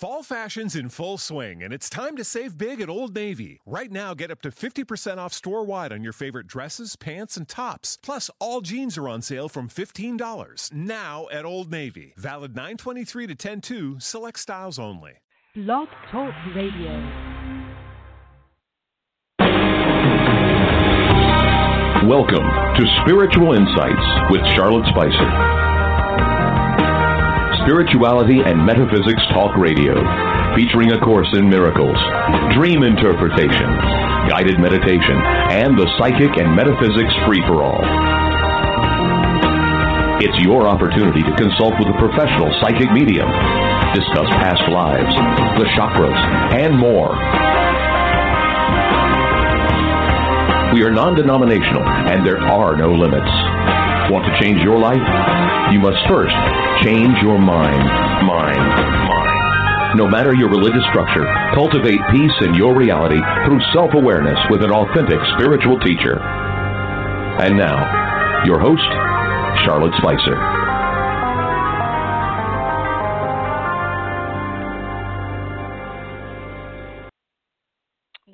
Fall 0.00 0.22
fashion's 0.22 0.76
in 0.76 0.88
full 0.88 1.18
swing, 1.18 1.62
and 1.62 1.74
it's 1.74 1.90
time 1.90 2.16
to 2.16 2.24
save 2.24 2.56
big 2.56 2.80
at 2.80 2.88
Old 2.88 3.14
Navy. 3.14 3.60
Right 3.66 3.92
now, 3.92 4.14
get 4.14 4.30
up 4.30 4.40
to 4.40 4.50
50% 4.50 5.18
off 5.18 5.30
store 5.34 5.62
wide 5.62 5.92
on 5.92 6.02
your 6.02 6.14
favorite 6.14 6.46
dresses, 6.46 6.96
pants, 6.96 7.36
and 7.36 7.46
tops. 7.46 7.98
Plus, 8.02 8.30
all 8.38 8.62
jeans 8.62 8.96
are 8.96 9.10
on 9.10 9.20
sale 9.20 9.50
from 9.50 9.68
$15 9.68 10.72
now 10.72 11.26
at 11.30 11.44
Old 11.44 11.70
Navy. 11.70 12.14
Valid 12.16 12.56
923 12.56 13.26
to 13.26 13.32
102, 13.34 14.00
select 14.00 14.38
styles 14.38 14.78
only. 14.78 15.12
Blog 15.54 15.88
Talk 16.10 16.32
Radio. 16.56 16.92
Welcome 22.08 22.48
to 22.78 22.86
Spiritual 23.02 23.52
Insights 23.52 24.30
with 24.30 24.40
Charlotte 24.56 24.86
Spicer. 24.88 25.59
Spirituality 27.64 28.40
and 28.40 28.64
Metaphysics 28.64 29.22
Talk 29.32 29.56
Radio, 29.56 29.92
featuring 30.56 30.92
a 30.92 31.00
course 31.00 31.28
in 31.36 31.48
miracles, 31.48 31.96
dream 32.56 32.82
interpretation, 32.82 33.68
guided 34.28 34.58
meditation, 34.58 35.16
and 35.52 35.76
the 35.76 35.84
psychic 35.98 36.40
and 36.40 36.56
metaphysics 36.56 37.12
free 37.26 37.42
for 37.46 37.62
all. 37.62 37.84
It's 40.24 40.38
your 40.44 40.68
opportunity 40.68 41.20
to 41.20 41.36
consult 41.36 41.74
with 41.78 41.88
a 41.88 41.96
professional 42.00 42.48
psychic 42.60 42.90
medium, 42.92 43.28
discuss 43.92 44.28
past 44.40 44.64
lives, 44.72 45.12
the 45.60 45.68
chakras, 45.76 46.16
and 46.56 46.76
more. 46.78 47.12
We 50.74 50.82
are 50.82 50.92
non 50.92 51.14
denominational 51.14 51.82
and 51.84 52.24
there 52.24 52.38
are 52.38 52.76
no 52.76 52.92
limits. 52.92 53.30
Want 54.10 54.24
to 54.24 54.40
change 54.40 54.62
your 54.62 54.78
life? 54.78 55.49
You 55.70 55.78
must 55.78 56.02
first 56.08 56.34
change 56.82 57.14
your 57.22 57.38
mind. 57.38 57.78
Mind. 58.26 58.58
Mind. 58.58 59.98
No 59.98 60.08
matter 60.08 60.34
your 60.34 60.48
religious 60.50 60.82
structure, 60.90 61.22
cultivate 61.54 62.00
peace 62.10 62.34
in 62.42 62.54
your 62.54 62.74
reality 62.74 63.20
through 63.46 63.60
self 63.72 63.94
awareness 63.94 64.38
with 64.50 64.64
an 64.64 64.72
authentic 64.72 65.20
spiritual 65.38 65.78
teacher. 65.78 66.18
And 67.38 67.56
now, 67.56 68.42
your 68.44 68.58
host, 68.58 68.82
Charlotte 69.64 69.94
Spicer. 69.98 70.34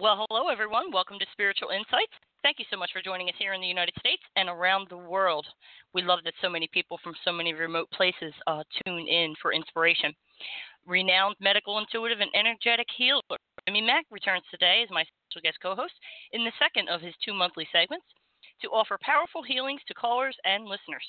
Well, 0.01 0.25
hello, 0.31 0.49
everyone. 0.49 0.91
Welcome 0.91 1.19
to 1.19 1.27
Spiritual 1.33 1.69
Insights. 1.69 2.17
Thank 2.43 2.61
you 2.61 2.65
so 2.71 2.79
much 2.79 2.91
for 2.93 3.03
joining 3.03 3.29
us 3.29 3.35
here 3.39 3.55
in 3.55 3.61
the 3.61 3.67
United 3.67 3.95
States 3.99 4.23
and 4.37 4.49
around 4.49 4.87
the 4.89 4.97
world. 4.97 5.45
We 5.97 6.03
love 6.03 6.21
that 6.25 6.35
so 6.43 6.51
many 6.51 6.69
people 6.75 7.01
from 7.03 7.15
so 7.25 7.33
many 7.33 7.55
remote 7.55 7.91
places 7.91 8.35
uh, 8.47 8.63
tune 8.85 9.09
in 9.09 9.35
for 9.41 9.55
inspiration. 9.55 10.13
Renowned 10.85 11.37
medical 11.41 11.79
intuitive 11.79 12.21
and 12.21 12.29
energetic 12.35 12.87
healer 12.99 13.23
Jimmy 13.67 13.81
Mack 13.81 14.05
returns 14.11 14.45
today 14.51 14.83
as 14.85 14.91
my 14.91 15.05
special 15.05 15.41
guest 15.43 15.57
co 15.63 15.75
host 15.75 15.95
in 16.33 16.45
the 16.45 16.53
second 16.59 16.91
of 16.91 17.01
his 17.01 17.15
two 17.25 17.33
monthly 17.33 17.67
segments 17.73 18.05
to 18.61 18.69
offer 18.69 18.99
powerful 19.01 19.43
healings 19.43 19.81
to 19.89 19.95
callers 19.95 20.37
and 20.45 20.67
listeners. 20.67 21.07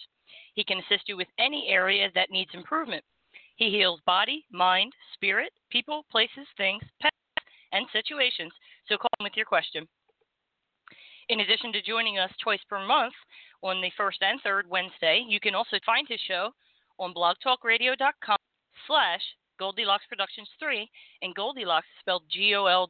He 0.53 0.63
can 0.63 0.80
assist 0.80 1.09
you 1.09 1.17
with 1.17 1.27
any 1.38 1.67
area 1.67 2.08
that 2.15 2.31
needs 2.31 2.52
improvement. 2.53 3.03
He 3.58 3.69
heals 3.69 3.99
body, 4.05 4.45
mind, 4.53 4.93
spirit, 5.15 5.52
people, 5.69 6.05
places, 6.09 6.47
things, 6.55 6.81
pets, 7.02 7.45
and 7.73 7.85
situations. 7.91 8.53
So 8.88 8.95
call 8.95 9.11
him 9.19 9.25
with 9.25 9.35
your 9.35 9.45
question. 9.45 9.85
In 11.30 11.42
addition 11.42 11.73
to 11.73 11.81
joining 11.81 12.17
us 12.17 12.31
twice 12.42 12.61
per 12.70 12.80
month 12.80 13.14
on 13.61 13.81
the 13.81 13.92
first 13.97 14.22
and 14.22 14.39
third 14.42 14.66
Wednesday, 14.70 15.25
you 15.28 15.42
can 15.42 15.56
also 15.56 15.78
find 15.86 16.08
his 16.08 16.22
show 16.25 16.52
on 17.00 17.14
blogtalkradio.com 17.14 18.38
slash 18.88 19.22
Goldylocks 19.59 20.08
Productions 20.08 20.48
3, 20.58 20.89
and 21.22 21.36
Goldylocks 21.36 21.92
spelled 22.00 22.23
G-O-L-D-Y-L-O-C-K-S, 22.31 22.89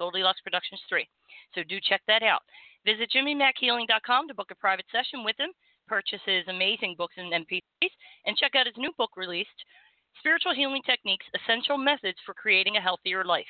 Goldylocks 0.00 0.42
Productions 0.42 0.80
3. 0.88 1.08
So 1.54 1.62
do 1.62 1.78
check 1.80 2.02
that 2.08 2.24
out. 2.24 2.42
Visit 2.84 3.12
jimmymackhealing.com 3.14 4.26
to 4.26 4.34
book 4.34 4.50
a 4.50 4.56
private 4.56 4.86
session 4.90 5.22
with 5.22 5.38
him, 5.38 5.50
purchase 5.86 6.22
his 6.26 6.42
amazing 6.48 6.96
books 6.98 7.14
and 7.16 7.32
MP3s, 7.32 7.92
and 8.26 8.36
check 8.36 8.56
out 8.56 8.66
his 8.66 8.76
new 8.78 8.90
book 8.98 9.16
released, 9.16 9.64
Spiritual 10.18 10.54
Healing 10.54 10.82
Techniques 10.84 11.26
Essential 11.34 11.78
Methods 11.78 12.18
for 12.26 12.34
Creating 12.34 12.76
a 12.76 12.80
Healthier 12.80 13.24
Life. 13.24 13.46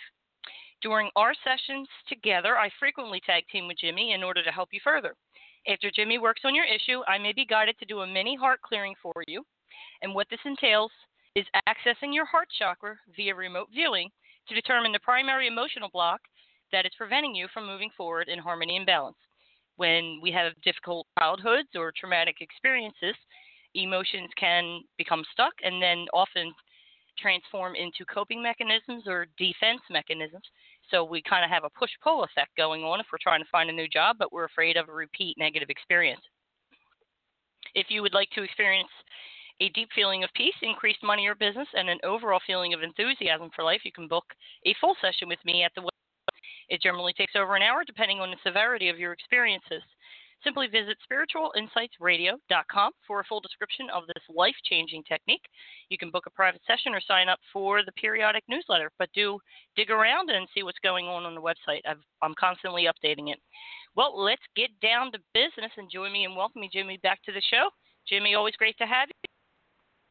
During 0.81 1.11
our 1.17 1.35
sessions 1.43 1.89
together, 2.09 2.57
I 2.57 2.71
frequently 2.79 3.21
tag 3.27 3.45
team 3.51 3.67
with 3.67 3.79
Jimmy 3.79 4.13
in 4.13 4.23
order 4.23 4.45
to 4.45 4.53
help 4.53 4.69
you 4.73 4.81
further. 4.85 5.15
After 5.67 5.91
Jimmy 5.91 6.19
works 6.19 6.43
on 6.45 6.55
your 6.55 6.65
issue, 6.65 7.03
I 7.09 7.19
may 7.19 7.33
be 7.33 7.45
guided 7.45 7.79
to 7.79 7.85
do 7.85 8.01
a 8.01 8.07
mini 8.07 8.37
heart 8.37 8.61
clearing 8.63 8.95
for 9.03 9.13
you. 9.27 9.43
And 10.03 10.15
what 10.15 10.29
this 10.31 10.41
entails 10.45 10.93
is 11.35 11.47
accessing 11.69 12.15
your 12.15 12.27
heart 12.27 12.49
chakra 12.57 12.97
via 13.17 13.35
remote 13.35 13.69
viewing 13.73 14.09
to 14.49 14.55
determine 14.55 14.93
the 14.93 15.01
primary 15.01 15.49
emotional 15.49 15.91
block 15.93 16.21
that 16.71 16.87
is 16.87 16.93
preventing 16.97 17.35
you 17.35 17.49
from 17.53 17.67
moving 17.67 17.91
forward 17.97 18.29
in 18.29 18.39
harmony 18.39 18.77
and 18.77 18.87
balance. 18.87 19.17
When 19.77 20.21
we 20.23 20.31
have 20.33 20.53
difficult 20.63 21.07
childhoods 21.19 21.69
or 21.75 21.93
traumatic 21.99 22.37
experiences, 22.41 23.17
emotions 23.75 24.31
can 24.39 24.83
become 24.97 25.25
stuck 25.33 25.55
and 25.63 25.83
then 25.83 26.07
often 26.13 26.53
transform 27.19 27.75
into 27.75 28.05
coping 28.13 28.43
mechanisms 28.43 29.05
or 29.07 29.27
defense 29.37 29.81
mechanisms. 29.91 30.45
So 30.91 31.05
we 31.05 31.23
kind 31.23 31.45
of 31.45 31.51
have 31.51 31.65
a 31.65 31.79
push 31.79 31.91
pull 32.03 32.25
effect 32.25 32.57
going 32.57 32.83
on 32.83 33.01
if 33.01 33.07
we're 33.13 33.19
trying 33.23 33.43
to 33.43 33.51
find 33.51 33.69
a 33.69 33.73
new 33.73 33.89
job, 33.89 34.17
but 34.19 34.33
we're 34.33 34.45
afraid 34.45 34.77
of 34.77 34.89
a 34.89 34.93
repeat 34.93 35.37
negative 35.39 35.69
experience. 35.69 36.23
If 37.75 37.87
you 37.91 38.03
would 38.03 38.15
like 38.15 38.31
to 38.31 38.43
experience 38.43 38.89
a 39.61 39.69
deep 39.71 39.89
feeling 39.95 40.25
of 40.25 40.31
peace, 40.35 40.55
increased 40.63 41.03
money 41.03 41.27
or 41.27 41.35
business, 41.35 41.69
and 41.75 41.89
an 41.89 41.99
overall 42.05 42.41
feeling 42.47 42.75
of 42.75 42.83
enthusiasm 42.83 43.51
for 43.55 43.65
life, 43.65 43.81
you 43.85 43.93
can 43.93 44.09
book 44.09 44.25
a 44.65 44.75
full 44.81 44.97
session 45.03 45.29
with 45.29 45.45
me 45.45 45.65
at 45.65 45.73
the 45.75 45.83
website. 45.83 46.39
It 46.69 46.83
generally 46.83 47.13
takes 47.13 47.35
over 47.37 47.57
an 47.57 47.63
hour 47.63 47.83
depending 47.85 48.21
on 48.21 48.31
the 48.31 48.37
severity 48.45 48.89
of 48.89 48.99
your 48.99 49.13
experiences. 49.13 49.83
Simply 50.45 50.69
visit 50.69 50.97
spiritualinsightsradio.com 51.11 52.93
for 53.07 53.21
a 53.21 53.25
full 53.25 53.41
description 53.41 53.89
of 53.93 54.07
this 54.07 54.23
life 54.35 54.55
changing 54.65 55.03
technique. 55.05 55.43
You 55.89 55.99
can 55.99 56.11
book 56.11 56.27
a 56.27 56.31
private 56.31 56.61
session 56.67 56.95
or 56.95 57.01
sign 57.01 57.29
up 57.29 57.41
for 57.53 57.85
the 57.85 57.93
periodic 57.93 58.45
newsletter, 58.49 58.91
but 58.99 59.09
do 59.15 59.39
dig 59.77 59.91
around 59.91 60.31
and 60.31 60.49
see 60.55 60.63
what's 60.63 60.79
going 60.79 61.07
on 61.07 61.25
on 61.25 61.35
the 61.35 61.41
website. 61.41 61.81
i 61.87 61.95
am 62.25 62.35
constantly 62.39 62.85
updating 62.85 63.33
it. 63.33 63.41
Well, 63.97 64.15
let's 64.17 64.43
get 64.55 64.71
down 64.81 65.11
to 65.13 65.19
business 65.35 65.73
and 65.77 65.91
join 65.91 66.13
me 66.13 66.25
in 66.25 66.37
welcoming 66.37 66.71
Jimmy 66.73 66.99
back 67.03 67.23
to 67.25 67.33
the 67.33 67.43
show. 67.51 67.71
Jimmy, 68.09 68.35
always 68.35 68.55
great 68.57 68.79
to 68.79 68.87
have 68.87 69.09
you. 69.09 69.31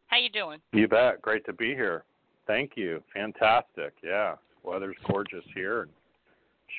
How 0.08 0.18
you 0.18 0.30
doing? 0.30 0.60
You 0.74 0.88
bet. 0.88 1.22
Great 1.22 1.46
to 1.46 1.54
be 1.54 1.70
here. 1.70 2.04
Thank 2.48 2.72
you. 2.76 3.02
Fantastic. 3.14 3.94
Yeah, 4.04 4.36
weather's 4.64 4.96
gorgeous 5.10 5.44
here. 5.54 5.88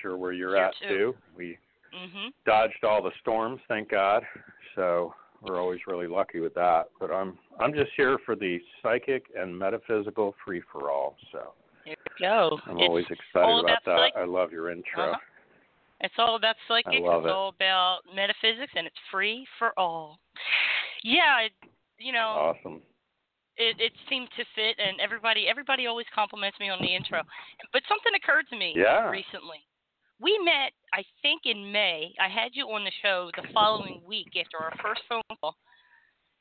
Sure 0.03 0.17
where 0.17 0.33
you're 0.33 0.57
here 0.57 0.65
at 0.65 0.75
too. 0.83 0.89
too. 0.89 1.15
We 1.37 1.59
Mm-hmm. 1.95 2.29
dodged 2.47 2.85
all 2.85 3.03
the 3.03 3.11
storms, 3.21 3.61
thank 3.69 3.91
God. 3.91 4.23
So 4.75 5.15
we're 5.43 5.61
always 5.61 5.81
really 5.87 6.07
lucky 6.07 6.41
with 6.41 6.55
that. 6.55 6.91
But 7.01 7.11
I'm 7.11 7.39
I'm 7.61 7.73
just 7.73 7.91
here 7.97 8.19
for 8.25 8.37
the 8.37 8.59
psychic 8.83 9.25
and 9.37 9.57
metaphysical 9.59 10.35
free 10.45 10.63
for 10.73 10.91
all. 10.91 11.17
So 11.33 11.53
Here 11.85 11.97
we 12.21 12.27
go. 12.27 12.59
I'm 12.67 12.77
it's 12.79 12.89
always 12.89 13.07
excited 13.07 13.65
about, 13.65 13.79
that. 13.87 14.11
psych- 14.13 14.17
I 14.17 14.25
love 14.25 14.53
your 14.53 14.71
intro. 14.71 15.13
Uh-huh. 15.13 15.19
It's 16.01 16.15
all 16.19 16.37
about 16.37 16.55
psychic. 16.69 17.01
love 17.03 17.25
it's 17.25 17.31
it. 17.31 17.33
all 17.33 17.49
about 17.49 18.01
metaphysics, 18.15 18.73
and 18.77 18.87
it's 18.87 18.97
free 19.11 19.45
for 19.59 19.73
all. 19.77 20.19
Yeah, 21.03 21.41
it, 21.47 21.53
you 21.99 22.13
know, 22.13 22.55
Awesome. 22.55 22.81
it, 23.57 23.75
it 23.81 23.93
seemed 24.09 24.29
to 24.37 24.45
fit, 24.55 24.77
and 24.79 25.01
everybody 25.01 25.47
everybody 25.49 25.87
always 25.87 26.07
compliments 26.15 26.59
me 26.61 26.69
on 26.69 26.79
the 26.81 26.95
intro. 26.95 27.23
But 27.73 27.83
something 27.89 28.13
occurred 28.15 28.47
to 28.51 28.57
me 28.57 28.75
Yeah. 28.77 29.11
recently. 29.11 29.59
We 30.21 30.39
met, 30.45 30.73
I 30.93 31.05
think, 31.23 31.43
in 31.45 31.71
May. 31.71 32.13
I 32.21 32.29
had 32.29 32.51
you 32.55 32.67
on 32.67 32.85
the 32.85 32.91
show 33.03 33.31
the 33.37 33.47
following 33.55 34.03
week 34.07 34.29
after 34.39 34.59
our 34.59 34.73
first 34.83 35.03
phone 35.09 35.23
call, 35.41 35.55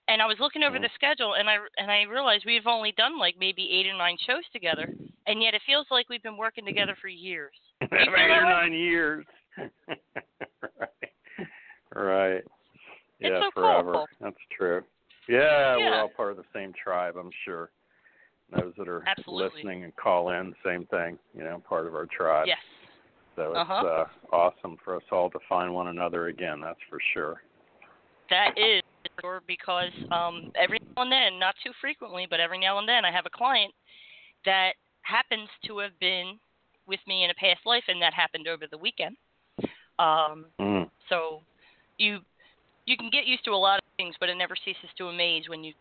and 0.07 0.21
I 0.21 0.25
was 0.25 0.37
looking 0.39 0.63
over 0.63 0.79
the 0.79 0.87
mm-hmm. 0.87 0.95
schedule, 0.95 1.35
and 1.35 1.49
I 1.49 1.57
and 1.77 1.91
I 1.91 2.03
realized 2.03 2.43
we've 2.45 2.65
only 2.65 2.93
done 2.97 3.19
like 3.19 3.35
maybe 3.39 3.69
eight 3.71 3.87
or 3.87 3.97
nine 3.97 4.17
shows 4.25 4.43
together, 4.51 4.91
and 5.27 5.41
yet 5.41 5.53
it 5.53 5.61
feels 5.65 5.85
like 5.91 6.09
we've 6.09 6.23
been 6.23 6.37
working 6.37 6.65
together 6.65 6.95
for 6.99 7.07
years. 7.07 7.53
Eight 7.81 8.07
or 8.09 8.43
nine 8.43 8.73
years. 8.73 9.23
right. 9.87 10.89
Right. 11.93 12.43
It's 13.19 13.31
Yeah, 13.31 13.41
so 13.41 13.51
forever. 13.53 13.91
cool. 13.91 14.07
That's 14.19 14.35
true. 14.55 14.83
Yeah, 15.27 15.77
Yeah. 15.77 15.89
we're 15.89 16.01
all 16.01 16.09
part 16.09 16.31
of 16.31 16.37
the 16.37 16.45
same 16.53 16.73
tribe, 16.73 17.17
I'm 17.17 17.31
sure. 17.45 17.69
Those 18.55 18.73
that 18.77 18.87
are 18.87 19.03
Absolutely. 19.07 19.59
listening 19.59 19.83
and 19.83 19.95
call 19.95 20.29
in, 20.31 20.55
same 20.63 20.85
thing, 20.85 21.19
you 21.35 21.43
know, 21.43 21.61
part 21.67 21.85
of 21.85 21.95
our 21.95 22.05
tribe. 22.05 22.47
Yes. 22.47 22.59
So 23.37 23.51
it's 23.51 23.69
Uh-huh. 23.69 23.85
uh, 23.85 24.05
awesome 24.35 24.77
for 24.83 24.95
us 24.95 25.03
all 25.11 25.29
to 25.29 25.39
find 25.47 25.71
one 25.71 25.87
another 25.87 26.27
again, 26.27 26.59
that's 26.59 26.81
for 26.89 26.99
sure. 27.13 27.43
That 28.31 28.57
is 28.57 28.81
sure 29.21 29.41
because 29.47 29.93
um, 30.11 30.51
every 30.55 30.79
now 30.95 31.03
and 31.03 31.11
then, 31.11 31.39
not 31.39 31.55
too 31.63 31.71
frequently, 31.79 32.25
but 32.27 32.39
every 32.39 32.57
now 32.57 32.79
and 32.79 32.89
then, 32.89 33.05
I 33.05 33.11
have 33.11 33.27
a 33.27 33.29
client 33.29 33.73
that 34.45 34.73
happens 35.03 35.47
to 35.67 35.77
have 35.77 35.97
been 35.99 36.39
with 36.87 36.99
me 37.05 37.23
in 37.23 37.29
a 37.29 37.35
past 37.35 37.61
life, 37.65 37.83
and 37.87 38.01
that 38.01 38.13
happened 38.13 38.47
over 38.47 38.65
the 38.69 38.77
weekend. 38.77 39.15
Um, 39.99 40.51
Mm. 40.59 40.89
so 41.07 41.43
you 41.97 42.19
you 42.85 42.97
can 42.97 43.09
get 43.09 43.27
used 43.27 43.43
to 43.45 43.51
a 43.51 43.55
lot 43.55 43.77
of 43.77 43.83
things, 43.97 44.15
but 44.19 44.29
it 44.29 44.35
never 44.35 44.55
ceases 44.55 44.89
to 44.97 45.09
amaze 45.09 45.47
when 45.47 45.63
you 45.63 45.73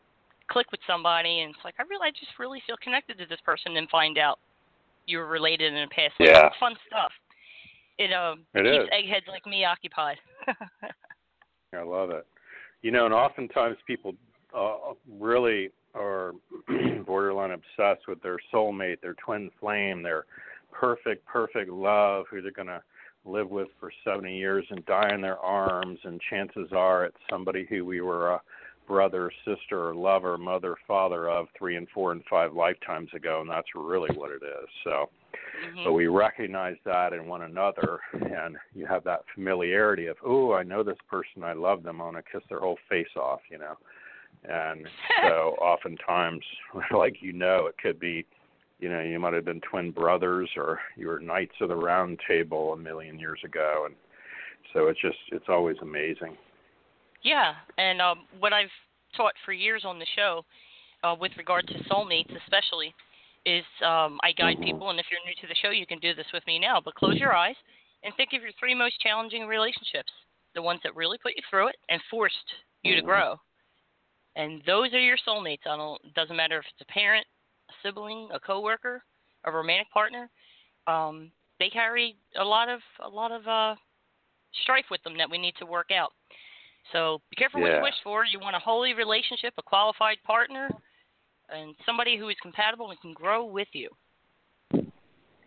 click 0.49 0.71
with 0.73 0.81
somebody, 0.87 1.41
and 1.41 1.55
it's 1.55 1.65
like 1.65 1.75
I 1.79 1.85
really, 1.85 2.09
I 2.09 2.11
just 2.11 2.39
really 2.39 2.61
feel 2.67 2.77
connected 2.83 3.17
to 3.19 3.27
this 3.27 3.41
person, 3.45 3.77
and 3.77 3.89
find 3.89 4.19
out 4.19 4.39
you're 5.07 5.27
related 5.27 5.73
in 5.73 5.83
a 5.83 5.89
past 5.89 6.15
life. 6.21 6.31
Yeah. 6.31 6.51
Fun 6.61 6.77
stuff. 6.87 7.13
It 7.99 8.13
um 8.13 8.45
It 8.55 8.65
keeps 8.65 8.85
is. 8.85 8.89
eggheads 8.93 9.27
like 9.29 9.47
me 9.47 9.65
occupied. 9.65 10.19
I 11.75 11.83
love 11.83 12.11
it. 12.11 12.27
You 12.83 12.91
know, 12.91 13.05
and 13.05 13.15
oftentimes 13.15 13.77
people 13.87 14.15
uh, 14.57 14.95
really 15.19 15.71
are 15.95 16.33
borderline 17.07 17.51
obsessed 17.53 18.07
with 18.07 18.23
their 18.23 18.39
soulmate, 18.53 19.01
their 19.01 19.15
twin 19.15 19.51
flame, 19.59 20.03
their 20.03 20.25
perfect, 20.73 21.25
perfect 21.27 21.71
love, 21.71 22.27
who 22.31 22.43
they're 22.43 22.51
going 22.53 22.69
to 22.69 22.83
live 23.25 23.51
with 23.51 23.69
for 23.81 23.91
70 24.05 24.37
years 24.37 24.65
and 24.71 24.85
die 24.87 25.13
in 25.13 25.21
their 25.21 25.39
arms. 25.39 25.99
And 26.05 26.21
chances 26.31 26.69
are 26.73 27.07
it's 27.07 27.17
somebody 27.31 27.67
who 27.69 27.85
we 27.85 28.01
were 28.01 28.31
a 28.31 28.41
brother, 28.87 29.33
sister, 29.45 29.89
or 29.89 29.95
lover, 29.95 30.39
mother, 30.39 30.77
father 30.87 31.29
of 31.29 31.49
three 31.59 31.77
and 31.77 31.89
four 31.93 32.13
and 32.13 32.23
five 32.31 32.53
lifetimes 32.55 33.09
ago, 33.15 33.41
and 33.41 33.51
that's 33.51 33.67
really 33.75 34.15
what 34.17 34.31
it 34.31 34.43
is. 34.45 34.69
So 34.85 35.11
Mhm. 35.67 35.85
but 35.85 35.93
we 35.93 36.07
recognize 36.07 36.77
that 36.85 37.13
in 37.13 37.27
one 37.27 37.43
another 37.43 38.01
and 38.13 38.57
you 38.75 38.87
have 38.87 39.05
that 39.05 39.23
familiarity 39.35 40.07
of 40.07 40.17
oh 40.25 40.53
i 40.53 40.63
know 40.63 40.83
this 40.83 40.99
person 41.09 41.43
i 41.43 41.53
love 41.53 41.83
them 41.83 42.01
i 42.01 42.05
want 42.05 42.17
to 42.17 42.23
kiss 42.23 42.43
their 42.49 42.61
whole 42.61 42.79
face 42.89 43.17
off 43.17 43.41
you 43.51 43.59
know 43.59 43.77
and 44.45 44.87
so 45.23 45.57
oftentimes 45.61 46.45
like 46.97 47.17
you 47.21 47.33
know 47.33 47.67
it 47.67 47.77
could 47.79 47.99
be 47.99 48.25
you 48.79 48.89
know 48.89 49.01
you 49.01 49.19
might 49.19 49.33
have 49.33 49.45
been 49.45 49.61
twin 49.63 49.91
brothers 49.91 50.51
or 50.57 50.81
you 50.97 51.07
were 51.09 51.21
knights 51.21 51.55
of 51.61 51.69
the 51.69 51.77
round 51.77 52.21
table 52.29 52.73
a 52.73 52.77
million 52.77 53.19
years 53.19 53.41
ago 53.45 53.85
and 53.87 53.95
so 54.73 54.89
it's 54.89 55.01
just 55.01 55.19
it's 55.33 55.49
always 55.49 55.77
amazing 55.83 56.37
Yeah, 57.23 57.55
and 57.79 58.01
um, 58.01 58.21
what 58.39 58.53
I've 58.53 58.71
taught 59.17 59.35
for 59.45 59.53
years 59.53 59.83
on 59.85 59.99
the 59.99 60.07
show, 60.15 60.45
uh, 61.03 61.17
with 61.19 61.33
regard 61.37 61.67
to 61.69 61.75
soulmates 61.91 62.35
especially, 62.45 62.95
is 63.47 63.65
um, 63.81 64.19
I 64.23 64.33
guide 64.33 64.59
Mhm. 64.59 64.65
people, 64.65 64.91
and 64.91 64.99
if 64.99 65.07
you're 65.11 65.25
new 65.25 65.35
to 65.41 65.47
the 65.47 65.55
show, 65.55 65.71
you 65.71 65.87
can 65.87 66.01
do 66.01 66.13
this 66.13 66.31
with 66.33 66.45
me 66.47 66.59
now. 66.59 66.81
But 66.81 66.97
close 66.97 67.19
your 67.19 67.33
eyes 67.33 67.57
and 68.03 68.15
think 68.17 68.33
of 68.35 68.43
your 68.43 68.53
three 68.59 68.75
most 68.75 69.01
challenging 69.01 69.47
relationships, 69.47 70.13
the 70.55 70.61
ones 70.61 70.81
that 70.83 70.95
really 70.97 71.17
put 71.19 71.37
you 71.37 71.43
through 71.49 71.69
it 71.69 71.77
and 71.89 72.03
forced 72.11 72.55
you 72.83 72.95
to 72.97 73.01
Mhm. 73.01 73.05
grow. 73.05 73.41
And 74.35 74.63
those 74.65 74.93
are 74.93 75.01
your 75.01 75.17
soulmates. 75.19 75.67
I 75.67 75.77
don't. 75.77 76.05
It 76.05 76.13
doesn't 76.15 76.37
matter 76.37 76.59
if 76.59 76.67
it's 76.67 76.83
a 76.83 76.93
parent, 76.93 77.27
a 77.71 77.73
sibling, 77.83 78.29
a 78.33 78.41
coworker, 78.41 79.03
a 79.45 79.51
romantic 79.51 79.91
partner. 79.91 80.29
Um, 80.87 81.33
they 81.59 81.71
carry 81.71 82.17
a 82.35 82.45
lot 82.45 82.69
of 82.69 82.83
a 83.01 83.09
lot 83.09 83.31
of 83.31 83.47
uh, 83.47 83.77
strife 84.63 84.91
with 84.91 85.03
them 85.05 85.17
that 85.17 85.31
we 85.31 85.39
need 85.39 85.57
to 85.57 85.67
work 85.67 85.91
out. 85.91 86.13
So 86.93 87.23
be 87.31 87.37
careful 87.37 87.61
what 87.61 87.75
you 87.75 87.83
wish 87.83 88.01
for. 88.03 88.25
You 88.25 88.39
want 88.41 88.57
a 88.57 88.61
holy 88.61 88.93
relationship, 88.93 89.55
a 89.57 89.63
qualified 89.63 90.23
partner, 90.25 90.71
and 91.51 91.75
somebody 91.85 92.17
who 92.17 92.29
is 92.29 92.37
compatible 92.43 92.91
and 92.91 93.01
can 93.01 93.13
grow 93.13 93.45
with 93.45 93.69
you. 93.73 93.91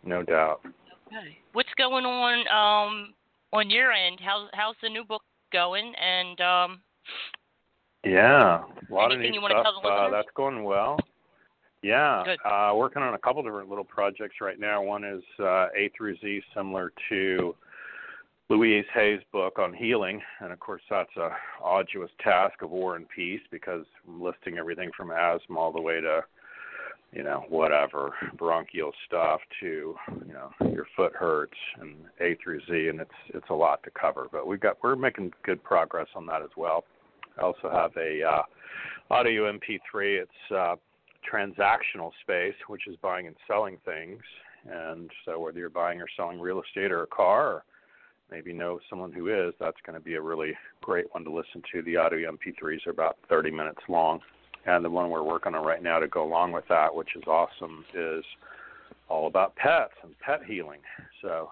no 0.04 0.24
doubt 0.24 0.62
Okay. 1.08 1.38
What's 1.54 1.70
going 1.78 2.06
on 2.06 2.40
um, 2.50 3.14
on 3.52 3.70
your 3.70 3.92
end? 3.92 4.20
How's 4.24 4.48
how's 4.54 4.76
the 4.84 4.90
new 4.90 5.04
book 5.04 5.24
going? 5.52 5.94
And 5.96 6.40
um, 6.40 6.82
Yeah, 8.06 8.62
a 8.90 8.94
lot 8.94 9.12
Anything 9.12 9.30
of 9.30 9.34
you 9.36 9.42
new 9.42 9.48
stuff. 9.48 9.64
tell 9.64 9.82
the 9.82 9.88
uh, 9.88 10.10
that's 10.12 10.28
going 10.36 10.64
well. 10.64 11.00
Yeah, 11.82 12.24
Good. 12.26 12.40
uh, 12.46 12.74
working 12.76 13.02
on 13.02 13.14
a 13.14 13.18
couple 13.18 13.42
different 13.42 13.70
little 13.70 13.86
projects 13.86 14.36
right 14.42 14.60
now. 14.60 14.82
One 14.84 15.04
is 15.04 15.24
uh, 15.40 15.68
A 15.76 15.90
through 15.98 16.18
Z, 16.18 16.42
similar 16.54 16.92
to 17.10 17.56
Louise 18.50 18.86
Hay's 18.96 19.22
book 19.32 19.60
on 19.60 19.74
healing, 19.74 20.20
and 20.40 20.52
of 20.52 20.60
course 20.60 20.82
that's 20.90 21.16
a 21.18 21.30
arduous 21.62 22.10
task 22.20 22.64
of 22.64 22.72
War 22.72 22.96
and 22.96 23.08
Peace 23.08 23.42
because 23.52 23.86
I'm 24.08 24.20
listing 24.20 24.58
everything 24.58 24.90
from 24.98 25.12
asthma 25.12 25.60
all 25.60 25.72
the 25.72 25.80
way 25.80 26.02
to 26.02 26.22
you 27.12 27.22
know 27.22 27.46
whatever 27.48 28.12
bronchial 28.38 28.92
stuff 29.06 29.40
to 29.60 29.96
you 30.26 30.34
know 30.34 30.52
your 30.72 30.88
foot 30.96 31.14
hurts 31.16 31.58
and 31.80 31.96
A 32.22 32.36
through 32.44 32.62
Z, 32.62 32.88
and 32.88 33.00
it's 33.00 33.12
it's 33.36 33.50
a 33.52 33.54
lot 33.54 33.84
to 33.84 33.92
cover. 33.92 34.28
But 34.32 34.48
we've 34.48 34.60
got 34.60 34.78
we're 34.82 34.96
making 34.96 35.32
good 35.44 35.64
progress 35.64 36.08
on 36.16 36.26
that 36.26 36.42
as 36.42 36.50
well. 36.58 36.86
I 37.38 37.44
also 37.44 37.70
have 37.72 37.92
a 37.98 38.24
uh, 38.24 38.42
audio 39.12 39.52
MP3. 39.52 40.24
It's 40.24 40.52
uh, 40.52 40.76
transactional 41.32 42.12
space, 42.22 42.56
which 42.68 42.88
is 42.88 42.96
buying 43.02 43.28
and 43.28 43.36
selling 43.48 43.78
things. 43.86 44.22
And 44.68 45.12
so 45.24 45.40
whether 45.40 45.60
you're 45.60 45.70
buying 45.70 46.02
or 46.02 46.08
selling 46.18 46.40
real 46.40 46.62
estate 46.62 46.92
or 46.92 47.04
a 47.04 47.08
car, 47.08 47.48
or 47.48 47.64
maybe 48.32 48.54
know 48.54 48.80
someone 48.90 49.12
who 49.12 49.28
is, 49.28 49.54
that's 49.60 49.78
going 49.86 49.98
to 49.98 50.04
be 50.04 50.16
a 50.16 50.22
really 50.22 50.54
great 50.82 51.06
one 51.14 51.24
to 51.24 51.32
listen 51.32 51.62
to. 51.72 51.82
The 51.82 51.98
audio 51.98 52.32
MP3s 52.32 52.86
are 52.88 52.92
about 52.92 53.18
30 53.28 53.52
minutes 53.52 53.82
long. 53.88 54.20
And 54.66 54.84
the 54.84 54.90
one 54.90 55.10
we're 55.10 55.24
working 55.24 55.56
on 55.56 55.66
right 55.66 55.82
now 55.82 56.00
to 56.00 56.08
go 56.08 56.24
along 56.24 56.52
with 56.52 56.68
that, 56.68 56.94
which 56.94 57.16
is 57.16 57.24
awesome, 57.28 57.86
is 57.94 58.24
all 59.08 59.28
about 59.28 59.56
pets 59.56 59.94
and 60.04 60.18
pet 60.20 60.42
healing. 60.46 60.82
So 61.22 61.50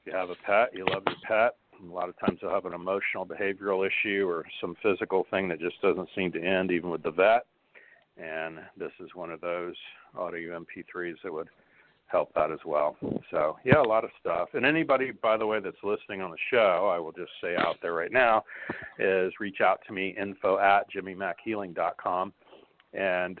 if 0.00 0.12
you 0.12 0.18
have 0.18 0.30
a 0.30 0.34
pet, 0.46 0.70
you 0.72 0.86
love 0.86 1.02
your 1.06 1.16
pet, 1.26 1.56
a 1.82 1.92
lot 1.92 2.08
of 2.08 2.18
times 2.18 2.38
they'll 2.40 2.50
have 2.50 2.66
an 2.66 2.72
emotional 2.72 3.26
behavioral 3.26 3.86
issue 3.86 4.26
or 4.28 4.44
some 4.60 4.76
physical 4.82 5.26
thing 5.30 5.48
that 5.48 5.60
just 5.60 5.80
doesn't 5.82 6.08
seem 6.14 6.32
to 6.32 6.42
end 6.42 6.70
even 6.70 6.90
with 6.90 7.02
the 7.02 7.10
vet 7.10 7.46
and 8.16 8.58
this 8.76 8.92
is 9.00 9.10
one 9.14 9.30
of 9.30 9.40
those 9.40 9.74
audio 10.16 10.58
mp3s 10.60 11.16
that 11.22 11.32
would 11.32 11.48
help 12.06 12.32
that 12.34 12.50
as 12.50 12.58
well 12.64 12.96
so 13.30 13.56
yeah 13.64 13.80
a 13.80 13.82
lot 13.82 14.04
of 14.04 14.10
stuff 14.20 14.48
and 14.54 14.64
anybody 14.64 15.10
by 15.10 15.36
the 15.36 15.46
way 15.46 15.58
that's 15.58 15.76
listening 15.82 16.20
on 16.20 16.30
the 16.30 16.36
show 16.50 16.90
i 16.94 16.98
will 16.98 17.12
just 17.12 17.32
say 17.42 17.56
out 17.56 17.76
there 17.82 17.94
right 17.94 18.12
now 18.12 18.44
is 18.98 19.32
reach 19.40 19.60
out 19.60 19.80
to 19.86 19.92
me 19.92 20.14
info 20.20 20.58
at 20.58 20.84
jimmymackhealing.com 20.92 22.32
and 22.92 23.40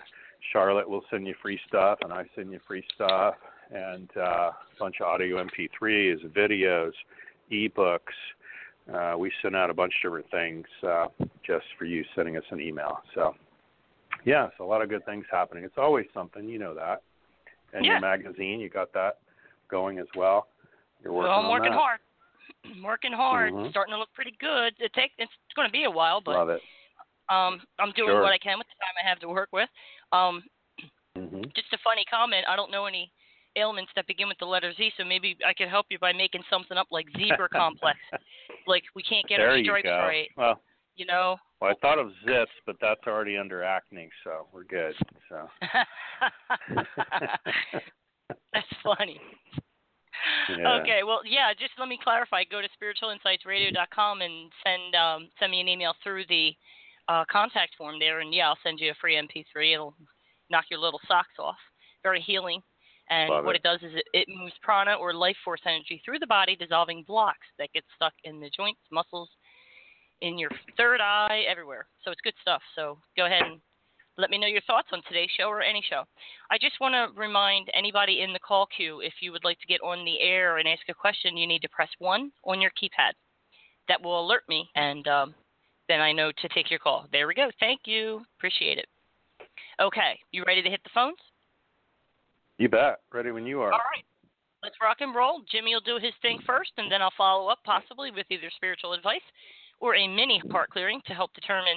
charlotte 0.52 0.88
will 0.88 1.04
send 1.10 1.26
you 1.26 1.34
free 1.40 1.60
stuff 1.68 1.98
and 2.02 2.12
i 2.12 2.24
send 2.34 2.50
you 2.50 2.58
free 2.66 2.84
stuff 2.94 3.34
and 3.70 4.10
uh, 4.16 4.50
a 4.50 4.54
bunch 4.78 4.96
of 5.00 5.06
audio 5.06 5.44
mp3s 5.44 6.24
videos 6.32 6.92
ebooks. 7.52 7.98
Uh, 8.92 9.16
we 9.16 9.32
send 9.42 9.56
out 9.56 9.70
a 9.70 9.74
bunch 9.74 9.94
of 9.96 10.08
different 10.08 10.30
things 10.30 10.66
uh, 10.86 11.06
just 11.44 11.64
for 11.78 11.84
you 11.84 12.04
sending 12.14 12.36
us 12.36 12.44
an 12.50 12.60
email. 12.60 12.98
So, 13.14 13.34
yeah, 14.24 14.48
so 14.58 14.64
a 14.64 14.68
lot 14.68 14.82
of 14.82 14.88
good 14.88 15.04
things 15.06 15.24
happening. 15.30 15.64
It's 15.64 15.78
always 15.78 16.06
something, 16.12 16.48
you 16.48 16.58
know 16.58 16.74
that. 16.74 17.02
And 17.74 17.84
Yeah. 17.84 17.92
your 17.92 18.00
magazine, 18.00 18.60
you 18.60 18.70
got 18.70 18.92
that 18.94 19.18
going 19.68 19.98
as 19.98 20.06
well. 20.16 20.48
You're 21.02 21.12
working 21.12 21.30
well, 21.30 21.40
I'm 21.40 21.50
working 21.50 21.72
that. 21.72 21.78
hard. 21.78 22.00
working 22.84 23.12
hard. 23.12 23.52
Mhm. 23.52 23.70
Starting 23.70 23.92
to 23.92 23.98
look 23.98 24.12
pretty 24.14 24.36
good. 24.38 24.74
It 24.78 24.92
take 24.94 25.12
it's 25.18 25.32
going 25.54 25.68
to 25.68 25.72
be 25.72 25.84
a 25.84 25.90
while, 25.90 26.20
but 26.20 26.36
Love 26.36 26.48
it. 26.50 26.62
um, 27.28 27.60
I'm 27.78 27.92
doing 27.92 28.12
Sure. 28.12 28.22
what 28.22 28.32
I 28.32 28.38
can 28.38 28.58
with 28.58 28.68
the 28.68 28.78
time 28.78 28.94
I 29.02 29.08
have 29.08 29.18
to 29.20 29.28
work 29.28 29.48
with. 29.52 29.68
Um, 30.12 30.44
hmm 31.16 31.42
just 31.54 31.72
a 31.72 31.78
funny 31.84 32.04
comment. 32.10 32.46
I 32.48 32.56
don't 32.56 32.70
know 32.70 32.86
any 32.86 33.12
ailments 33.56 33.92
that 33.94 34.06
begin 34.06 34.28
with 34.28 34.38
the 34.38 34.46
letter 34.46 34.72
Z, 34.74 34.92
so 34.96 35.04
maybe 35.04 35.36
I 35.46 35.52
could 35.52 35.68
help 35.68 35.86
you 35.90 35.98
by 35.98 36.12
making 36.12 36.42
something 36.50 36.76
up 36.76 36.88
like 36.90 37.06
zebra 37.16 37.48
complex. 37.48 37.98
Like 38.66 38.84
we 38.94 39.02
can't 39.02 39.26
get 39.28 39.38
there 39.38 39.50
our 39.50 39.58
stripes 39.62 39.88
right, 39.88 40.30
Well, 40.36 40.62
you 40.96 41.06
know. 41.06 41.36
well, 41.60 41.70
I 41.70 41.74
thought 41.80 41.98
of 41.98 42.10
zits, 42.26 42.46
but 42.66 42.76
that's 42.80 43.00
already 43.06 43.36
under 43.36 43.62
acne, 43.62 44.08
so 44.22 44.46
we're 44.52 44.64
good. 44.64 44.94
So. 45.28 45.48
That's 48.52 48.66
funny. 48.82 49.20
Yeah. 50.48 50.80
Okay, 50.80 51.00
well, 51.04 51.20
yeah. 51.26 51.52
Just 51.58 51.72
let 51.78 51.88
me 51.88 51.98
clarify. 52.02 52.44
Go 52.44 52.60
to 52.60 52.68
spiritualinsightsradio.com 52.68 54.22
and 54.22 54.52
send 54.64 54.94
um, 54.94 55.28
send 55.38 55.50
me 55.50 55.60
an 55.60 55.68
email 55.68 55.94
through 56.02 56.24
the 56.28 56.52
uh, 57.08 57.24
contact 57.30 57.74
form 57.76 57.98
there, 57.98 58.20
and 58.20 58.32
yeah, 58.32 58.48
I'll 58.48 58.58
send 58.62 58.80
you 58.80 58.90
a 58.90 58.94
free 59.00 59.16
MP3. 59.16 59.74
It'll 59.74 59.94
knock 60.50 60.66
your 60.70 60.80
little 60.80 61.00
socks 61.08 61.34
off. 61.38 61.56
Very 62.02 62.20
healing. 62.20 62.62
And 63.10 63.28
Love 63.28 63.44
what 63.44 63.54
it. 63.54 63.58
it 63.58 63.68
does 63.68 63.80
is 63.82 63.94
it, 63.94 64.04
it 64.14 64.28
moves 64.28 64.54
prana 64.62 64.94
or 64.94 65.12
life 65.12 65.36
force 65.44 65.60
energy 65.66 66.00
through 66.04 66.20
the 66.20 66.26
body, 66.26 66.56
dissolving 66.56 67.04
blocks 67.06 67.46
that 67.58 67.72
get 67.74 67.84
stuck 67.94 68.14
in 68.24 68.40
the 68.40 68.50
joints, 68.56 68.80
muscles, 68.90 69.28
in 70.24 70.38
your 70.38 70.50
third 70.76 71.00
eye, 71.00 71.44
everywhere. 71.48 71.86
So 72.02 72.10
it's 72.10 72.20
good 72.22 72.34
stuff. 72.40 72.62
So 72.74 72.98
go 73.16 73.26
ahead 73.26 73.42
and 73.42 73.60
let 74.16 74.30
me 74.30 74.38
know 74.38 74.46
your 74.46 74.62
thoughts 74.66 74.88
on 74.92 75.02
today's 75.06 75.28
show 75.36 75.48
or 75.48 75.60
any 75.60 75.84
show. 75.88 76.04
I 76.50 76.56
just 76.58 76.80
want 76.80 76.94
to 76.94 77.20
remind 77.20 77.68
anybody 77.74 78.22
in 78.22 78.32
the 78.32 78.38
call 78.38 78.66
queue 78.74 79.00
if 79.00 79.12
you 79.20 79.32
would 79.32 79.44
like 79.44 79.60
to 79.60 79.66
get 79.66 79.82
on 79.82 80.04
the 80.04 80.20
air 80.20 80.58
and 80.58 80.66
ask 80.66 80.82
a 80.88 80.94
question, 80.94 81.36
you 81.36 81.46
need 81.46 81.62
to 81.62 81.68
press 81.68 81.90
1 81.98 82.32
on 82.44 82.60
your 82.60 82.70
keypad. 82.70 83.12
That 83.88 84.02
will 84.02 84.24
alert 84.24 84.44
me, 84.48 84.66
and 84.76 85.06
um, 85.08 85.34
then 85.88 86.00
I 86.00 86.10
know 86.12 86.32
to 86.32 86.48
take 86.54 86.70
your 86.70 86.78
call. 86.78 87.06
There 87.12 87.26
we 87.26 87.34
go. 87.34 87.50
Thank 87.60 87.80
you. 87.84 88.22
Appreciate 88.38 88.78
it. 88.78 88.86
Okay, 89.78 90.18
you 90.32 90.42
ready 90.46 90.62
to 90.62 90.70
hit 90.70 90.80
the 90.84 90.90
phones? 90.94 91.18
You 92.56 92.70
bet. 92.70 93.00
Ready 93.12 93.30
when 93.30 93.44
you 93.44 93.60
are. 93.60 93.72
All 93.72 93.84
right. 93.92 94.04
Let's 94.62 94.76
rock 94.80 94.98
and 95.00 95.14
roll. 95.14 95.42
Jimmy 95.52 95.74
will 95.74 95.82
do 95.84 96.02
his 96.02 96.14
thing 96.22 96.38
first, 96.46 96.70
and 96.78 96.90
then 96.90 97.02
I'll 97.02 97.12
follow 97.18 97.48
up 97.48 97.58
possibly 97.64 98.10
with 98.10 98.24
either 98.30 98.48
spiritual 98.56 98.94
advice 98.94 99.20
or 99.84 99.96
a 99.96 100.08
mini 100.08 100.40
heart 100.50 100.70
clearing 100.70 101.02
to 101.06 101.12
help 101.12 101.34
determine 101.34 101.76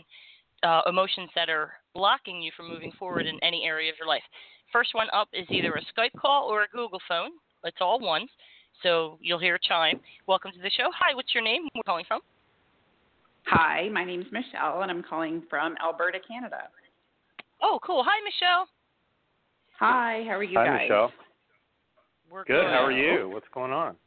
uh, 0.64 0.80
emotions 0.88 1.30
that 1.36 1.50
are 1.50 1.74
blocking 1.94 2.42
you 2.42 2.52
from 2.56 2.70
moving 2.70 2.94
forward 2.98 3.26
in 3.28 3.38
any 3.44 3.66
area 3.66 3.92
of 3.92 3.98
your 4.00 4.08
life. 4.08 4.24
First 4.72 4.96
one 4.96 5.08
up 5.12 5.28
is 5.34 5.46
either 5.50 5.74
a 5.74 5.82
Skype 5.82 6.18
call 6.18 6.48
or 6.50 6.64
a 6.64 6.68
Google 6.74 7.02
phone. 7.06 7.32
It's 7.66 7.78
all 7.82 8.00
ones, 8.00 8.30
so 8.82 9.18
you'll 9.22 9.40
hear 9.40 9.56
a 9.56 9.60
chime. 9.62 10.00
Welcome 10.26 10.52
to 10.54 10.62
the 10.62 10.70
show. 10.70 10.90
Hi, 10.98 11.14
what's 11.16 11.34
your 11.34 11.44
name? 11.44 11.64
Where 11.64 11.72
are 11.76 11.80
you 11.80 11.84
calling 11.86 12.06
from? 12.08 12.22
Hi, 13.48 13.90
my 13.92 14.06
name's 14.06 14.28
Michelle, 14.32 14.84
and 14.84 14.90
I'm 14.90 15.04
calling 15.04 15.44
from 15.50 15.76
Alberta, 15.84 16.20
Canada. 16.26 16.70
Oh, 17.62 17.78
cool. 17.86 18.06
Hi, 18.08 18.24
Michelle. 18.24 18.68
Hi, 19.80 20.24
how 20.26 20.38
are 20.38 20.44
you 20.44 20.58
Hi, 20.58 20.66
guys? 20.66 20.82
Michelle. 20.84 21.12
We're 22.32 22.46
Good. 22.46 22.64
How 22.68 22.86
are 22.86 22.92
you? 22.92 23.28
What's 23.30 23.48
going 23.54 23.74
on? 23.74 23.98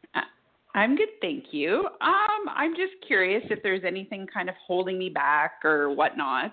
I'm 0.74 0.96
good, 0.96 1.08
thank 1.20 1.46
you. 1.52 1.86
Um, 2.00 2.48
I'm 2.54 2.74
just 2.74 2.92
curious 3.06 3.42
if 3.50 3.62
there's 3.62 3.82
anything 3.84 4.26
kind 4.32 4.48
of 4.48 4.54
holding 4.66 4.98
me 4.98 5.08
back 5.08 5.64
or 5.64 5.90
whatnot. 5.90 6.52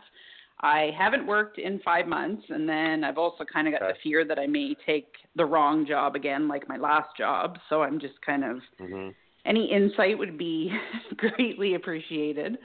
I 0.61 0.91
haven't 0.97 1.27
worked 1.27 1.59
in 1.59 1.79
five 1.85 2.07
months, 2.07 2.43
and 2.49 2.67
then 2.67 3.03
I've 3.03 3.19
also 3.19 3.45
kind 3.45 3.67
of 3.67 3.73
got 3.73 3.83
Okay. 3.83 3.93
the 3.93 3.99
fear 4.09 4.25
that 4.25 4.39
I 4.39 4.47
may 4.47 4.75
take 4.85 5.07
the 5.35 5.45
wrong 5.45 5.85
job 5.85 6.15
again, 6.15 6.47
like 6.47 6.67
my 6.67 6.77
last 6.77 7.15
job. 7.15 7.59
So 7.69 7.83
I'm 7.83 7.99
just 7.99 8.19
kind 8.25 8.43
of 8.43 8.57
hmm 8.79 9.09
any 9.45 9.71
insight 9.71 10.17
would 10.17 10.37
be 10.37 10.71
greatly 11.17 11.75
appreciated. 11.75 12.57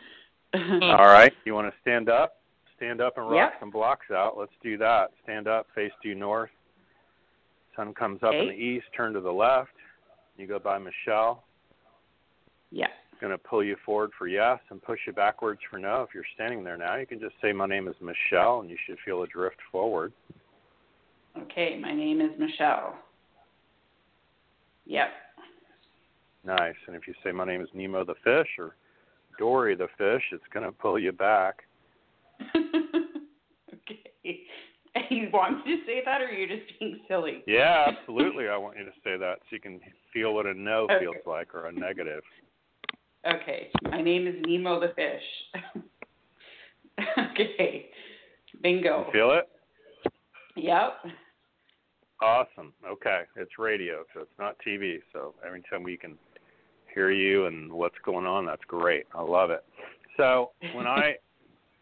All 0.54 1.06
right. 1.06 1.32
You 1.44 1.54
want 1.54 1.73
to 1.73 1.80
stand 1.80 2.09
up? 2.09 2.35
Stand 2.76 3.00
up 3.00 3.16
and 3.16 3.28
rock 3.28 3.52
Yep. 3.52 3.61
some 3.61 3.71
blocks 3.71 4.11
out. 4.11 4.37
Let's 4.37 4.52
do 4.62 4.76
that. 4.78 5.12
Stand 5.23 5.47
up, 5.47 5.68
face 5.75 5.92
due 6.02 6.16
north. 6.16 6.50
Sun 7.76 7.94
comes 7.94 8.23
up 8.23 8.35
in 8.35 8.49
the 8.49 8.52
east, 8.52 8.87
turn 8.97 9.12
to 9.12 9.21
the 9.21 9.30
left. 9.30 9.71
You 10.36 10.46
go 10.46 10.58
by 10.58 10.78
Michelle. 10.78 11.44
yeah. 12.70 12.88
Going 13.20 13.30
to 13.30 13.38
pull 13.38 13.62
you 13.62 13.76
forward 13.86 14.10
for 14.18 14.26
yes 14.26 14.58
and 14.70 14.82
push 14.82 14.98
you 15.06 15.12
backwards 15.12 15.60
for 15.70 15.78
no. 15.78 16.02
If 16.02 16.08
you're 16.12 16.24
standing 16.34 16.64
there 16.64 16.76
now, 16.76 16.96
you 16.96 17.06
can 17.06 17.20
just 17.20 17.34
say, 17.40 17.52
My 17.52 17.66
name 17.66 17.86
is 17.86 17.94
Michelle, 18.00 18.60
and 18.60 18.68
you 18.68 18.76
should 18.84 18.96
feel 19.04 19.22
a 19.22 19.28
drift 19.28 19.58
forward. 19.70 20.12
Okay, 21.38 21.78
my 21.80 21.92
name 21.94 22.20
is 22.20 22.30
Michelle. 22.36 22.96
Yep. 24.86 25.06
Nice. 26.44 26.74
And 26.88 26.96
if 26.96 27.06
you 27.06 27.14
say, 27.22 27.30
My 27.30 27.44
name 27.44 27.60
is 27.60 27.68
Nemo 27.74 28.04
the 28.04 28.14
fish 28.24 28.48
or 28.58 28.74
Dory 29.38 29.76
the 29.76 29.86
fish, 29.96 30.22
it's 30.32 30.42
going 30.52 30.66
to 30.66 30.72
pull 30.72 30.98
you 30.98 31.12
back. 31.12 31.62
okay. 32.56 34.40
You 35.11 35.28
want 35.32 35.64
me 35.66 35.76
to 35.76 35.82
say 35.87 36.02
that, 36.04 36.20
or 36.20 36.28
you're 36.28 36.49
you 36.49 36.56
just 36.58 36.78
being 36.78 37.00
silly? 37.08 37.42
Yeah, 37.46 37.92
absolutely. 37.99 38.49
I 38.49 38.56
want 38.56 38.76
you 38.78 38.84
to 38.84 38.90
say 39.04 39.16
that 39.16 39.37
so 39.40 39.46
you 39.50 39.61
can 39.61 39.80
feel 40.12 40.34
what 40.34 40.46
a 40.46 40.54
no 40.54 40.84
Okay. 40.84 40.99
feels 41.00 41.16
like 41.26 41.54
or 41.54 41.66
a 41.66 41.72
negative. 41.72 42.22
Okay. 43.26 43.70
My 43.90 44.02
name 44.02 44.26
is 44.26 44.34
Nemo 44.46 44.80
the 44.80 44.92
fish. 44.94 45.82
okay. 47.18 47.87
Bingo. 48.62 49.06
You 49.06 49.12
feel 49.12 49.30
it? 49.32 49.49
Yep. 50.56 51.12
Awesome. 52.20 52.72
Okay. 52.87 53.22
It's 53.37 53.58
radio, 53.58 54.04
so 54.14 54.20
it's 54.20 54.38
not 54.38 54.56
TV. 54.66 54.99
So 55.12 55.34
every 55.46 55.62
time 55.70 55.82
we 55.82 55.96
can 55.96 56.16
hear 56.94 57.11
you 57.11 57.46
and 57.46 57.72
what's 57.72 57.96
going 58.04 58.26
on, 58.26 58.44
that's 58.44 58.64
great. 58.66 59.06
I 59.14 59.22
love 59.22 59.50
it. 59.50 59.64
So 60.16 60.50
when 60.75 60.87
I, 60.87 61.14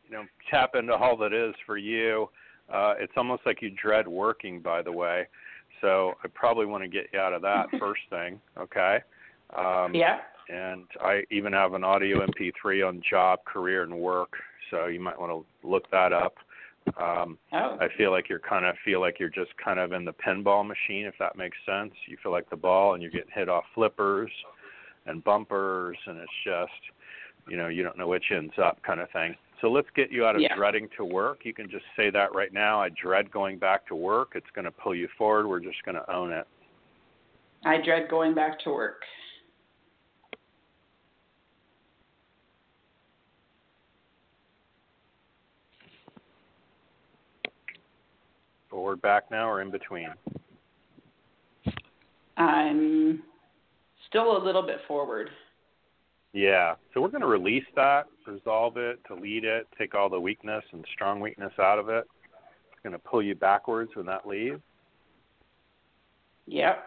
you 0.05 0.13
know, 0.13 0.25
tap 0.51 0.75
into 0.75 0.95
all 0.95 1.17
that 1.19 1.33
is 1.33 1.55
for 1.67 1.77
you, 1.77 2.29
uh, 2.73 2.95
it's 2.99 3.13
almost 3.17 3.43
like 3.47 3.63
you 3.63 3.71
dread 3.71 4.07
working. 4.09 4.61
By 4.61 4.83
the 4.83 4.93
way, 4.93 5.27
so 5.81 6.15
I 6.25 6.29
probably 6.29 6.67
want 6.67 6.83
to 6.85 6.89
get 6.89 7.07
you 7.13 7.19
out 7.19 7.33
of 7.33 7.43
that 7.43 7.67
first 7.79 8.03
thing. 8.11 8.41
Okay. 8.59 8.99
Um, 9.57 9.95
Yeah. 9.95 10.21
and 10.49 10.85
I 11.01 11.23
even 11.31 11.53
have 11.53 11.75
an 11.75 11.85
audio 11.85 12.25
MP3 12.27 12.87
on 12.87 13.03
job, 13.09 13.45
career, 13.45 13.83
and 13.83 13.95
work. 13.99 14.35
So 14.71 14.87
you 14.87 15.01
might 15.01 15.19
want 15.21 15.33
to 15.33 15.69
look 15.69 15.91
that 15.91 16.13
up. 16.13 16.37
Um, 16.97 17.39
Oh. 17.53 17.77
I 17.81 17.89
feel 17.97 18.11
like 18.11 18.29
you're 18.29 18.39
kind 18.39 18.65
of 18.65 18.75
feel 18.85 19.01
like 19.01 19.19
you're 19.19 19.29
just 19.29 19.51
kind 19.63 19.79
of 19.81 19.93
in 19.93 20.05
the 20.05 20.13
pinball 20.15 20.67
machine, 20.67 21.05
if 21.07 21.15
that 21.19 21.37
makes 21.37 21.57
sense. 21.67 21.93
You 22.07 22.17
feel 22.23 22.33
like 22.33 22.49
the 22.51 22.57
ball, 22.57 22.95
and 22.95 23.03
you're 23.03 23.11
getting 23.13 23.33
hit 23.35 23.49
off 23.49 23.65
flippers 23.75 24.31
and 25.07 25.23
bumpers, 25.25 25.97
and 26.07 26.19
it's 26.19 26.33
just, 26.45 26.73
you 27.49 27.57
know, 27.57 27.69
you 27.69 27.83
don't 27.83 27.99
know 27.99 28.07
which 28.09 28.31
ends 28.31 28.55
up, 28.63 28.83
kind 28.83 29.01
of 29.01 29.11
thing. 29.11 29.35
So 29.61 29.71
let's 29.71 29.89
get 29.95 30.11
you 30.11 30.25
out 30.25 30.37
of 30.37 30.43
Yeah. 30.43 30.55
dreading 30.55 30.89
to 30.97 31.05
work. 31.05 31.45
You 31.45 31.53
can 31.53 31.69
just 31.69 31.85
say 31.95 32.11
that 32.11 32.35
right 32.35 32.53
now. 32.53 32.81
I 32.81 32.89
dread 32.91 33.31
going 33.31 33.59
back 33.59 33.87
to 33.87 33.95
work. 33.95 34.33
It's 34.35 34.51
going 34.51 34.65
to 34.65 34.71
pull 34.71 34.95
you 34.95 35.09
forward. 35.09 35.47
We're 35.47 35.61
just 35.61 35.83
going 35.85 35.97
to 35.97 36.11
own 36.11 36.33
it. 36.33 36.47
I 37.65 37.79
dread 37.79 38.09
going 38.09 38.33
back 38.35 38.59
to 38.61 38.71
work. 38.71 39.05
Forward, 48.71 49.03
back 49.03 49.31
now, 49.31 49.51
or 49.51 49.61
in 49.61 49.71
between. 49.71 50.09
I'm 52.37 53.23
still 54.09 54.37
a 54.37 54.43
little 54.43 54.63
bit 54.63 54.81
forward. 54.87 55.31
Yeah. 56.33 56.75
So 56.95 57.01
we're 57.01 57.09
going 57.09 57.23
to 57.23 57.27
release 57.27 57.65
that, 57.77 58.07
resolve 58.27 58.77
it, 58.77 59.01
delete 59.09 59.45
it, 59.45 59.67
take 59.79 59.95
all 59.95 60.09
the 60.09 60.21
weakness 60.21 60.65
and 60.73 60.85
strong 60.95 61.21
weakness 61.21 61.53
out 61.59 61.79
of 61.79 61.89
it. 61.89 62.05
It's 62.73 62.83
going 62.83 62.93
to 62.93 62.99
pull 62.99 63.23
you 63.23 63.35
backwards 63.35 63.91
when 63.95 64.07
that 64.07 64.27
leaves. 64.27 64.61
Yep. 66.47 66.85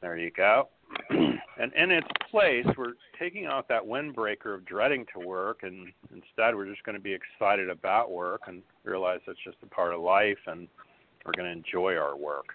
There 0.00 0.16
you 0.16 0.30
go. 0.30 0.68
and 1.10 1.72
in 1.76 1.90
its 1.90 2.06
place, 2.30 2.66
we're 2.76 2.92
taking 3.18 3.46
out 3.46 3.68
that 3.68 3.82
windbreaker 3.82 4.54
of 4.54 4.64
dreading 4.64 5.06
to 5.14 5.26
work, 5.26 5.60
and 5.62 5.92
instead 6.12 6.54
we're 6.54 6.68
just 6.68 6.84
going 6.84 6.96
to 6.96 7.02
be 7.02 7.14
excited 7.14 7.68
about 7.68 8.10
work 8.10 8.42
and 8.46 8.62
realize 8.84 9.20
it's 9.26 9.38
just 9.44 9.56
a 9.62 9.66
part 9.66 9.94
of 9.94 10.00
life, 10.00 10.38
and 10.46 10.68
we're 11.24 11.32
going 11.32 11.46
to 11.46 11.52
enjoy 11.52 11.96
our 11.96 12.16
work. 12.16 12.46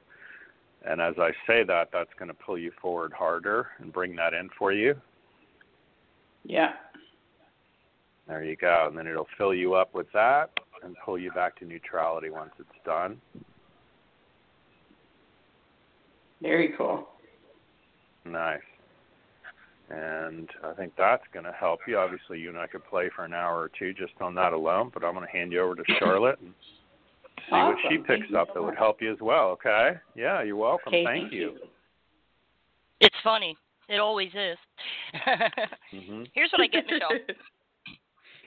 And 0.86 1.02
as 1.02 1.16
I 1.18 1.32
say 1.48 1.64
that, 1.64 1.90
that's 1.92 2.10
going 2.18 2.30
to 2.30 2.34
pull 2.34 2.58
you 2.58 2.72
forward 2.82 3.12
harder 3.12 3.68
and 3.80 3.92
bring 3.92 4.16
that 4.16 4.34
in 4.34 4.50
for 4.58 4.72
you. 4.72 4.96
Yeah. 6.46 6.74
There 8.28 8.44
you 8.44 8.56
go. 8.56 8.86
And 8.88 8.98
then 8.98 9.08
it'll 9.08 9.28
fill 9.38 9.54
you 9.54 9.74
up 9.74 9.94
with 9.94 10.08
that 10.14 10.52
and 10.84 10.96
pull 11.04 11.18
you 11.18 11.32
back 11.32 11.58
to 11.60 11.66
neutrality 11.66 12.30
once 12.30 12.52
it's 12.60 12.70
done. 12.86 13.20
Very 16.42 16.74
cool. 16.78 17.08
Nice. 18.26 18.60
And 19.90 20.48
I 20.64 20.74
think 20.74 20.94
that's 20.98 21.24
going 21.34 21.46
to 21.46 21.52
help 21.52 21.80
you. 21.88 21.98
Obviously, 21.98 22.40
you 22.40 22.50
and 22.50 22.58
I 22.58 22.68
could 22.68 22.86
play 22.86 23.10
for 23.16 23.26
an 23.26 23.34
hour 23.34 23.58
or 23.58 23.72
two 23.78 23.94
just 23.94 24.14
on 24.22 24.36
that 24.36 24.54
alone, 24.54 24.92
but 24.94 25.04
I'm 25.04 25.16
going 25.16 25.26
to 25.26 25.32
hand 25.32 25.52
you 25.52 25.62
over 25.62 25.76
to 25.76 25.84
Charlotte 25.98 26.40
and 26.40 26.54
see 27.50 27.56
what 27.56 27.76
she 27.90 27.98
picks 27.98 28.22
Thank 28.22 28.36
up 28.36 28.50
so 28.50 28.60
that 28.60 28.64
would 28.64 28.76
help 28.76 29.02
you 29.02 29.12
as 29.12 29.18
well, 29.20 29.50
okay? 29.50 29.94
Yeah, 30.16 30.44
you're 30.44 30.56
welcome. 30.56 30.90
Okay, 30.90 31.04
thank, 31.04 31.34
you. 31.34 31.58
It's 33.00 33.16
funny. 33.24 33.58
It 33.90 34.00
always 34.00 34.30
is. 34.34 34.58
hmm 35.92 36.24
Here's 36.34 36.52
what 36.52 36.62
I 36.62 36.68
get, 36.68 36.86
Michelle. 36.86 37.18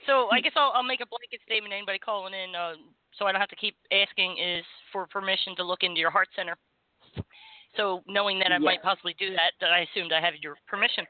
So 0.05 0.27
I 0.31 0.41
guess 0.41 0.51
I'll, 0.57 0.73
I'll 0.75 0.83
make 0.83 0.99
a 0.99 1.07
blanket 1.07 1.39
statement. 1.45 1.73
Anybody 1.73 1.97
calling 1.97 2.33
in, 2.33 2.53
uh, 2.55 2.73
so 3.17 3.25
I 3.25 3.31
don't 3.31 3.39
have 3.39 3.49
to 3.49 3.55
keep 3.55 3.75
asking, 3.91 4.37
is 4.37 4.65
for 4.91 5.07
permission 5.07 5.55
to 5.55 5.63
look 5.63 5.83
into 5.83 6.01
your 6.01 6.11
heart 6.11 6.27
center. 6.35 6.57
So 7.77 8.03
knowing 8.05 8.37
that 8.39 8.51
I 8.51 8.57
might 8.57 8.83
possibly 8.83 9.15
do 9.17 9.29
that, 9.31 9.53
that 9.61 9.71
I 9.71 9.87
assumed 9.87 10.11
I 10.11 10.19
have 10.19 10.33
your 10.41 10.55
permission. 10.67 11.05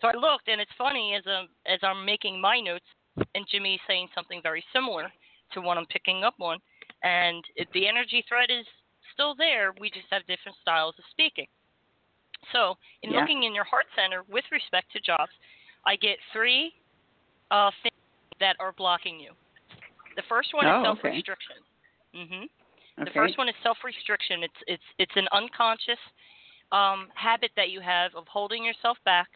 So 0.00 0.08
I 0.08 0.12
looked, 0.14 0.48
and 0.48 0.60
it's 0.60 0.70
funny 0.78 1.14
as 1.14 1.22
um 1.26 1.48
as 1.66 1.78
I'm 1.82 2.04
making 2.04 2.40
my 2.40 2.58
notes, 2.58 2.86
and 3.34 3.46
Jimmy's 3.50 3.80
saying 3.86 4.08
something 4.14 4.40
very 4.42 4.64
similar 4.72 5.12
to 5.52 5.60
what 5.60 5.76
I'm 5.76 5.86
picking 5.86 6.24
up 6.24 6.34
on, 6.40 6.58
and 7.02 7.44
it, 7.54 7.68
the 7.74 7.86
energy 7.86 8.24
thread 8.28 8.50
is 8.50 8.66
still 9.12 9.34
there. 9.36 9.74
We 9.78 9.90
just 9.90 10.06
have 10.10 10.22
different 10.26 10.56
styles 10.60 10.94
of 10.98 11.04
speaking. 11.10 11.46
So 12.52 12.76
in 13.02 13.10
Yeah. 13.10 13.20
looking 13.20 13.44
in 13.44 13.54
your 13.54 13.64
heart 13.64 13.86
center 13.94 14.22
with 14.24 14.44
respect 14.50 14.90
to 14.92 15.00
jobs, 15.00 15.32
I 15.84 15.96
get 15.96 16.18
three 16.32 16.74
uh, 17.50 17.70
things 17.82 17.94
that 18.40 18.56
are 18.60 18.72
blocking 18.72 19.18
you. 19.20 19.32
The 20.16 20.22
first 20.28 20.52
one 20.54 20.66
Oh, 20.66 20.80
is 20.80 20.84
self-restriction. 20.84 21.56
hmm 22.14 22.44
Okay. 23.00 23.10
The 23.10 23.14
first 23.14 23.38
one 23.38 23.48
is 23.48 23.54
self-restriction. 23.62 24.42
It's 24.42 24.62
it's 24.66 24.82
it's 24.98 25.16
an 25.16 25.28
unconscious 25.32 26.00
um, 26.72 27.08
habit 27.14 27.52
that 27.56 27.70
you 27.70 27.80
have 27.80 28.14
of 28.16 28.26
holding 28.26 28.64
yourself 28.64 28.98
back. 29.04 29.28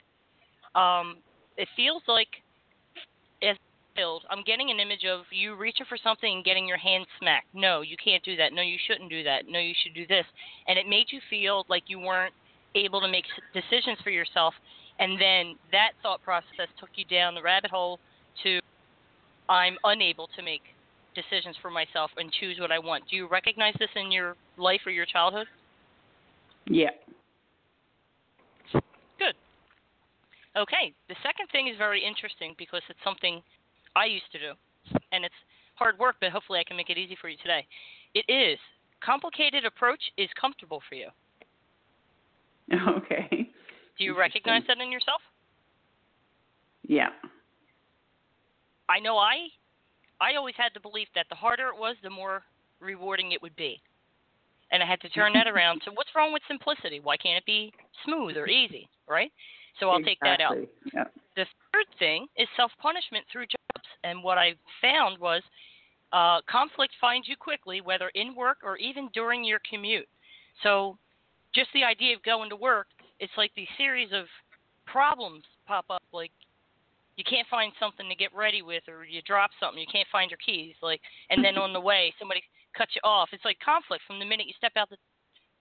Um, 0.75 1.23
it 1.57 1.69
feels 1.77 2.03
like 2.09 2.29
as 3.43 3.57
a 3.57 4.01
child, 4.01 4.25
I'm 4.31 4.43
getting 4.43 4.71
an 4.71 4.81
image 4.81 5.05
of 5.05 5.25
you 5.31 5.55
reaching 5.55 5.87
for 5.89 5.97
something 5.97 6.35
and 6.35 6.45
getting 6.45 6.67
your 6.67 6.77
hand 6.77 7.07
smacked. 7.21 7.47
No, 7.55 7.83
you 7.83 7.97
can't 8.03 8.25
do 8.25 8.37
that. 8.37 8.53
No, 8.53 8.63
you 8.63 8.79
shouldn't 8.87 9.11
do 9.11 9.23
that. 9.23 9.45
No, 9.49 9.61
you 9.61 9.75
should 9.83 9.95
do 9.95 10.07
this. 10.07 10.27
And 10.67 10.79
it 10.79 10.89
made 10.89 11.07
you 11.11 11.21
feel 11.31 11.65
like 11.69 11.85
you 11.87 12.01
weren't 12.01 12.35
able 12.75 13.01
to 13.01 13.09
make 13.09 13.25
decisions 13.53 13.99
for 14.03 14.11
yourself. 14.11 14.55
And 14.99 15.21
then 15.21 15.57
that 15.73 15.93
thought 16.03 16.23
process 16.23 16.69
took 16.79 16.91
you 16.97 17.05
down 17.05 17.35
the 17.35 17.43
rabbit 17.43 17.71
hole 17.71 17.99
to 18.43 18.61
I'm 19.49 19.77
unable 19.85 20.29
to 20.37 20.43
make 20.43 20.63
decisions 21.15 21.57
for 21.61 21.71
myself 21.71 22.11
and 22.17 22.33
choose 22.33 22.59
what 22.59 22.73
I 22.73 22.79
want. 22.79 23.05
Do 23.11 23.17
you 23.17 23.29
recognize 23.29 23.75
this 23.79 23.91
in 23.97 24.11
your 24.11 24.37
life 24.57 24.81
or 24.87 24.93
your 24.93 25.07
childhood? 25.07 25.47
Yeah. 26.67 26.91
Good. 28.73 29.35
Okay. 30.57 30.95
The 31.09 31.17
second 31.23 31.49
thing 31.53 31.69
is 31.69 31.77
very 31.77 32.03
interesting 32.03 32.55
because 32.57 32.83
it's 32.89 32.99
something 33.05 33.43
I 33.95 34.07
used 34.07 34.31
to 34.33 34.39
do, 34.39 34.53
and 35.13 35.25
it's 35.25 35.35
hard 35.75 35.99
work, 35.99 36.17
but 36.21 36.31
hopefully 36.31 36.61
I 36.61 36.65
can 36.65 36.77
make 36.77 36.89
it 36.89 36.97
easy 36.97 37.17
for 37.21 37.29
you 37.29 37.37
today. 37.43 37.67
It 38.15 38.25
is 38.33 38.59
complicated 39.05 39.65
approach 39.67 40.01
is 40.17 40.29
comfortable 40.41 40.81
for 40.89 40.95
you. 40.95 41.09
Okay. 42.89 43.51
Do 43.99 44.05
you 44.05 44.19
recognize 44.19 44.63
that 44.69 44.79
in 44.79 44.91
yourself? 44.91 45.21
Yeah. 46.83 47.11
I 48.89 48.99
know 48.99 49.19
I 49.19 49.49
I 50.21 50.37
always 50.37 50.55
had 50.57 50.71
the 50.75 50.81
belief 50.81 51.09
that 51.15 51.27
the 51.29 51.35
harder 51.35 51.69
it 51.69 51.79
was, 51.79 51.97
the 52.03 52.11
more 52.11 52.43
rewarding 52.81 53.33
it 53.33 53.43
would 53.43 53.57
be. 53.57 53.81
And 54.71 54.83
I 54.83 54.87
had 54.87 55.01
to 55.03 55.09
turn 55.11 55.33
that 55.35 55.47
around. 55.47 55.83
So 55.85 55.91
what's 55.93 56.11
wrong 56.17 56.33
with 56.33 56.43
simplicity? 56.49 57.01
Why 57.01 57.17
can't 57.17 57.37
it 57.37 57.45
be 57.45 57.73
smooth 58.05 58.37
or 58.37 58.47
easy, 58.47 58.89
right? 59.09 59.31
So 59.79 59.91
I'll 59.91 59.99
exactly. 59.99 60.11
take 60.13 60.21
that 60.21 60.41
out. 60.41 60.57
Yep. 60.95 61.13
The 61.37 61.47
third 61.73 61.87
thing 61.99 62.27
is 62.37 62.49
self 62.57 62.71
punishment 62.81 63.25
through 63.31 63.47
jobs. 63.47 63.87
And 64.05 64.23
what 64.23 64.39
I 64.39 64.55
found 64.81 65.19
was 65.19 65.43
uh, 66.13 66.41
conflict 66.49 66.93
finds 67.01 67.29
you 67.29 67.37
quickly, 67.37 67.81
whether 67.81 68.11
in 68.15 68.35
work 68.35 68.59
or 68.63 68.77
even 68.77 69.09
during 69.15 69.45
your 69.45 69.61
commute. 69.69 70.09
So 70.63 70.99
just 71.55 71.69
the 71.75 71.85
idea 71.85 72.17
of 72.17 72.23
going 72.23 72.51
to 72.51 72.57
work, 72.57 72.87
it's 73.21 73.33
like 73.37 73.53
these 73.55 73.69
series 73.77 74.09
of 74.13 74.27
problems 74.87 75.45
pop 75.67 75.85
up. 75.91 76.03
Like 76.13 76.33
you 77.17 77.25
can't 77.25 77.47
find 77.49 77.73
something 77.79 78.09
to 78.09 78.15
get 78.15 78.35
ready 78.35 78.63
with, 78.63 78.83
or 78.89 79.05
you 79.05 79.21
drop 79.23 79.51
something, 79.61 79.81
you 79.81 79.91
can't 79.91 80.09
find 80.11 80.31
your 80.31 80.41
keys. 80.45 80.75
Like, 80.83 81.01
and 81.31 81.45
then 81.45 81.59
on 81.59 81.73
the 81.73 81.81
way, 81.91 82.13
somebody 82.19 82.43
cuts 82.77 82.93
you 82.95 83.01
off. 83.05 83.29
It's 83.33 83.45
like 83.45 83.59
conflict 83.65 84.03
from 84.07 84.19
the 84.19 84.25
minute 84.25 84.47
you 84.47 84.55
step 84.57 84.73
out 84.77 84.89
the 84.91 84.97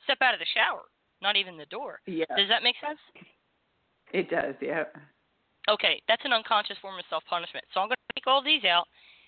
step 0.04 0.18
out 0.22 0.34
of 0.34 0.40
the 0.40 0.50
shower, 0.56 0.88
not 1.22 1.36
even 1.36 1.58
the 1.58 1.68
door. 1.68 2.00
Yeah. 2.08 2.26
Does 2.36 2.50
that 2.50 2.64
make 2.64 2.76
sense? 2.82 3.00
It 4.14 4.30
does. 4.30 4.56
Yeah. 4.62 4.86
Okay, 5.70 6.02
that's 6.08 6.26
an 6.26 6.34
unconscious 6.34 6.78
form 6.82 6.98
of 6.98 7.06
self 7.10 7.24
punishment. 7.30 7.66
So 7.74 7.80
I'm 7.80 7.88
going 7.88 8.02
to 8.10 8.16
take 8.16 8.28
all 8.28 8.44
these 8.44 8.66
out 8.66 8.88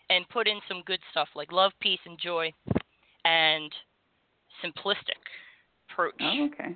and 0.09 0.27
put 0.29 0.47
in 0.47 0.59
some 0.67 0.81
good 0.85 0.99
stuff 1.11 1.29
like 1.35 1.51
love, 1.51 1.71
peace, 1.79 2.01
and 2.05 2.17
joy, 2.17 2.51
and 3.23 3.71
simplistic 4.63 5.21
approach 5.93 6.13
Oh, 6.19 6.45
okay. 6.45 6.75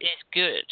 is 0.00 0.20
good. 0.32 0.64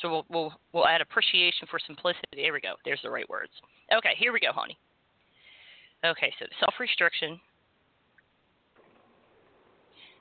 So 0.00 0.10
we'll 0.10 0.26
we'll 0.28 0.52
we'll 0.72 0.88
add 0.88 1.00
appreciation 1.00 1.66
for 1.70 1.78
simplicity. 1.78 2.26
There 2.36 2.52
we 2.52 2.60
go. 2.60 2.74
There's 2.84 3.00
the 3.02 3.10
right 3.10 3.28
words. 3.28 3.52
Okay, 3.92 4.14
here 4.18 4.32
we 4.32 4.40
go, 4.40 4.52
honey. 4.52 4.78
Okay, 6.04 6.32
so 6.38 6.46
self 6.60 6.74
restriction. 6.78 7.40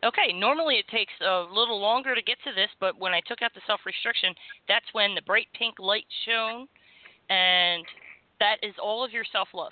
Okay, 0.03 0.33
normally 0.33 0.75
it 0.75 0.87
takes 0.89 1.13
a 1.21 1.45
little 1.51 1.79
longer 1.79 2.13
to 2.13 2.21
get 2.21 2.37
to 2.43 2.51
this, 2.53 2.69
but 2.79 2.99
when 2.99 3.13
I 3.13 3.21
took 3.25 3.41
out 3.41 3.53
the 3.53 3.61
self 3.65 3.81
restriction, 3.85 4.33
that's 4.67 4.85
when 4.93 5.15
the 5.15 5.21
bright 5.21 5.47
pink 5.57 5.75
light 5.79 6.05
shone, 6.25 6.67
and 7.29 7.85
that 8.39 8.57
is 8.61 8.75
all 8.81 9.03
of 9.03 9.11
your 9.11 9.23
self 9.31 9.47
love. 9.53 9.71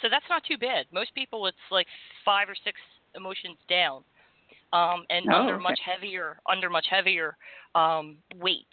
So 0.00 0.08
that's 0.10 0.28
not 0.28 0.42
too 0.44 0.58
bad. 0.58 0.86
Most 0.92 1.14
people, 1.14 1.46
it's 1.46 1.56
like 1.70 1.86
five 2.24 2.48
or 2.48 2.56
six 2.64 2.78
emotions 3.14 3.56
down, 3.68 4.02
um, 4.72 5.04
and 5.10 5.26
Oh, 5.30 5.36
under 5.40 5.54
okay. 5.54 5.62
much 5.62 5.80
heavier, 5.84 6.38
under 6.48 6.70
much 6.70 6.86
heavier 6.88 7.36
um, 7.74 8.16
weight. 8.36 8.66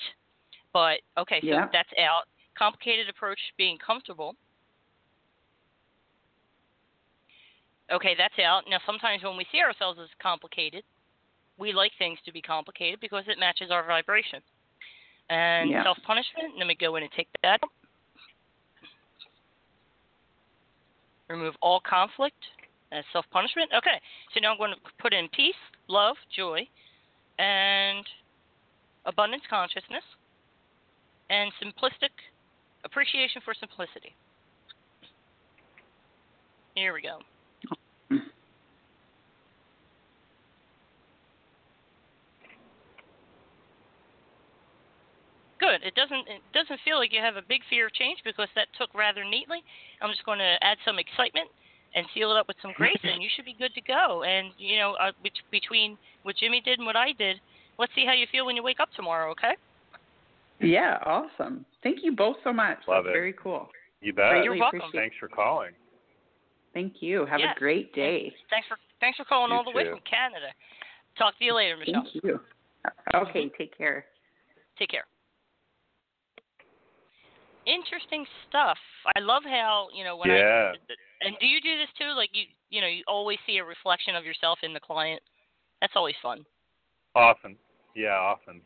But 0.73 1.01
okay, 1.17 1.41
so 1.41 1.47
Yeah. 1.47 1.67
that's 1.71 1.89
out. 1.99 2.23
Complicated 2.57 3.09
approach 3.09 3.39
being 3.57 3.77
comfortable. 3.77 4.35
Okay, 7.91 8.13
that's 8.15 8.37
out. 8.39 8.63
Now, 8.69 8.79
sometimes 8.85 9.23
when 9.23 9.35
we 9.35 9.47
see 9.51 9.61
ourselves 9.61 9.99
as 9.99 10.09
complicated, 10.21 10.83
we 11.57 11.73
like 11.73 11.91
things 11.97 12.19
to 12.25 12.31
be 12.31 12.41
complicated 12.41 12.99
because 12.99 13.23
it 13.27 13.39
matches 13.39 13.71
our 13.71 13.85
vibration. 13.85 14.41
And 15.29 15.69
Yeah. 15.71 15.83
self 15.83 15.97
punishment, 16.03 16.57
let 16.57 16.67
me 16.67 16.75
go 16.75 16.95
in 16.95 17.03
and 17.03 17.11
take 17.11 17.27
that. 17.43 17.59
Remove 21.29 21.55
all 21.61 21.79
conflict 21.81 22.43
as 22.91 23.05
self 23.11 23.25
punishment. 23.31 23.71
Okay, 23.75 24.01
so 24.33 24.39
now 24.39 24.51
I'm 24.51 24.57
going 24.57 24.71
to 24.73 24.79
put 24.99 25.13
in 25.13 25.27
peace, 25.29 25.55
love, 25.89 26.15
joy, 26.33 26.65
and 27.37 28.05
abundance 29.05 29.43
consciousness, 29.49 30.03
and 31.29 31.51
simplistic 31.61 32.13
appreciation 32.85 33.41
for 33.43 33.53
simplicity. 33.53 34.15
Here 36.75 36.93
we 36.93 37.01
go. 37.01 37.19
Good. 45.59 45.83
It 45.83 45.93
doesn't 45.93 46.23
it 46.29 46.41
doesn't 46.53 46.79
feel 46.85 46.97
like 46.97 47.11
you 47.11 47.19
have 47.19 47.35
a 47.35 47.43
big 47.43 47.61
fear 47.69 47.87
of 47.87 47.93
change 47.93 48.19
because 48.23 48.47
that 48.55 48.67
took 48.79 48.93
rather 48.95 49.25
neatly. 49.25 49.59
I'm 50.01 50.09
just 50.09 50.25
going 50.25 50.39
to 50.39 50.55
add 50.61 50.77
some 50.85 50.97
excitement 50.97 51.49
and 51.95 52.05
seal 52.13 52.31
it 52.31 52.37
up 52.37 52.47
with 52.47 52.57
some 52.61 52.71
grace, 52.75 52.99
and 53.03 53.21
you 53.21 53.29
should 53.35 53.45
be 53.45 53.55
good 53.57 53.73
to 53.73 53.81
go. 53.81 54.23
And 54.23 54.51
you 54.57 54.77
know, 54.77 54.95
uh, 54.99 55.11
between 55.51 55.97
what 56.23 56.35
Jimmy 56.37 56.61
did 56.61 56.79
and 56.79 56.85
what 56.85 56.95
I 56.95 57.13
did, 57.13 57.39
let's 57.77 57.91
see 57.95 58.05
how 58.05 58.13
you 58.13 58.27
feel 58.31 58.45
when 58.45 58.55
you 58.55 58.63
wake 58.63 58.79
up 58.79 58.89
tomorrow. 58.95 59.31
Okay? 59.31 59.53
Yeah. 60.59 60.99
Awesome. 61.05 61.65
Thank 61.83 61.99
you 62.03 62.15
both 62.15 62.37
so 62.43 62.51
much. 62.51 62.77
Love 62.87 63.05
That's 63.05 63.13
it. 63.13 63.17
Very 63.17 63.33
cool. 63.33 63.69
You 64.01 64.13
bet. 64.13 64.31
Greatly 64.31 64.45
You're 64.45 64.57
welcome. 64.57 64.81
Thanks 64.93 65.15
for 65.19 65.27
calling. 65.27 65.71
Thank 66.73 67.01
you. 67.01 67.25
Have 67.25 67.39
Yes. 67.39 67.55
a 67.55 67.59
great 67.59 67.93
day. 67.93 68.33
Thanks 68.49 68.67
for 68.67 68.77
thanks 68.99 69.17
for 69.17 69.25
calling 69.25 69.51
You 69.51 69.57
all 69.57 69.63
the 69.63 69.71
way 69.71 69.89
from 69.89 69.99
Canada. 70.01 70.53
Talk 71.17 71.37
to 71.39 71.43
you 71.45 71.53
later, 71.53 71.77
Michelle. 71.77 72.03
Thank 72.03 72.23
you. 72.23 72.39
Okay. 73.13 73.49
Take 73.57 73.75
care. 73.77 74.05
Take 74.77 74.89
care. 74.89 75.05
Interesting 77.65 78.25
stuff. 78.47 78.77
I 79.15 79.19
love 79.19 79.43
how 79.43 79.89
you 79.93 80.03
know 80.03 80.15
when 80.15 80.29
Yeah. 80.29 80.73
I 80.73 81.27
and 81.27 81.28
do 81.39 81.47
you 81.47 81.61
do 81.61 81.77
this 81.77 81.89
too? 81.97 82.13
Like 82.15 82.29
you 82.33 82.43
you 82.69 82.81
know 82.81 82.87
you 82.87 83.03
always 83.07 83.37
see 83.45 83.57
a 83.57 83.63
reflection 83.63 84.15
of 84.15 84.25
yourself 84.25 84.59
in 84.63 84.73
the 84.73 84.79
client. 84.79 85.21
That's 85.81 85.93
always 85.95 86.15
fun. 86.21 86.45
Often. 87.15 87.55
Yeah, 87.95 88.15
often. 88.15 88.61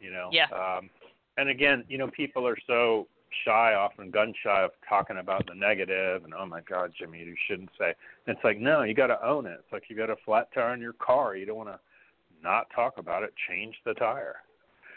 You 0.00 0.12
know. 0.12 0.28
Yeah. 0.32 0.46
Um 0.52 0.90
and 1.36 1.48
again, 1.48 1.84
you 1.88 1.98
know, 1.98 2.08
people 2.08 2.46
are 2.46 2.56
so 2.66 3.08
shy, 3.44 3.74
often 3.74 4.10
gun 4.10 4.32
shy 4.42 4.62
of 4.62 4.70
talking 4.88 5.18
about 5.18 5.46
the 5.46 5.54
negative 5.54 6.24
and 6.24 6.32
oh 6.34 6.46
my 6.46 6.60
God, 6.60 6.92
Jimmy, 6.98 7.18
you 7.18 7.34
shouldn't 7.48 7.70
say. 7.78 7.92
And 8.26 8.36
it's 8.36 8.44
like, 8.44 8.58
no, 8.58 8.82
you 8.82 8.94
gotta 8.94 9.24
own 9.26 9.46
it. 9.46 9.58
It's 9.58 9.72
like 9.72 9.84
you 9.88 9.96
got 9.96 10.10
a 10.10 10.16
flat 10.24 10.48
tire 10.54 10.74
in 10.74 10.80
your 10.80 10.94
car. 10.94 11.36
You 11.36 11.46
don't 11.46 11.56
wanna 11.56 11.80
not 12.42 12.66
talk 12.74 12.94
about 12.98 13.22
it, 13.22 13.32
change 13.48 13.74
the 13.84 13.94
tire. 13.94 14.36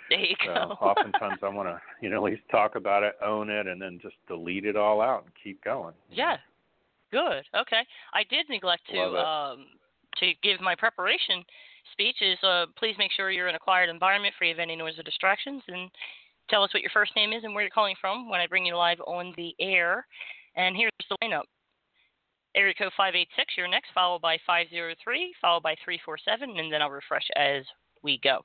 There 0.09 0.19
you 0.19 0.35
So 0.45 0.53
go. 0.53 0.59
oftentimes 0.81 1.39
I 1.41 1.49
wanna, 1.49 1.81
you 2.01 2.09
know, 2.09 2.17
at 2.17 2.31
least 2.31 2.43
talk 2.51 2.75
about 2.75 3.03
it, 3.03 3.15
own 3.25 3.49
it 3.49 3.67
and 3.67 3.81
then 3.81 3.99
just 4.01 4.15
delete 4.27 4.65
it 4.65 4.75
all 4.75 5.01
out 5.01 5.23
and 5.23 5.31
keep 5.43 5.63
going. 5.63 5.93
Yeah. 6.11 6.37
Good. 7.11 7.43
Okay. 7.55 7.83
I 8.13 8.23
did 8.29 8.49
neglect 8.49 8.83
to 8.91 8.99
um 8.99 9.65
to 10.17 10.33
give 10.41 10.59
my 10.61 10.75
preparation 10.75 11.43
speech 11.93 12.17
is 12.21 12.37
uh 12.43 12.65
please 12.77 12.95
make 12.97 13.11
sure 13.11 13.31
you're 13.31 13.47
in 13.47 13.55
a 13.55 13.59
quiet 13.59 13.89
environment 13.89 14.33
free 14.37 14.51
of 14.51 14.59
any 14.59 14.75
noise 14.75 14.97
or 14.97 15.03
distractions 15.03 15.63
and 15.67 15.89
tell 16.49 16.63
us 16.63 16.73
what 16.73 16.81
your 16.81 16.91
first 16.93 17.15
name 17.15 17.33
is 17.33 17.43
and 17.43 17.53
where 17.53 17.63
you're 17.63 17.71
calling 17.71 17.95
from 17.99 18.29
when 18.29 18.39
I 18.39 18.47
bring 18.47 18.65
you 18.65 18.75
live 18.75 18.99
on 19.01 19.33
the 19.37 19.53
air. 19.59 20.05
And 20.55 20.75
here's 20.75 20.91
the 21.09 21.17
lineup. 21.23 21.43
Area 22.55 22.73
code 22.73 22.91
586, 22.97 23.53
you're 23.55 23.67
next, 23.67 23.89
followed 23.93 24.21
by 24.21 24.37
503, 24.47 25.35
followed 25.39 25.61
by 25.61 25.75
347, 25.85 26.57
and 26.57 26.73
then 26.73 26.81
I'll 26.81 26.89
refresh 26.89 27.27
as 27.35 27.63
we 28.01 28.19
go. 28.23 28.39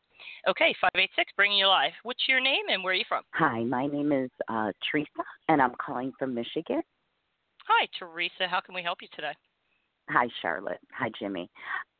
Okay, 0.46 0.75
586, 0.81 1.33
bringing 1.35 1.57
you 1.57 1.66
live. 1.66 1.92
What's 2.03 2.29
your 2.29 2.40
name 2.40 2.68
and 2.68 2.85
where 2.85 2.92
are 2.92 2.96
you 2.96 3.05
from? 3.09 3.22
Hi, 3.33 3.64
my 3.64 3.87
name 3.87 4.12
is 4.12 4.31
uh, 4.48 4.72
Teresa, 4.90 5.25
and 5.48 5.62
I'm 5.62 5.72
calling 5.81 6.12
from 6.18 6.35
Michigan. 6.35 6.83
Hi, 7.68 7.87
Teresa. 7.98 8.48
How 8.48 8.61
can 8.61 8.75
we 8.75 8.83
help 8.83 9.03
you 9.03 9.09
today? 9.14 9.33
Hi, 10.09 10.29
Charlotte. 10.40 10.81
Hi, 10.92 11.11
Jimmy. 11.18 11.48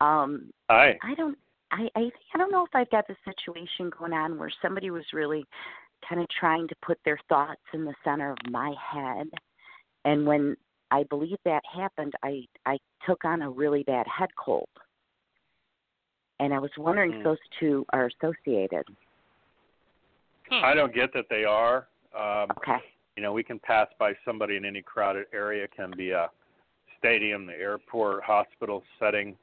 Um, 0.01 0.51
Hi. 0.69 0.97
I 1.03 1.15
don't, 1.15 1.37
I, 1.71 1.87
I, 1.95 2.09
I 2.33 2.37
don't 2.37 2.51
know 2.51 2.63
if 2.65 2.75
I've 2.75 2.89
got 2.89 3.07
the 3.07 3.15
situation 3.25 3.89
going 3.97 4.13
on 4.13 4.37
where 4.37 4.51
somebody 4.61 4.91
was 4.91 5.05
really 5.13 5.45
kind 6.07 6.21
of 6.21 6.27
trying 6.29 6.67
to 6.67 6.75
put 6.85 6.99
their 7.05 7.17
thoughts 7.29 7.61
in 7.73 7.85
the 7.85 7.93
center 8.03 8.31
of 8.31 8.37
my 8.51 8.73
head, 8.91 9.27
and 10.05 10.25
when 10.25 10.57
I 10.91 11.03
believe 11.03 11.37
that 11.45 11.63
happened, 11.73 12.13
I, 12.23 12.41
I 12.65 12.77
took 13.07 13.23
on 13.23 13.41
a 13.41 13.49
really 13.49 13.83
bad 13.83 14.05
head 14.05 14.29
cold, 14.37 14.67
and 16.39 16.53
I 16.53 16.59
was 16.59 16.71
wondering 16.77 17.13
Hmm. 17.13 17.17
if 17.19 17.23
those 17.23 17.37
two 17.59 17.85
are 17.93 18.07
associated. 18.07 18.83
Hmm. 20.49 20.65
I 20.65 20.73
don't 20.73 20.93
get 20.93 21.13
that 21.13 21.25
they 21.29 21.45
are. 21.45 21.87
Um 22.13 22.51
Okay. 22.57 22.77
You 23.15 23.23
know, 23.23 23.33
we 23.33 23.43
can 23.43 23.59
pass 23.59 23.87
by 23.99 24.13
somebody 24.25 24.55
in 24.55 24.65
any 24.65 24.81
crowded 24.81 25.25
area. 25.33 25.65
It 25.65 25.75
can 25.75 25.91
be 25.95 26.11
a 26.11 26.29
stadium, 26.97 27.45
the 27.45 27.53
airport, 27.53 28.23
hospital 28.23 28.83
setting, 28.99 29.35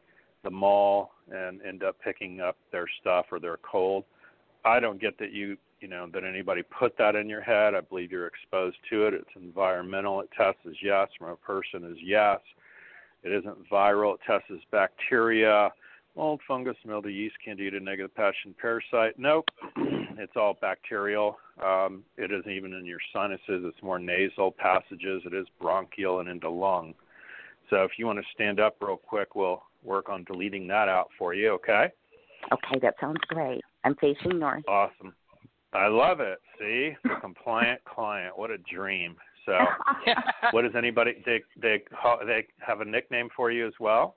the 0.43 0.51
mall, 0.51 1.13
and 1.31 1.61
end 1.63 1.85
up 1.85 1.97
picking 2.03 2.41
up 2.41 2.57
their 2.73 2.87
stuff 3.01 3.27
or 3.31 3.39
their 3.39 3.59
cold. 3.59 4.05
I 4.65 4.81
don't 4.81 5.01
get 5.01 5.19
that 5.19 5.33
you, 5.33 5.57
you 5.81 5.89
know, 5.89 6.09
that 6.13 6.25
anybody 6.25 6.63
put 6.63 6.97
that 6.99 7.15
in 7.15 7.29
your 7.29 7.43
head. 7.43 7.75
I 7.75 7.81
believe 7.81 8.11
you're 8.11 8.27
exposed 8.27 8.77
to 8.91 9.07
it. 9.07 9.15
It's 9.15 9.31
environmental. 9.37 10.21
It 10.21 10.31
tests 10.37 10.61
as 10.67 10.75
yes 10.83 11.09
from 11.19 11.31
a 11.31 11.37
person 11.37 11.85
is 11.85 11.99
yes. 12.03 12.41
It 13.23 13.33
isn't 13.33 13.71
viral. 13.71 14.15
It 14.15 14.21
tests 14.27 14.49
as 14.53 14.61
bacteria, 14.71 15.71
mold, 16.17 16.41
fungus, 16.47 16.77
mildew, 16.85 17.09
yeast, 17.09 17.37
candida, 17.45 17.81
negative 17.81 18.15
pathogen, 18.17 18.57
parasite. 18.61 19.19
Nope. 19.19 19.47
it's 19.77 20.33
all 20.37 20.57
bacterial. 20.61 21.37
Um, 21.65 22.05
it 22.17 22.31
isn't 22.33 22.51
even 22.51 22.73
in 22.73 22.85
your 22.85 22.99
sinuses. 23.13 23.41
It's 23.65 23.83
more 23.83 23.99
nasal 23.99 24.53
passages. 24.53 25.23
It 25.25 25.35
is 25.35 25.47
bronchial 25.61 26.21
and 26.21 26.29
into 26.29 26.51
lung. 26.51 26.95
So 27.69 27.85
if 27.85 27.93
you 27.99 28.07
want 28.07 28.19
to 28.19 28.25
stand 28.35 28.61
up 28.61 28.77
real 28.81 28.97
quick, 28.97 29.35
we'll 29.35 29.63
work 29.85 30.09
on 30.09 30.25
deleting 30.25 30.67
that 30.69 30.89
out 30.89 31.09
for 31.19 31.35
you. 31.35 31.51
Okay. 31.53 31.89
Okay, 32.53 32.79
that 32.83 32.95
sounds 33.01 33.21
great. 33.29 33.63
I'm 33.85 33.95
facing 33.97 34.39
north. 34.39 34.65
Awesome. 34.67 35.15
I 35.73 35.87
love 35.87 36.21
it. 36.21 36.39
See, 36.59 36.97
the 37.05 37.15
compliant 37.21 37.83
client. 37.85 38.37
What 38.37 38.51
a 38.51 38.59
dream. 38.59 39.17
So, 39.47 39.57
what 40.51 40.63
does 40.63 40.73
anybody 40.77 41.23
they 41.25 41.43
they 41.61 41.83
they 42.27 42.47
have 42.59 42.81
a 42.81 42.85
nickname 42.85 43.29
for 43.35 43.51
you 43.51 43.67
as 43.67 43.73
well? 43.81 44.17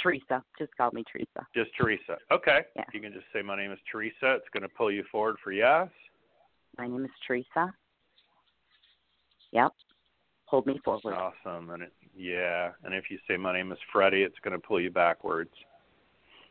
Teresa. 0.00 0.42
Just 0.58 0.76
call 0.76 0.90
me 0.92 1.04
Teresa. 1.10 1.46
Just 1.54 1.70
Teresa. 1.78 2.18
Okay. 2.30 2.60
Yeah. 2.76 2.84
You 2.92 3.00
can 3.00 3.12
just 3.12 3.26
say 3.32 3.42
my 3.42 3.56
name 3.56 3.72
is 3.72 3.78
Teresa. 3.90 4.34
It's 4.34 4.48
going 4.52 4.62
to 4.62 4.68
pull 4.68 4.90
you 4.90 5.04
forward 5.10 5.36
for 5.42 5.52
yes. 5.52 5.88
My 6.78 6.86
name 6.86 7.04
is 7.04 7.10
Teresa. 7.26 7.72
Yep. 9.52 9.72
Hold 10.46 10.66
me 10.66 10.80
forward. 10.84 11.14
Awesome. 11.14 11.70
And 11.70 11.82
it, 11.82 11.92
yeah, 12.16 12.70
and 12.84 12.94
if 12.94 13.04
you 13.10 13.18
say 13.28 13.36
my 13.36 13.52
name 13.52 13.72
is 13.72 13.78
Freddie, 13.92 14.22
it's 14.22 14.38
going 14.44 14.58
to 14.58 14.66
pull 14.66 14.80
you 14.80 14.90
backwards. 14.90 15.50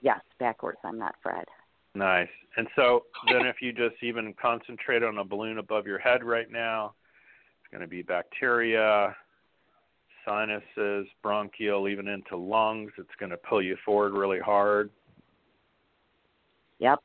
Yes, 0.01 0.19
backwards. 0.39 0.79
I'm 0.83 0.97
not 0.97 1.15
Fred. 1.21 1.45
Nice. 1.93 2.29
And 2.57 2.67
so 2.75 3.03
then 3.31 3.45
if 3.45 3.57
you 3.61 3.73
just 3.73 4.01
even 4.01 4.33
concentrate 4.41 5.03
on 5.03 5.17
a 5.17 5.23
balloon 5.23 5.57
above 5.57 5.85
your 5.85 5.99
head 5.99 6.23
right 6.23 6.49
now, 6.49 6.93
it's 7.61 7.71
going 7.71 7.81
to 7.81 7.87
be 7.87 8.01
bacteria, 8.01 9.15
sinuses, 10.25 11.07
bronchial, 11.21 11.87
even 11.87 12.07
into 12.07 12.37
lungs. 12.37 12.91
It's 12.97 13.09
going 13.19 13.31
to 13.31 13.37
pull 13.37 13.61
you 13.61 13.77
forward 13.85 14.13
really 14.13 14.39
hard. 14.39 14.89
Yep. 16.79 16.99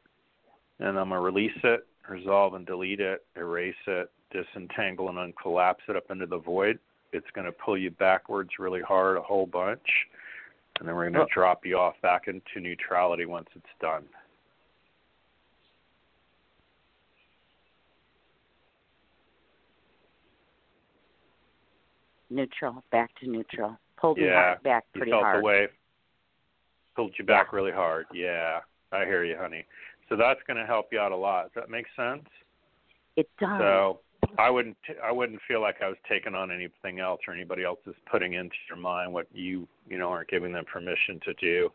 And 0.79 0.99
I'm 0.99 1.09
going 1.09 1.11
to 1.11 1.21
release 1.21 1.59
it, 1.65 1.87
resolve 2.09 2.55
and 2.55 2.67
delete 2.67 3.01
it, 3.01 3.25
erase 3.37 3.75
it, 3.87 4.11
disentangle 4.31 5.09
and 5.09 5.19
uncollapse 5.35 5.89
it 5.89 5.97
up 5.97 6.11
into 6.11 6.27
the 6.27 6.39
void. 6.39 6.79
It's 7.13 7.27
going 7.35 7.47
to 7.47 7.53
pull 7.53 7.79
you 7.79 7.91
backwards 7.91 8.51
really 8.59 8.83
hard, 8.83 9.17
a 9.17 9.23
whole 9.23 9.47
bunch. 9.47 9.87
And 10.79 10.89
then 10.89 10.95
we're 10.95 11.05
going 11.05 11.15
to 11.15 11.21
oh. 11.21 11.27
drop 11.33 11.65
you 11.65 11.79
off 11.79 11.95
back 12.03 12.29
into 12.29 12.61
neutrality 12.61 13.25
once 13.25 13.49
it's 13.55 13.65
done. 13.81 14.05
Neutral. 22.31 22.83
Back 22.91 23.11
to 23.21 23.29
neutral. 23.29 23.79
Pulled 23.97 24.19
me 24.19 24.27
Yeah, 24.27 24.35
hard 24.35 24.63
back 24.63 24.85
You 24.95 24.99
pretty 25.01 25.13
felt 25.13 25.23
hard. 25.23 25.41
the 25.43 25.47
wave. 25.47 25.69
Pulled 26.95 27.13
you 27.19 27.25
back 27.25 27.53
really 27.53 27.73
hard. 27.73 28.07
Yeah, 28.13 28.61
I 28.93 29.05
hear 29.05 29.25
you, 29.25 29.37
honey. 29.39 29.65
So 30.09 30.17
that's 30.17 30.41
going 30.47 30.57
to 30.57 30.67
help 30.67 30.87
you 30.93 30.99
out 30.99 31.13
a 31.13 31.17
lot. 31.17 31.45
Does 31.45 31.53
that 31.57 31.71
make 31.71 31.87
sense? 31.97 32.25
It 33.17 33.29
does. 33.39 33.59
So 33.61 34.01
I 34.39 34.51
wouldn't 34.51 34.77
I 35.03 35.13
wouldn't 35.13 35.41
feel 35.47 35.61
like 35.61 35.77
I 35.83 35.89
was 35.89 35.97
taking 36.09 36.35
on 36.35 36.51
anything 36.51 37.01
else 37.01 37.21
or 37.27 37.35
anybody 37.35 37.65
else 37.65 37.79
is 37.87 37.95
putting 38.11 38.35
into 38.35 38.55
your 38.69 38.79
mind 38.79 39.13
what 39.13 39.27
you 39.33 39.67
you 39.89 39.99
know 39.99 40.09
aren't 40.09 40.29
giving 40.29 40.53
them 40.53 40.65
permission 40.65 41.21
to 41.25 41.35
do. 41.35 41.71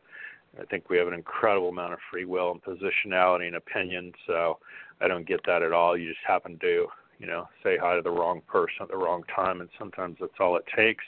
I 0.59 0.65
think 0.65 0.89
we 0.89 0.97
have 0.97 1.07
an 1.07 1.13
incredible 1.13 1.69
amount 1.69 1.93
of 1.93 1.99
free 2.11 2.25
will 2.25 2.51
and 2.51 2.61
positionality 2.61 3.47
and 3.47 3.55
opinion. 3.55 4.11
So 4.27 4.59
I 4.99 5.07
don't 5.07 5.25
get 5.27 5.39
that 5.45 5.61
at 5.61 5.71
all. 5.71 5.95
You 5.97 6.09
just 6.09 6.19
happen 6.27 6.57
to 6.59 6.87
you 7.21 7.27
know 7.27 7.47
say 7.63 7.77
hi 7.77 7.95
to 7.95 8.01
the 8.01 8.09
wrong 8.11 8.41
person 8.47 8.77
at 8.81 8.89
the 8.89 8.97
wrong 8.97 9.23
time, 9.33 9.61
and 9.61 9.69
sometimes 9.77 10.17
that's 10.19 10.33
all 10.39 10.57
it 10.57 10.65
takes. 10.75 11.05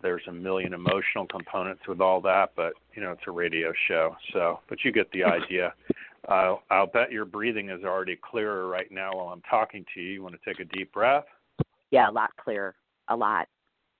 There's 0.00 0.22
a 0.28 0.32
million 0.32 0.72
emotional 0.72 1.26
components 1.26 1.82
with 1.88 2.00
all 2.00 2.20
that, 2.20 2.52
but 2.54 2.74
you 2.94 3.02
know 3.02 3.12
it's 3.12 3.22
a 3.26 3.30
radio 3.30 3.72
show. 3.88 4.14
So, 4.32 4.60
but 4.68 4.84
you 4.84 4.92
get 4.92 5.10
the 5.12 5.24
idea. 5.40 5.72
Uh, 6.28 6.56
I'll 6.70 6.86
bet 6.86 7.10
your 7.10 7.24
breathing 7.24 7.70
is 7.70 7.82
already 7.82 8.16
clearer 8.16 8.68
right 8.68 8.90
now 8.92 9.16
while 9.16 9.28
I'm 9.28 9.42
talking 9.50 9.84
to 9.94 10.00
you. 10.00 10.12
You 10.12 10.22
want 10.22 10.36
to 10.40 10.40
take 10.48 10.60
a 10.60 10.76
deep 10.76 10.92
breath? 10.92 11.24
Yeah, 11.90 12.08
a 12.08 12.12
lot 12.12 12.30
clearer. 12.36 12.76
A 13.08 13.16
lot. 13.16 13.48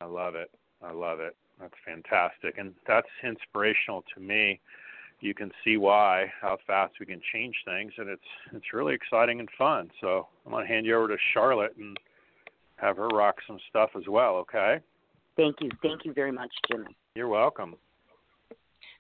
I 0.01 0.05
love 0.05 0.35
it. 0.35 0.51
I 0.83 0.93
love 0.93 1.19
it. 1.19 1.35
That's 1.61 1.75
fantastic. 1.85 2.59
And 2.59 2.75
that's 2.87 3.09
inspirational 3.25 4.05
to 4.15 4.21
me. 4.21 4.61
You 5.23 5.35
can 5.35 5.53
see 5.65 5.77
why, 5.77 6.33
how 6.41 6.59
fast 6.67 6.95
we 6.99 7.07
can 7.07 7.21
change 7.33 7.55
things 7.65 7.93
and 7.97 8.09
it's 8.09 8.23
it's 8.53 8.73
really 8.73 8.93
exciting 8.93 9.39
and 9.41 9.49
fun. 9.57 9.89
So 10.01 10.27
I'm 10.45 10.53
gonna 10.53 10.67
hand 10.67 10.85
you 10.85 10.97
over 10.97 11.09
to 11.09 11.17
Charlotte 11.33 11.75
and 11.79 11.97
have 12.77 12.97
her 12.97 13.09
rock 13.09 13.37
some 13.47 13.59
stuff 13.71 13.91
as 13.97 14.03
well, 14.09 14.35
okay? 14.37 14.81
Thank 15.37 15.57
you. 15.61 15.71
Thank 15.81 16.05
you 16.05 16.13
very 16.13 16.33
much, 16.33 16.51
Jimmy. 16.71 16.97
You're 17.15 17.29
welcome. 17.29 17.77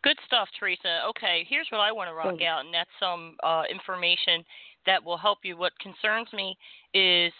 Good 0.04 0.16
stuff, 0.26 0.48
Teresa. 0.58 1.00
Okay, 1.10 1.44
here's 1.48 1.66
what 1.70 1.80
I 1.80 1.92
want 1.92 2.08
to 2.08 2.14
rock 2.14 2.28
Thanks. 2.28 2.44
out, 2.44 2.64
and 2.64 2.72
that's 2.72 2.90
some 3.00 3.36
uh, 3.42 3.62
information 3.70 4.44
that 4.86 5.02
will 5.02 5.16
help 5.16 5.38
you. 5.42 5.56
What 5.56 5.72
concerns 5.80 6.28
me 6.32 6.56
is 6.94 7.32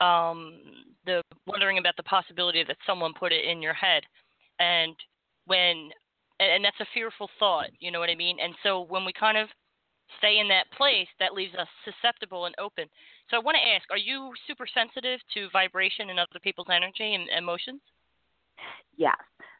um, 0.00 0.60
the 1.06 1.22
wondering 1.46 1.78
about 1.78 1.96
the 1.96 2.02
possibility 2.02 2.64
that 2.64 2.76
someone 2.86 3.12
put 3.18 3.32
it 3.32 3.44
in 3.44 3.62
your 3.62 3.74
head, 3.74 4.02
and 4.58 4.94
when, 5.46 5.90
and, 6.40 6.50
and 6.50 6.64
that's 6.64 6.80
a 6.80 6.86
fearful 6.94 7.28
thought. 7.38 7.70
You 7.80 7.90
know 7.90 8.00
what 8.00 8.10
I 8.10 8.14
mean? 8.14 8.38
And 8.42 8.54
so 8.62 8.82
when 8.82 9.04
we 9.04 9.12
kind 9.12 9.38
of 9.38 9.48
stay 10.18 10.38
in 10.38 10.48
that 10.48 10.70
place, 10.76 11.08
that 11.18 11.34
leaves 11.34 11.54
us 11.54 11.68
susceptible 11.84 12.46
and 12.46 12.54
open. 12.58 12.86
So 13.30 13.36
I 13.36 13.40
want 13.40 13.56
to 13.56 13.68
ask: 13.74 13.90
Are 13.90 13.98
you 13.98 14.32
super 14.46 14.66
sensitive 14.66 15.20
to 15.34 15.48
vibration 15.52 16.10
and 16.10 16.18
other 16.18 16.40
people's 16.42 16.68
energy 16.70 17.14
and 17.14 17.28
emotions? 17.36 17.80
Yes. 18.96 19.16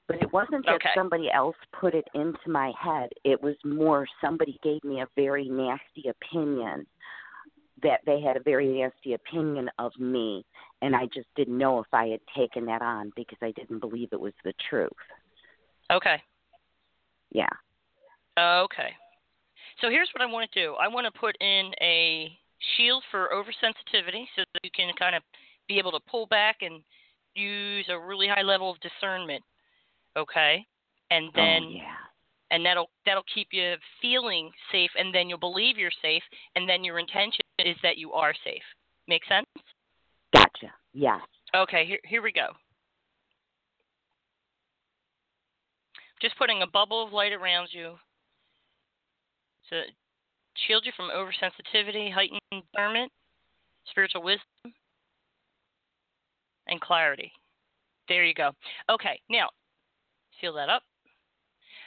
But 0.06 0.20
it 0.20 0.32
wasn't 0.32 0.66
that 0.66 0.74
Okay. 0.74 0.90
somebody 0.94 1.30
else 1.30 1.56
put 1.72 1.94
it 1.94 2.06
into 2.14 2.48
my 2.48 2.72
head. 2.78 3.08
It 3.24 3.42
was 3.42 3.56
more 3.64 4.06
somebody 4.20 4.58
gave 4.62 4.84
me 4.84 5.00
a 5.00 5.08
very 5.16 5.48
nasty 5.48 6.08
opinion 6.08 6.86
that 7.82 8.00
they 8.06 8.20
had 8.20 8.36
a 8.36 8.40
very 8.40 8.68
nasty 8.68 9.14
opinion 9.14 9.68
of 9.78 9.92
me 9.98 10.44
and 10.84 10.94
I 10.94 11.06
just 11.06 11.28
didn't 11.34 11.56
know 11.56 11.80
if 11.80 11.86
I 11.92 12.08
had 12.08 12.20
taken 12.36 12.66
that 12.66 12.82
on 12.82 13.10
because 13.16 13.38
I 13.40 13.52
didn't 13.52 13.80
believe 13.80 14.10
it 14.12 14.20
was 14.20 14.34
the 14.44 14.52
truth. 14.68 14.90
Okay. 15.90 16.22
Yeah. 17.34 17.48
Okay. 18.38 18.90
So 19.80 19.90
here's 19.90 20.08
what 20.14 20.22
I 20.22 20.32
want 20.32 20.50
to 20.50 20.60
do. 20.60 20.74
I 20.80 20.88
want 20.88 21.12
to 21.12 21.20
put 21.20 21.36
in 21.40 21.72
a 21.82 22.30
shield 22.76 23.02
for 23.10 23.28
oversensitivity 23.34 24.24
so 24.36 24.42
that 24.52 24.60
you 24.62 24.70
can 24.74 24.92
kind 24.98 25.14
of 25.14 25.22
be 25.68 25.78
able 25.78 25.92
to 25.92 26.00
pull 26.08 26.26
back 26.26 26.58
and 26.62 26.82
use 27.34 27.86
a 27.90 27.98
really 27.98 28.28
high 28.28 28.42
level 28.42 28.70
of 28.70 28.76
discernment. 28.80 29.42
Okay? 30.16 30.64
And 31.10 31.26
oh, 31.26 31.32
then 31.34 31.62
oh, 31.66 31.70
yeah. 31.70 31.82
and 32.50 32.64
that'll 32.64 32.88
that'll 33.04 33.24
keep 33.34 33.48
you 33.50 33.74
feeling 34.00 34.50
safe 34.72 34.90
and 34.96 35.14
then 35.14 35.28
you'll 35.28 35.38
believe 35.38 35.76
you're 35.76 35.90
safe 36.00 36.22
and 36.56 36.68
then 36.68 36.84
your 36.84 36.98
intention 36.98 37.44
is 37.58 37.76
that 37.82 37.98
you 37.98 38.12
are 38.12 38.32
safe. 38.44 38.62
Make 39.08 39.22
sense? 39.28 39.46
Gotcha. 40.32 40.72
Yes. 40.92 41.20
Okay, 41.54 41.84
here 41.84 41.98
here 42.04 42.22
we 42.22 42.32
go. 42.32 42.48
Just 46.24 46.38
putting 46.38 46.62
a 46.62 46.66
bubble 46.66 47.04
of 47.04 47.12
light 47.12 47.34
around 47.34 47.68
you 47.70 47.96
to 49.68 49.82
shield 50.66 50.86
you 50.86 50.92
from 50.96 51.10
oversensitivity, 51.10 52.10
heightened 52.10 52.40
discernment, 52.50 53.12
spiritual 53.90 54.22
wisdom, 54.22 54.72
and 56.66 56.80
clarity. 56.80 57.30
There 58.08 58.24
you 58.24 58.32
go. 58.32 58.52
Okay, 58.90 59.20
now 59.28 59.50
seal 60.40 60.54
that 60.54 60.70
up. 60.70 60.82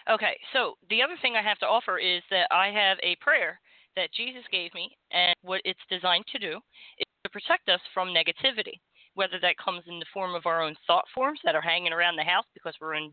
Okay, 0.08 0.38
so 0.54 0.76
the 0.92 1.02
other 1.02 1.16
thing 1.20 1.34
I 1.36 1.42
have 1.42 1.58
to 1.58 1.68
offer 1.68 1.98
is 1.98 2.22
that 2.30 2.46
I 2.52 2.68
have 2.68 3.00
a 3.02 3.16
prayer 3.20 3.60
that 3.96 4.14
Jesus 4.14 4.44
gave 4.52 4.72
me, 4.76 4.96
and 5.10 5.34
what 5.42 5.62
it's 5.66 5.80
designed 5.90 6.26
to 6.32 6.38
do 6.38 6.60
is 7.00 7.08
to 7.24 7.32
protect 7.32 7.70
us 7.70 7.82
from 7.92 8.10
negativity, 8.10 8.80
whether 9.16 9.40
that 9.42 9.58
comes 9.58 9.82
in 9.88 9.98
the 9.98 10.06
form 10.14 10.36
of 10.36 10.46
our 10.46 10.62
own 10.62 10.76
thought 10.86 11.06
forms 11.16 11.40
that 11.44 11.56
are 11.56 11.62
hanging 11.62 11.92
around 11.92 12.18
the 12.18 12.24
house 12.24 12.46
because 12.54 12.76
we're 12.80 12.94
in 12.94 13.12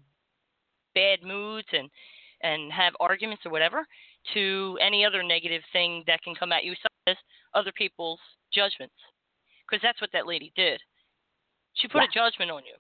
bad 0.95 1.23
moods 1.23 1.69
and 1.73 1.91
and 2.43 2.71
have 2.73 2.93
arguments 3.01 3.47
or 3.47 3.51
whatever, 3.51 3.87
to 4.35 4.79
any 4.81 5.05
other 5.05 5.23
negative 5.23 5.63
thing 5.73 6.05
that 6.07 6.23
can 6.23 6.35
come 6.35 6.53
at 6.53 6.65
you, 6.65 6.75
such 6.83 6.93
as 7.07 7.17
other 7.55 7.73
people's 7.73 8.21
judgments, 8.53 8.95
because 9.65 9.83
that's 9.83 10.01
what 10.01 10.11
that 10.13 10.27
lady 10.27 10.53
did. 10.55 10.81
She 11.75 11.89
put 11.89 12.03
a 12.03 12.09
judgment 12.13 12.51
on 12.51 12.63
you, 12.65 12.75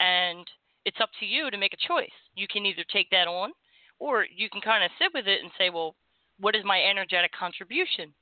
and 0.00 0.46
it's 0.84 1.00
up 1.00 1.10
to 1.20 1.26
you 1.26 1.50
to 1.50 1.56
make 1.56 1.72
a 1.72 1.88
choice. 1.88 2.10
You 2.34 2.46
can 2.50 2.66
either 2.66 2.84
take 2.92 3.08
that 3.10 3.28
on, 3.28 3.52
or 4.00 4.26
you 4.34 4.50
can 4.50 4.60
kind 4.60 4.82
of 4.82 4.90
sit 4.98 5.12
with 5.14 5.28
it 5.28 5.42
and 5.42 5.50
say, 5.56 5.70
well, 5.70 5.94
what 6.40 6.56
is 6.56 6.64
my 6.64 6.82
energetic 6.82 7.30
contribution 7.32 8.12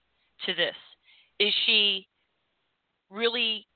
to 0.46 0.54
this? 0.54 0.76
Is 1.38 1.54
she 1.64 2.06
really 3.10 3.66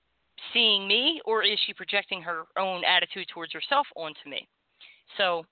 seeing 0.52 0.86
me, 0.86 1.20
or 1.24 1.42
is 1.42 1.58
she 1.66 1.72
projecting 1.72 2.20
her 2.22 2.42
own 2.58 2.82
attitude 2.84 3.26
towards 3.32 3.52
herself 3.52 3.86
onto 3.96 4.28
me? 4.28 4.46
So 5.16 5.46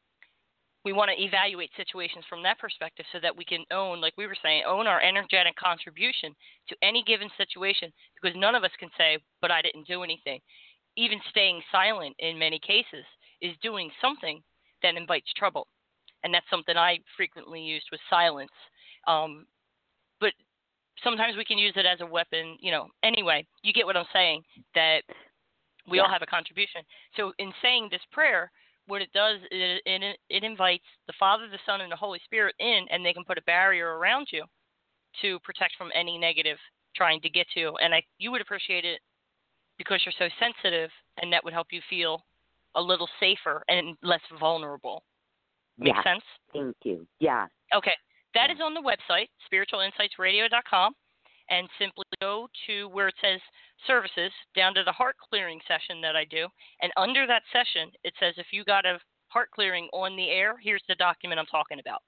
we 0.84 0.92
want 0.92 1.10
to 1.10 1.22
evaluate 1.22 1.70
situations 1.76 2.24
from 2.28 2.42
that 2.42 2.58
perspective 2.58 3.06
so 3.12 3.18
that 3.22 3.36
we 3.36 3.44
can 3.44 3.64
own, 3.72 4.00
like 4.00 4.12
we 4.18 4.26
were 4.26 4.36
saying, 4.42 4.64
own 4.68 4.86
our 4.86 5.00
energetic 5.00 5.56
contribution 5.56 6.34
to 6.68 6.76
any 6.82 7.02
given 7.06 7.28
situation 7.38 7.90
because 8.20 8.36
none 8.38 8.54
of 8.54 8.64
us 8.64 8.70
can 8.78 8.90
say, 8.98 9.18
but 9.40 9.50
I 9.50 9.62
didn't 9.62 9.86
do 9.86 10.02
anything. 10.02 10.40
Even 10.96 11.18
staying 11.30 11.62
silent 11.72 12.14
in 12.18 12.38
many 12.38 12.58
cases 12.58 13.04
is 13.40 13.56
doing 13.62 13.90
something 14.00 14.42
that 14.82 14.96
invites 14.96 15.32
trouble. 15.36 15.66
And 16.22 16.32
that's 16.32 16.48
something 16.50 16.76
I 16.76 16.98
frequently 17.16 17.60
used 17.60 17.86
was 17.90 18.00
silence. 18.08 18.52
Um, 19.06 19.46
but 20.20 20.32
sometimes 21.02 21.36
we 21.36 21.44
can 21.44 21.58
use 21.58 21.74
it 21.76 21.86
as 21.86 22.00
a 22.00 22.06
weapon, 22.06 22.56
you 22.60 22.70
know. 22.70 22.88
Anyway, 23.02 23.46
you 23.62 23.72
get 23.72 23.86
what 23.86 23.96
I'm 23.96 24.06
saying, 24.12 24.42
that 24.74 25.02
we 25.88 25.98
all 25.98 26.08
have 26.08 26.22
a 26.22 26.26
contribution. 26.26 26.82
So 27.16 27.32
in 27.38 27.52
saying 27.60 27.88
this 27.90 28.00
prayer, 28.10 28.50
what 28.86 29.02
it 29.02 29.12
does 29.12 29.38
is 29.50 29.80
it, 29.84 30.02
it, 30.02 30.18
it 30.28 30.44
invites 30.44 30.84
the 31.06 31.12
Father, 31.18 31.48
the 31.50 31.58
Son, 31.66 31.80
and 31.80 31.90
the 31.90 31.96
Holy 31.96 32.20
Spirit 32.24 32.54
in, 32.58 32.86
and 32.90 33.04
they 33.04 33.12
can 33.12 33.24
put 33.24 33.38
a 33.38 33.42
barrier 33.42 33.98
around 33.98 34.28
you 34.30 34.44
to 35.22 35.38
protect 35.40 35.74
from 35.76 35.90
any 35.94 36.18
negative 36.18 36.58
trying 36.96 37.20
to 37.20 37.30
get 37.30 37.46
to 37.54 37.60
you. 37.60 37.76
And 37.82 37.94
I, 37.94 38.02
you 38.18 38.30
would 38.30 38.40
appreciate 38.40 38.84
it 38.84 39.00
because 39.78 40.00
you're 40.04 40.14
so 40.18 40.32
sensitive, 40.38 40.90
and 41.20 41.32
that 41.32 41.42
would 41.44 41.52
help 41.52 41.68
you 41.70 41.80
feel 41.88 42.24
a 42.74 42.82
little 42.82 43.08
safer 43.20 43.62
and 43.68 43.96
less 44.02 44.20
vulnerable. 44.38 45.02
Make 45.78 45.94
yeah. 45.94 46.02
sense? 46.02 46.24
Thank 46.52 46.76
you. 46.84 47.06
Yeah. 47.20 47.46
Okay. 47.74 47.94
That 48.34 48.50
is 48.50 48.58
on 48.62 48.74
the 48.74 48.80
website, 48.80 49.28
spiritualinsightsradio.com, 49.52 50.94
and 51.50 51.68
simply 51.78 52.04
go 52.20 52.48
to 52.66 52.88
where 52.88 53.08
it 53.08 53.14
says 53.20 53.40
services 53.86 54.32
down 54.56 54.74
to 54.74 54.82
the 54.84 54.92
heart 54.92 55.16
clearing 55.28 55.60
session 55.68 56.00
that 56.00 56.16
I 56.16 56.24
do. 56.24 56.46
And 56.80 56.92
under 56.96 57.26
that 57.26 57.42
session, 57.52 57.90
it 58.02 58.14
says 58.18 58.34
if 58.36 58.46
you 58.50 58.64
got 58.64 58.86
a 58.86 58.98
heart 59.28 59.50
clearing 59.50 59.88
on 59.92 60.16
the 60.16 60.28
air, 60.30 60.56
here's 60.62 60.82
the 60.88 60.94
document 60.94 61.38
I'm 61.38 61.46
talking 61.46 61.80
about. 61.80 62.02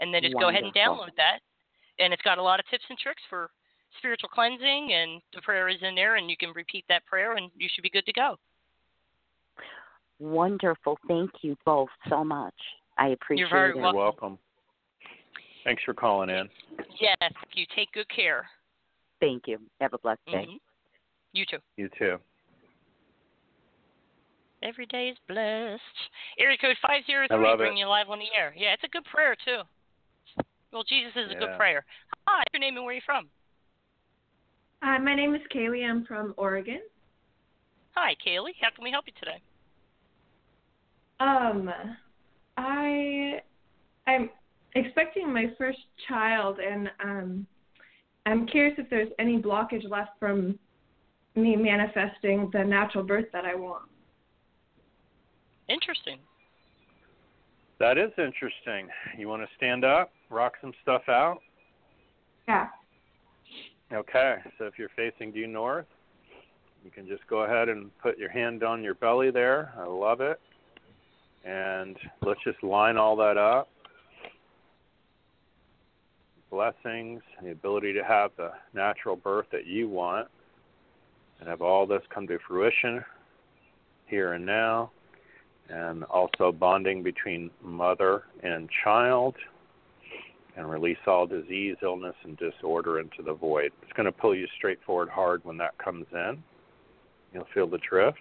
And 0.00 0.12
then 0.12 0.22
just 0.22 0.34
go 0.34 0.48
ahead 0.48 0.64
and 0.64 0.74
download 0.74 1.14
that. 1.16 1.40
And 1.98 2.12
it's 2.12 2.22
got 2.22 2.38
a 2.38 2.42
lot 2.42 2.60
of 2.60 2.66
tips 2.70 2.84
and 2.88 2.98
tricks 2.98 3.22
for 3.28 3.50
spiritual 3.98 4.28
cleansing, 4.30 4.92
and 4.92 5.20
the 5.34 5.42
prayer 5.42 5.68
is 5.68 5.76
in 5.82 5.94
there, 5.94 6.16
and 6.16 6.30
you 6.30 6.36
can 6.36 6.50
repeat 6.54 6.84
that 6.88 7.04
prayer, 7.04 7.36
and 7.36 7.50
you 7.56 7.68
should 7.72 7.82
be 7.82 7.90
good 7.90 8.06
to 8.06 8.12
go. 8.12 8.36
Wonderful. 10.18 10.98
Thank 11.08 11.30
you 11.42 11.56
both 11.66 11.90
so 12.08 12.24
much. 12.24 12.54
I 12.96 13.08
appreciate 13.08 13.50
very 13.50 13.70
it. 13.70 13.76
You're 13.76 13.92
welcome. 13.92 14.38
Welcome. 15.62 15.68
Thanks 15.70 15.82
for 15.84 15.94
calling 15.94 16.30
in. 16.30 16.48
Yes, 17.00 17.32
you 17.54 17.66
take 17.74 17.92
good 17.92 18.08
care. 18.14 18.46
Thank 19.20 19.44
you. 19.46 19.58
Have 19.80 19.94
a 19.94 19.98
blessed 19.98 20.20
day. 20.26 20.46
Mhm. 20.46 20.60
You 21.32 21.46
too. 21.46 21.58
You 21.76 21.88
too. 21.98 22.20
Every 24.62 24.86
day 24.86 25.08
is 25.08 25.18
blessed. 25.26 25.82
Area 26.38 26.56
code 26.58 26.76
five 26.78 27.04
zero 27.06 27.26
I 27.30 27.36
three, 27.36 27.44
love 27.44 27.58
bring 27.58 27.76
you 27.76 27.86
live 27.86 28.10
on 28.10 28.18
the 28.18 28.32
air. 28.34 28.54
Yeah, 28.56 28.72
it's 28.72 28.84
a 28.84 28.88
good 28.88 29.04
prayer 29.04 29.34
too. 29.44 29.62
Well, 30.72 30.84
Jesus 30.84 31.14
is 31.16 31.30
a 31.30 31.34
Yeah. 31.34 31.38
good 31.40 31.56
prayer. 31.56 31.84
Hi, 32.26 32.38
what's 32.38 32.52
your 32.52 32.60
name 32.60 32.76
and 32.76 32.84
where 32.84 32.92
are 32.92 32.94
you 32.94 33.00
from? 33.02 33.30
Hi, 34.82 34.98
my 34.98 35.14
name 35.14 35.34
is 35.34 35.42
Kaylee. 35.48 35.88
I'm 35.88 36.04
from 36.04 36.34
Oregon. 36.36 36.80
Hi, 37.94 38.14
Kaylee. 38.16 38.54
How 38.60 38.70
can 38.70 38.84
we 38.84 38.90
help 38.90 39.06
you 39.06 39.12
today? 39.14 39.42
Um, 41.20 41.72
I 42.56 43.42
I'm 44.06 44.30
expecting 44.74 45.32
my 45.32 45.52
first 45.58 45.78
child, 46.08 46.58
and 46.58 46.90
um, 47.02 47.46
I'm 48.26 48.46
curious 48.46 48.74
if 48.78 48.88
there's 48.90 49.10
any 49.18 49.40
blockage 49.40 49.88
left 49.88 50.12
from 50.18 50.58
me 51.34 51.56
manifesting 51.56 52.50
the 52.52 52.62
natural 52.64 53.04
birth 53.04 53.26
that 53.32 53.44
I 53.44 53.54
want. 53.54 53.88
Interesting. 55.68 56.18
That 57.78 57.98
is 57.98 58.10
interesting. 58.18 58.88
You 59.18 59.28
want 59.28 59.42
to 59.42 59.48
stand 59.56 59.84
up, 59.84 60.12
rock 60.30 60.52
some 60.60 60.72
stuff 60.82 61.02
out? 61.08 61.38
Yeah. 62.46 62.68
Okay. 63.92 64.36
So 64.58 64.66
if 64.66 64.78
you're 64.78 64.90
facing 64.94 65.32
due 65.32 65.46
north, 65.46 65.86
you 66.84 66.90
can 66.90 67.06
just 67.06 67.26
go 67.26 67.40
ahead 67.40 67.68
and 67.68 67.90
put 67.98 68.18
your 68.18 68.30
hand 68.30 68.62
on 68.62 68.82
your 68.82 68.94
belly 68.94 69.30
there. 69.30 69.72
I 69.76 69.86
love 69.86 70.20
it. 70.20 70.40
And 71.44 71.96
let's 72.24 72.40
just 72.44 72.62
line 72.62 72.96
all 72.96 73.16
that 73.16 73.36
up. 73.36 73.68
Blessings, 76.52 77.22
the 77.42 77.50
ability 77.50 77.94
to 77.94 78.04
have 78.04 78.30
the 78.36 78.50
natural 78.74 79.16
birth 79.16 79.46
that 79.52 79.66
you 79.66 79.88
want, 79.88 80.28
and 81.40 81.48
have 81.48 81.62
all 81.62 81.86
this 81.86 82.02
come 82.14 82.26
to 82.26 82.38
fruition 82.46 83.02
here 84.06 84.34
and 84.34 84.44
now. 84.44 84.90
And 85.70 86.04
also 86.04 86.52
bonding 86.52 87.02
between 87.02 87.50
mother 87.62 88.24
and 88.42 88.68
child, 88.84 89.34
and 90.54 90.70
release 90.70 90.98
all 91.06 91.26
disease, 91.26 91.76
illness, 91.82 92.16
and 92.22 92.36
disorder 92.36 93.00
into 93.00 93.22
the 93.24 93.32
void. 93.32 93.72
It's 93.82 93.92
going 93.94 94.04
to 94.04 94.12
pull 94.12 94.34
you 94.34 94.46
straight 94.58 94.78
forward 94.84 95.08
hard 95.08 95.42
when 95.46 95.56
that 95.56 95.78
comes 95.78 96.04
in. 96.12 96.42
You'll 97.32 97.48
feel 97.54 97.66
the 97.66 97.78
drift, 97.78 98.20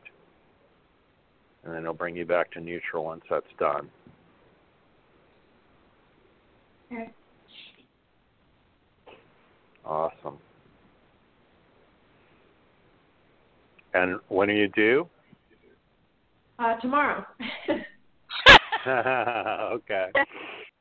and 1.65 1.73
then 1.73 1.81
it'll 1.81 1.93
bring 1.93 2.15
you 2.15 2.25
back 2.25 2.49
to 2.51 2.61
neutral 2.61 3.03
once 3.03 3.23
that's 3.29 3.45
done. 3.59 3.89
Okay. 6.93 7.11
Awesome. 9.85 10.37
And 13.93 14.19
when 14.29 14.49
are 14.49 14.53
you 14.53 14.67
due? 14.69 15.07
Uh, 16.59 16.75
tomorrow. 16.79 17.25
okay. 18.87 20.07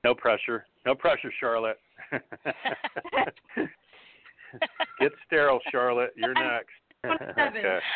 No 0.05 0.15
pressure. 0.15 0.65
No 0.87 0.95
pressure, 0.95 1.33
Charlotte. 1.41 1.79
Get 5.01 5.13
sterile, 5.27 5.61
Charlotte. 5.71 6.13
You're 6.17 6.35
next. 6.35 6.71
okay. 7.05 7.79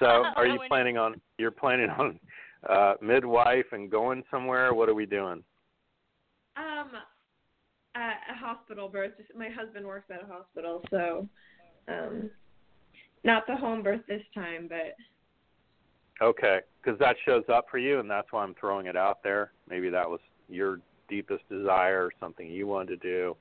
So, 0.00 0.24
are 0.34 0.46
you 0.46 0.58
planning 0.66 0.96
on 0.96 1.20
you're 1.38 1.50
planning 1.50 1.90
on 1.90 2.18
uh 2.68 2.94
midwife 3.02 3.66
and 3.72 3.90
going 3.90 4.24
somewhere? 4.30 4.72
What 4.72 4.88
are 4.88 4.94
we 4.94 5.04
doing? 5.04 5.44
um, 6.56 6.90
at 7.94 8.18
a 8.30 8.34
hospital 8.34 8.88
birth. 8.88 9.12
My 9.36 9.48
husband 9.48 9.86
works 9.86 10.10
at 10.10 10.22
a 10.22 10.26
hospital, 10.26 10.82
so 10.90 11.28
um, 11.88 12.30
not 13.24 13.46
the 13.46 13.56
home 13.56 13.82
birth 13.82 14.02
this 14.08 14.22
time, 14.34 14.68
but 14.68 14.96
Okay, 16.22 16.60
because 16.82 16.98
that 16.98 17.16
shows 17.24 17.44
up 17.48 17.66
for 17.70 17.78
you, 17.78 17.98
and 17.98 18.10
that's 18.10 18.30
why 18.30 18.42
I'm 18.42 18.54
throwing 18.60 18.86
it 18.86 18.96
out 18.96 19.22
there. 19.22 19.52
Maybe 19.68 19.88
that 19.88 20.08
was 20.08 20.20
your 20.50 20.78
deepest 21.08 21.48
desire 21.48 22.04
or 22.04 22.12
something 22.20 22.46
you 22.46 22.66
wanted 22.66 23.00
to 23.00 23.08
do. 23.08 23.36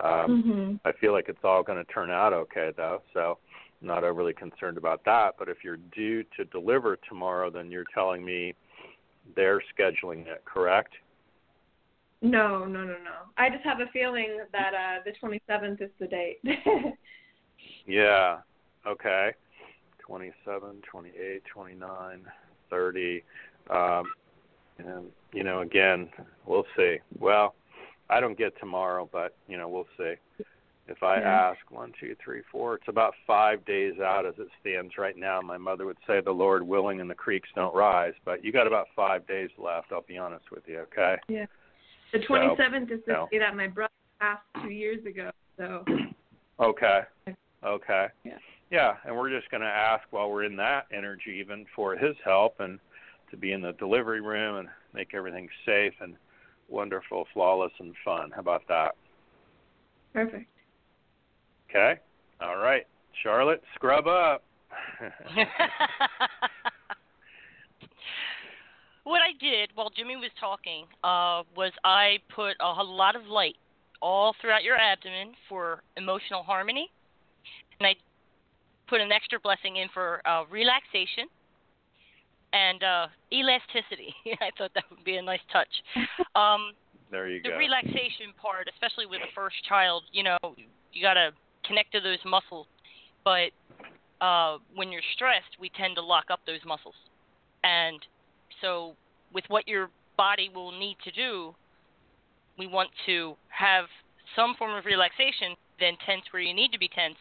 Um, 0.00 0.42
Mhm. 0.42 0.80
I 0.84 0.92
feel 0.92 1.12
like 1.12 1.28
it's 1.28 1.44
all 1.44 1.62
going 1.62 1.82
to 1.84 1.92
turn 1.92 2.10
out 2.10 2.32
okay, 2.32 2.72
though, 2.76 3.02
so 3.12 3.38
I'm 3.80 3.88
not 3.88 4.04
overly 4.04 4.32
concerned 4.32 4.78
about 4.78 5.04
that. 5.04 5.36
But 5.38 5.48
if 5.48 5.62
you're 5.62 5.76
due 5.76 6.22
to 6.36 6.44
deliver 6.46 6.96
tomorrow, 6.96 7.50
then 7.50 7.70
you're 7.70 7.86
telling 7.92 8.24
me 8.24 8.54
they're 9.34 9.60
scheduling 9.76 10.26
it, 10.26 10.42
correct? 10.44 10.94
No, 12.22 12.64
no, 12.64 12.84
no, 12.84 12.84
no. 12.84 13.26
I 13.36 13.50
just 13.50 13.64
have 13.64 13.80
a 13.80 13.86
feeling 13.92 14.38
that 14.52 14.72
uh, 14.74 15.02
the 15.04 15.12
27th 15.12 15.82
is 15.82 15.90
the 15.98 16.06
date. 16.06 16.38
Yeah. 17.86 18.38
Okay. 18.86 19.32
27, 20.00 20.82
28, 20.90 21.42
29, 21.52 22.26
30. 22.70 23.24
Um, 23.70 24.04
and, 24.78 25.06
you 25.32 25.42
know, 25.42 25.60
again, 25.60 26.08
we'll 26.46 26.66
see. 26.76 26.98
Well, 27.18 27.54
I 28.08 28.20
don't 28.20 28.38
get 28.38 28.58
tomorrow, 28.60 29.08
but, 29.12 29.36
you 29.48 29.56
know, 29.56 29.68
we'll 29.68 29.88
see. 29.96 30.14
If 30.88 31.02
I 31.02 31.18
Yeah. 31.18 31.50
ask 31.50 31.58
one, 31.70 31.92
two, 31.98 32.14
three, 32.22 32.42
four, 32.52 32.76
it's 32.76 32.88
about 32.88 33.14
five 33.26 33.64
days 33.64 33.98
out 33.98 34.26
as 34.26 34.34
it 34.38 34.48
stands 34.60 34.96
right 34.98 35.16
now. 35.16 35.40
My 35.40 35.58
mother 35.58 35.86
would 35.86 35.98
say, 36.06 36.20
the 36.20 36.30
Lord 36.30 36.62
willing 36.62 37.00
and 37.00 37.10
the 37.10 37.14
creeks 37.14 37.48
don't 37.56 37.74
rise. 37.74 38.14
But 38.24 38.44
you 38.44 38.52
got 38.52 38.68
about 38.68 38.86
five 38.94 39.26
days 39.26 39.50
left, 39.58 39.90
I'll 39.90 40.02
be 40.02 40.18
honest 40.18 40.52
with 40.52 40.62
you, 40.68 40.80
okay? 40.80 41.16
yeah. 41.28 41.46
The 42.12 42.18
27th 42.18 42.90
is 42.92 43.00
the 43.06 43.12
no. 43.12 43.28
day 43.30 43.38
that 43.38 43.56
my 43.56 43.66
brother 43.66 43.92
passed 44.20 44.42
two 44.62 44.70
years 44.70 45.04
ago. 45.06 45.30
So 45.58 45.84
Okay. 46.60 47.00
Okay. 47.64 48.06
Yeah. 48.24 48.38
Yeah, 48.70 48.94
and 49.04 49.16
we're 49.16 49.30
just 49.30 49.48
going 49.50 49.60
to 49.60 49.66
ask 49.68 50.02
while 50.10 50.28
we're 50.28 50.42
in 50.42 50.56
that 50.56 50.86
energy, 50.92 51.38
even 51.40 51.66
for 51.74 51.94
his 51.94 52.16
help 52.24 52.56
and 52.58 52.80
to 53.30 53.36
be 53.36 53.52
in 53.52 53.60
the 53.60 53.72
delivery 53.74 54.20
room 54.20 54.56
and 54.56 54.68
make 54.92 55.14
everything 55.14 55.48
safe 55.64 55.92
and 56.00 56.16
wonderful, 56.68 57.26
flawless, 57.32 57.72
and 57.78 57.94
fun. 58.04 58.30
How 58.32 58.40
about 58.40 58.62
that? 58.68 58.96
perfect. 60.12 60.46
Okay. 61.70 62.00
All 62.40 62.56
right, 62.56 62.86
Charlotte, 63.22 63.62
scrub 63.74 64.06
up. 64.06 64.42
what 69.06 69.20
I 69.22 69.30
did 69.38 69.70
while 69.76 69.90
Jimmy 69.90 70.16
was 70.16 70.34
talking 70.38 70.84
uh, 71.04 71.46
was 71.54 71.70
I 71.84 72.18
put 72.34 72.58
a, 72.60 72.82
a 72.82 72.82
lot 72.82 73.14
of 73.14 73.22
light 73.26 73.54
all 74.02 74.34
throughout 74.40 74.64
your 74.64 74.76
abdomen 74.76 75.32
for 75.48 75.82
emotional 75.96 76.42
harmony, 76.42 76.90
and 77.78 77.86
I 77.86 77.94
put 78.88 79.00
an 79.00 79.12
extra 79.12 79.38
blessing 79.38 79.76
in 79.76 79.86
for 79.94 80.20
uh, 80.26 80.42
relaxation 80.50 81.30
and 82.52 82.82
uh, 82.82 83.06
elasticity. 83.32 84.10
I 84.42 84.50
thought 84.58 84.72
that 84.74 84.84
would 84.90 85.04
be 85.04 85.16
a 85.16 85.22
nice 85.22 85.44
touch. 85.52 85.70
Um, 86.36 86.72
there 87.10 87.30
you 87.30 87.40
the 87.40 87.48
go. 87.48 87.54
The 87.54 87.58
relaxation 87.58 88.36
part, 88.36 88.68
especially 88.68 89.06
with 89.06 89.22
a 89.22 89.32
first 89.34 89.56
child, 89.66 90.02
you 90.12 90.22
know, 90.22 90.36
you 90.92 91.00
got 91.00 91.14
to 91.14 91.30
connect 91.64 91.92
to 91.92 92.00
those 92.00 92.18
muscles. 92.26 92.66
But 93.24 93.56
uh, 94.20 94.58
when 94.74 94.92
you're 94.92 95.06
stressed, 95.14 95.56
we 95.58 95.70
tend 95.70 95.94
to 95.96 96.02
lock 96.02 96.26
up 96.30 96.40
those 96.44 96.60
muscles. 96.66 96.94
And 97.64 98.04
so, 98.60 98.94
with 99.32 99.44
what 99.48 99.66
your 99.68 99.90
body 100.16 100.50
will 100.54 100.72
need 100.72 100.96
to 101.04 101.10
do, 101.10 101.54
we 102.58 102.66
want 102.66 102.90
to 103.06 103.34
have 103.48 103.84
some 104.34 104.54
form 104.58 104.76
of 104.76 104.84
relaxation, 104.84 105.54
then 105.78 105.94
tense 106.06 106.22
where 106.32 106.42
you 106.42 106.54
need 106.54 106.72
to 106.72 106.78
be 106.78 106.88
tense, 106.88 107.16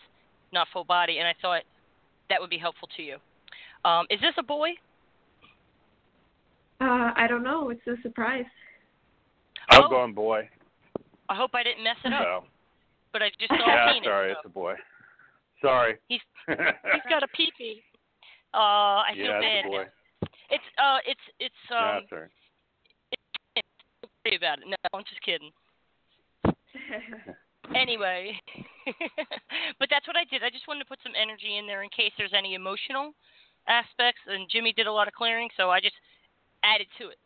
not 0.53 0.67
full 0.71 0.83
body. 0.85 1.17
And 1.19 1.27
I 1.27 1.33
thought 1.41 1.63
that 2.29 2.39
would 2.39 2.49
be 2.49 2.57
helpful 2.57 2.87
to 2.95 3.03
you. 3.03 3.17
Um, 3.83 4.05
is 4.09 4.19
this 4.21 4.33
a 4.37 4.43
boy? 4.43 4.69
Uh, 6.81 7.11
I 7.15 7.25
don't 7.27 7.43
know. 7.43 7.69
It's 7.69 7.85
a 7.87 7.95
surprise. 8.01 8.45
I'm 9.69 9.83
Oh. 9.85 9.89
going 9.89 10.13
boy. 10.13 10.49
I 11.29 11.35
hope 11.35 11.51
I 11.55 11.63
didn't 11.63 11.83
mess 11.83 11.97
it 12.03 12.13
up. 12.13 12.21
So, 12.23 12.45
But 13.11 13.23
I 13.23 13.29
just 13.39 13.49
saw 13.49 13.63
a 13.63 13.67
yeah, 13.67 13.91
penis. 13.93 14.05
sorry, 14.05 14.29
so- 14.33 14.37
it's 14.39 14.45
a 14.45 14.49
boy. 14.49 14.75
Sorry. 15.61 15.97
He's 16.09 16.21
he's 16.47 17.03
got 17.09 17.23
a 17.23 17.27
peepee. 17.27 17.81
Uh, 18.53 18.57
I 19.07 19.11
yeah, 19.15 19.39
feel 19.39 19.41
it's 19.41 19.65
a 19.65 19.69
boy. 19.69 19.83
now. 19.83 19.89
It's 20.49 20.63
uh, 20.77 20.99
it's 21.05 21.25
it's 21.39 21.55
yeah, 21.71 21.77
um. 21.77 22.01
that's 22.01 22.11
all 22.11 22.19
right. 22.19 22.31
Don't 24.01 24.11
worry 24.25 24.37
about 24.37 24.59
it. 24.59 24.67
No, 24.67 24.75
I'm 24.93 25.03
just 25.07 25.21
kidding. 25.21 25.51
Anyway, 27.73 28.37
but 29.79 29.89
that's 29.89 30.05
what 30.05 30.15
I 30.15 30.25
did. 30.29 30.43
I 30.43 30.51
just 30.51 30.67
wanted 30.67 30.83
to 30.83 30.89
put 30.89 30.99
some 31.01 31.13
energy 31.17 31.57
in 31.57 31.65
there 31.65 31.81
in 31.81 31.89
case 31.89 32.11
there's 32.17 32.35
any 32.35 32.53
emotional 32.53 33.13
aspects. 33.67 34.21
And 34.27 34.45
Jimmy 34.51 34.73
did 34.73 34.85
a 34.85 34.91
lot 34.91 35.07
of 35.07 35.13
clearing, 35.13 35.49
so 35.57 35.71
I 35.71 35.79
just 35.79 35.95
added 36.63 36.85
to 36.99 37.09
it 37.09 37.17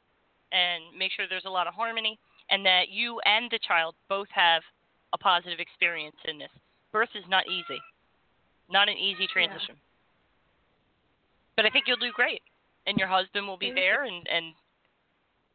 and 0.51 0.95
make 0.97 1.11
sure 1.11 1.25
there's 1.27 1.49
a 1.49 1.51
lot 1.51 1.67
of 1.67 1.73
harmony 1.73 2.17
and 2.49 2.65
that 2.65 2.89
you 2.89 3.19
and 3.25 3.51
the 3.51 3.59
child 3.59 3.95
both 4.07 4.27
have 4.31 4.61
a 5.13 5.17
positive 5.17 5.59
experience 5.59 6.15
in 6.25 6.37
this. 6.37 6.51
Birth 6.91 7.09
is 7.15 7.25
not 7.29 7.45
easy, 7.47 7.79
not 8.69 8.89
an 8.89 8.97
easy 8.97 9.27
transition. 9.27 9.75
But 11.55 11.65
I 11.65 11.69
think 11.69 11.85
you'll 11.87 11.97
do 11.97 12.11
great, 12.13 12.41
and 12.89 12.97
your 12.97 13.07
husband 13.07 13.47
will 13.47 13.57
be 13.57 13.71
there, 13.73 14.03
and 14.03 14.27
and 14.27 14.53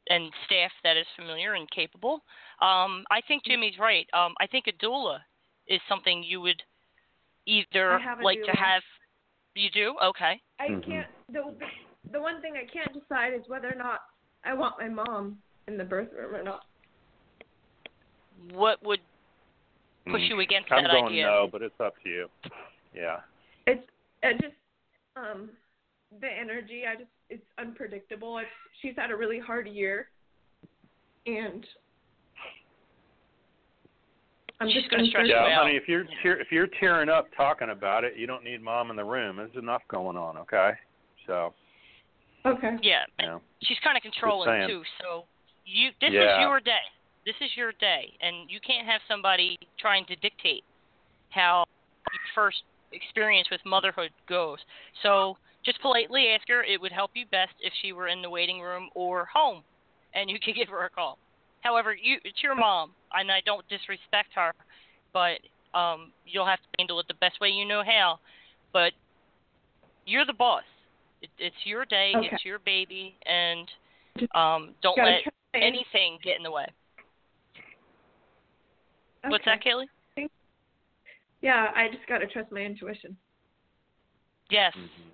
and 0.08 0.30
staff 0.46 0.70
that 0.84 0.96
is 0.96 1.06
familiar 1.16 1.54
and 1.54 1.68
capable. 1.70 2.22
Um, 2.60 3.04
I 3.10 3.20
think 3.26 3.44
Jimmy's 3.44 3.78
right. 3.78 4.06
Um, 4.14 4.34
I 4.40 4.46
think 4.46 4.66
a 4.68 4.84
doula 4.84 5.18
is 5.66 5.80
something 5.88 6.22
you 6.22 6.40
would 6.40 6.62
either 7.46 7.94
I 7.94 7.98
have 7.98 8.20
a 8.20 8.24
like 8.24 8.38
to 8.44 8.52
have. 8.52 8.82
You 9.54 9.70
do? 9.70 9.94
Okay. 10.02 10.40
I 10.60 10.68
Mhm. 10.68 10.84
can't. 10.84 11.08
The 11.30 11.54
the 12.12 12.20
one 12.20 12.40
thing 12.40 12.54
I 12.56 12.66
can't 12.66 12.92
decide 12.92 13.34
is 13.34 13.42
whether 13.48 13.70
or 13.70 13.76
not 13.76 14.00
I 14.44 14.54
want 14.54 14.78
my 14.78 14.88
mom 14.88 15.42
in 15.66 15.76
the 15.76 15.84
birth 15.84 16.12
room 16.12 16.34
or 16.34 16.42
not. 16.42 16.64
What 18.52 18.82
would 18.82 19.00
push 20.06 20.22
Mm. 20.22 20.28
you 20.28 20.40
against 20.40 20.68
that 20.68 20.78
idea? 20.78 20.88
I'm 20.88 20.94
that 20.94 21.00
going 21.00 21.12
idea? 21.12 21.26
no, 21.26 21.48
but 21.50 21.62
it's 21.62 21.80
up 21.80 21.94
to 22.02 22.08
you. 22.08 22.30
Yeah. 22.94 23.20
It's 23.66 23.88
it 24.22 24.40
just 24.40 24.54
um 25.16 25.50
the 26.20 26.28
energy. 26.28 26.82
I 26.90 26.94
just 26.96 27.10
it's 27.30 27.44
unpredictable. 27.58 28.38
It's, 28.38 28.48
she's 28.82 28.94
had 28.96 29.10
a 29.10 29.16
really 29.16 29.38
hard 29.38 29.66
year, 29.66 30.08
and 31.26 31.66
I'm 34.60 34.68
She's 34.68 34.76
just 34.82 34.90
gonna 34.90 35.06
stress 35.06 35.26
uncertain. 35.26 35.44
you 35.44 35.50
Yeah, 35.50 35.58
out. 35.58 35.64
honey, 35.64 35.76
if 35.76 35.88
you're 35.88 36.04
tear, 36.22 36.40
if 36.40 36.48
you're 36.50 36.68
tearing 36.80 37.08
up 37.08 37.26
talking 37.36 37.70
about 37.70 38.04
it, 38.04 38.14
you 38.16 38.26
don't 38.26 38.44
need 38.44 38.62
mom 38.62 38.90
in 38.90 38.96
the 38.96 39.04
room. 39.04 39.36
There's 39.36 39.56
enough 39.56 39.82
going 39.88 40.16
on, 40.16 40.36
okay? 40.38 40.72
So, 41.26 41.54
Okay. 42.46 42.76
Yeah, 42.82 43.04
you 43.20 43.26
know. 43.26 43.40
she's 43.62 43.78
kind 43.82 43.96
of 43.96 44.02
controlling 44.02 44.68
too. 44.68 44.82
So 45.00 45.24
you, 45.64 45.90
this 46.00 46.10
Yeah. 46.12 46.36
is 46.36 46.40
your 46.40 46.60
day. 46.60 46.84
This 47.24 47.34
is 47.40 47.56
your 47.56 47.72
day, 47.80 48.12
and 48.20 48.50
you 48.50 48.60
can't 48.60 48.86
have 48.86 49.00
somebody 49.08 49.58
trying 49.78 50.04
to 50.06 50.16
dictate 50.16 50.62
how 51.30 51.64
your 52.12 52.20
first 52.34 52.62
experience 52.92 53.48
with 53.50 53.64
motherhood 53.64 54.10
goes. 54.28 54.58
So 55.02 55.36
just 55.64 55.80
politely 55.80 56.28
ask 56.28 56.46
her. 56.48 56.62
It 56.62 56.80
would 56.80 56.92
help 56.92 57.12
you 57.14 57.26
best 57.30 57.54
if 57.60 57.72
she 57.82 57.92
were 57.92 58.08
in 58.08 58.22
the 58.22 58.30
waiting 58.30 58.60
room 58.60 58.88
or 58.94 59.26
home, 59.32 59.62
and 60.14 60.28
you 60.30 60.38
could 60.44 60.54
give 60.54 60.68
her 60.68 60.84
a 60.84 60.90
call. 60.90 61.18
However, 61.60 61.94
you 61.94 62.18
it's 62.24 62.42
your 62.42 62.54
mom, 62.54 62.92
and 63.12 63.30
I 63.30 63.40
don't 63.44 63.66
disrespect 63.68 64.28
her, 64.34 64.52
but 65.12 65.38
um, 65.78 66.12
you'll 66.26 66.46
have 66.46 66.58
to 66.58 66.68
handle 66.78 67.00
it 67.00 67.08
the 67.08 67.14
best 67.14 67.40
way 67.40 67.48
you 67.48 67.66
know 67.66 67.82
how. 67.84 68.18
But 68.72 68.92
you're 70.06 70.26
the 70.26 70.34
boss. 70.34 70.64
It, 71.22 71.30
it's 71.38 71.56
your 71.64 71.84
day. 71.86 72.12
Okay. 72.16 72.28
It's 72.32 72.44
your 72.44 72.58
baby, 72.58 73.14
and 73.24 73.68
um, 74.34 74.74
don't 74.82 74.96
Gotta 74.96 75.10
let 75.10 75.62
anything 75.62 76.18
get 76.22 76.36
in 76.36 76.42
the 76.42 76.50
way. 76.50 76.66
What's 79.26 79.44
that, 79.46 79.62
Kaylee? 79.64 79.86
Yeah, 81.40 81.68
I 81.74 81.88
just 81.88 82.06
gotta 82.08 82.26
trust 82.26 82.50
my 82.52 82.60
intuition. 82.60 83.16
Yes. 84.50 84.74
Mhm. 84.74 85.13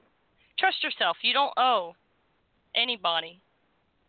Trust 0.60 0.84
yourself. 0.84 1.16
You 1.22 1.32
don't 1.32 1.52
owe 1.56 1.94
anybody, 2.76 3.40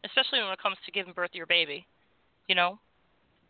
especially 0.05 0.39
when 0.43 0.51
it 0.51 0.61
comes 0.61 0.77
to 0.85 0.91
giving 0.91 1.13
birth 1.13 1.31
to 1.31 1.37
your 1.37 1.47
baby. 1.47 1.87
You 2.47 2.55
know, 2.55 2.77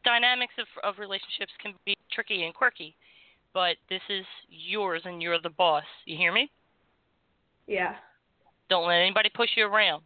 dynamics 0.05 0.53
of 0.59 0.67
of 0.83 0.99
relationships 0.99 1.51
can 1.61 1.73
be 1.85 1.97
tricky 2.11 2.43
and 2.43 2.53
quirky, 2.53 2.95
but 3.53 3.75
this 3.89 4.01
is 4.09 4.25
yours, 4.49 5.01
and 5.05 5.21
you're 5.21 5.41
the 5.41 5.49
boss. 5.49 5.83
You 6.05 6.15
hear 6.15 6.31
me? 6.31 6.49
Yeah, 7.67 7.95
Don't 8.69 8.87
let 8.87 8.95
anybody 8.95 9.29
push 9.33 9.49
you 9.55 9.65
around. 9.65 10.03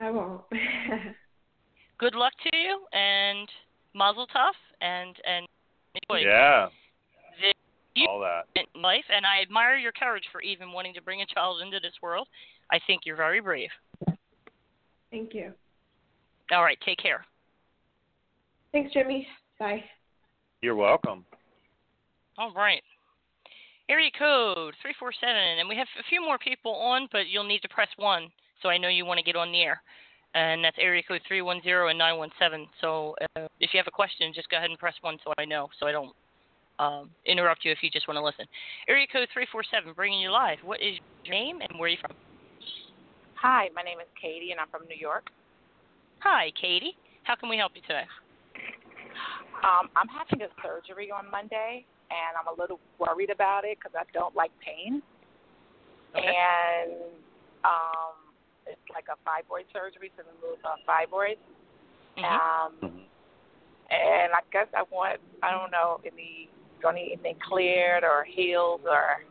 I 0.00 0.10
won't. 0.10 0.42
Good 1.98 2.14
luck 2.14 2.32
to 2.44 2.56
you, 2.56 2.80
and 2.92 3.48
mazel 3.94 4.26
tov, 4.34 4.52
and 4.80 5.16
and 5.26 5.46
enjoy 5.94 6.22
Yeah, 6.28 6.66
the 6.66 6.72
You- 7.98 8.08
all 8.08 8.20
that. 8.20 8.46
in 8.54 8.82
life. 8.82 9.04
And 9.08 9.26
I 9.26 9.40
admire 9.42 9.76
your 9.76 9.92
courage 9.92 10.24
for 10.32 10.40
even 10.40 10.72
wanting 10.72 10.94
to 10.94 11.02
bring 11.02 11.22
a 11.22 11.26
child 11.26 11.62
into 11.62 11.80
this 11.80 11.94
world. 12.02 12.28
I 12.70 12.78
think 12.86 13.02
you're 13.04 13.16
very 13.16 13.40
brave. 13.40 13.70
Thank 15.10 15.34
you. 15.34 15.54
All 16.52 16.62
right, 16.62 16.78
take 16.84 16.98
care. 16.98 17.24
Thanks, 18.72 18.92
Jimmy. 18.92 19.26
Bye. 19.58 19.84
You're 20.60 20.76
welcome. 20.76 21.24
All 22.36 22.52
right. 22.52 22.82
Area 23.88 24.10
code 24.18 24.74
347. 24.82 25.58
And 25.58 25.68
we 25.68 25.76
have 25.76 25.88
a 25.98 26.04
few 26.08 26.20
more 26.20 26.38
people 26.38 26.74
on, 26.74 27.08
but 27.10 27.28
you'll 27.28 27.44
need 27.44 27.62
to 27.62 27.68
press 27.68 27.88
1 27.96 28.30
so 28.62 28.68
I 28.68 28.76
know 28.76 28.88
you 28.88 29.06
want 29.06 29.18
to 29.18 29.24
get 29.24 29.36
on 29.36 29.52
the 29.52 29.62
air. 29.62 29.82
And 30.34 30.62
that's 30.62 30.76
area 30.78 31.02
code 31.02 31.22
310 31.26 31.88
and 31.88 31.98
917. 31.98 32.68
So 32.80 33.16
uh, 33.36 33.48
if 33.60 33.72
you 33.72 33.78
have 33.78 33.86
a 33.86 33.90
question, 33.90 34.32
just 34.34 34.50
go 34.50 34.58
ahead 34.58 34.70
and 34.70 34.78
press 34.78 34.94
1 35.00 35.18
so 35.24 35.32
I 35.38 35.44
know, 35.44 35.68
so 35.80 35.86
I 35.86 35.92
don't 35.92 36.14
um, 36.78 37.10
interrupt 37.26 37.64
you 37.64 37.72
if 37.72 37.78
you 37.82 37.90
just 37.90 38.08
want 38.08 38.16
to 38.18 38.24
listen. 38.24 38.46
Area 38.88 39.06
code 39.10 39.28
347, 39.32 39.92
bringing 39.94 40.20
you 40.20 40.30
live. 40.30 40.58
What 40.62 40.80
is 40.80 40.98
your 41.24 41.34
name 41.34 41.60
and 41.60 41.78
where 41.78 41.86
are 41.86 41.92
you 41.92 41.98
from? 42.00 42.16
Hi, 43.40 43.68
my 43.74 43.82
name 43.82 44.00
is 44.00 44.08
Katie, 44.20 44.50
and 44.50 44.60
I'm 44.60 44.68
from 44.68 44.86
New 44.88 44.98
York. 44.98 45.30
Hi, 46.20 46.50
Katie. 46.60 46.96
How 47.22 47.36
can 47.36 47.48
we 47.48 47.56
help 47.56 47.72
you 47.74 47.82
today? 47.82 48.06
Um, 49.62 49.90
I'm 49.94 50.08
having 50.08 50.42
a 50.42 50.50
surgery 50.62 51.10
on 51.10 51.30
Monday, 51.30 51.84
and 52.10 52.32
I'm 52.38 52.46
a 52.50 52.60
little 52.60 52.80
worried 52.98 53.30
about 53.30 53.64
it 53.64 53.78
because 53.78 53.94
I 53.98 54.04
don't 54.12 54.34
like 54.34 54.50
pain. 54.64 55.02
Okay. 56.16 56.26
And 56.26 57.14
um, 57.64 58.16
it's 58.66 58.88
like 58.90 59.06
a 59.10 59.18
fibroid 59.22 59.66
surgery 59.72 60.10
to 60.16 60.22
remove 60.24 60.58
a 60.64 60.78
fibroid. 60.88 61.38
Mhm. 62.16 62.24
Um, 62.24 62.72
Mhm. 62.80 63.04
and 63.90 64.32
I 64.32 64.40
guess 64.50 64.68
I 64.74 64.82
want, 64.90 65.20
I 65.42 65.50
don't 65.50 65.70
know, 65.70 66.00
any, 66.04 66.48
need 66.94 67.12
anything 67.12 67.36
cleared 67.46 68.04
or 68.04 68.24
healed 68.24 68.82
or. 68.84 69.22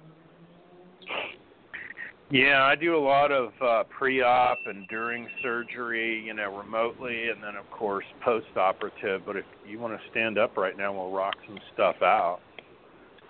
Yeah, 2.30 2.64
I 2.64 2.76
do 2.76 2.98
a 2.98 3.00
lot 3.00 3.32
of 3.32 3.54
uh, 3.62 3.84
pre-op 3.86 4.58
and 4.66 4.86
during 4.90 5.28
surgery, 5.42 6.22
you 6.26 6.34
know, 6.34 6.58
remotely, 6.58 7.30
and 7.30 7.42
then 7.42 7.56
of 7.56 7.70
course 7.72 8.04
post-operative. 8.24 9.22
But 9.26 9.38
if 9.38 9.46
you 9.66 9.80
want 9.80 9.98
to 9.98 10.10
stand 10.12 10.38
up 10.38 10.58
right 10.58 10.78
now, 10.78 10.94
we'll 10.94 11.12
rock 11.12 11.36
some 11.48 11.58
stuff 11.74 11.96
out. 12.02 12.40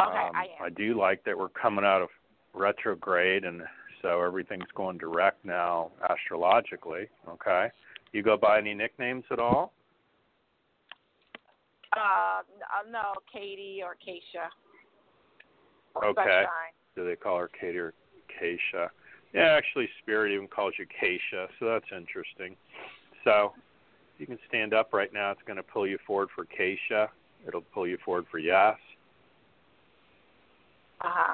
Okay, 0.01 0.09
um, 0.09 0.31
I 0.35 0.65
am. 0.65 0.73
do 0.73 0.97
like 0.97 1.23
that 1.25 1.37
we're 1.37 1.49
coming 1.49 1.85
out 1.85 2.01
of 2.01 2.09
retrograde, 2.55 3.43
and 3.43 3.61
so 4.01 4.21
everything's 4.21 4.71
going 4.73 4.97
direct 4.97 5.45
now 5.45 5.91
astrologically. 6.09 7.07
Okay, 7.29 7.67
you 8.13 8.23
go 8.23 8.35
by 8.35 8.57
any 8.57 8.73
nicknames 8.73 9.25
at 9.29 9.37
all? 9.37 9.73
Uh, 11.97 12.39
uh, 12.39 12.89
no, 12.89 13.13
Katie 13.31 13.81
or 13.83 13.95
Keisha. 13.95 14.47
Or 15.95 16.05
Okay. 16.05 16.21
Sunshine. 16.21 16.73
Do 16.95 17.05
they 17.05 17.15
call 17.15 17.39
her 17.39 17.49
Katie 17.59 17.77
or 17.77 17.93
Keisha? 18.41 18.89
Yeah, 19.33 19.49
actually, 19.57 19.89
Spirit 20.01 20.33
even 20.33 20.47
calls 20.47 20.73
you 20.79 20.85
Keisha, 20.85 21.47
so 21.59 21.65
that's 21.67 21.85
interesting. 21.95 22.55
So, 23.23 23.53
if 24.15 24.21
you 24.21 24.25
can 24.25 24.39
stand 24.47 24.73
up 24.73 24.93
right 24.93 25.11
now, 25.13 25.31
it's 25.31 25.41
going 25.45 25.57
to 25.57 25.63
pull 25.63 25.85
you 25.85 25.97
forward 26.07 26.29
for 26.35 26.45
Keisha. 26.45 27.09
It'll 27.47 27.61
pull 27.61 27.87
you 27.87 27.97
forward 28.03 28.25
for 28.31 28.39
yes. 28.39 28.75
Uh 31.01 31.09
huh. 31.09 31.33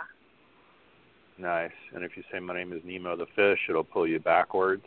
Nice. 1.38 1.72
And 1.96 2.04
if 2.04 2.16
you 2.16 2.24
say, 2.32 2.40
My 2.40 2.54
name 2.54 2.74
is 2.74 2.82
Nemo 2.84 3.16
the 3.16 3.26
fish, 3.36 3.60
it'll 3.70 3.84
pull 3.84 4.08
you 4.08 4.20
backwards. 4.20 4.86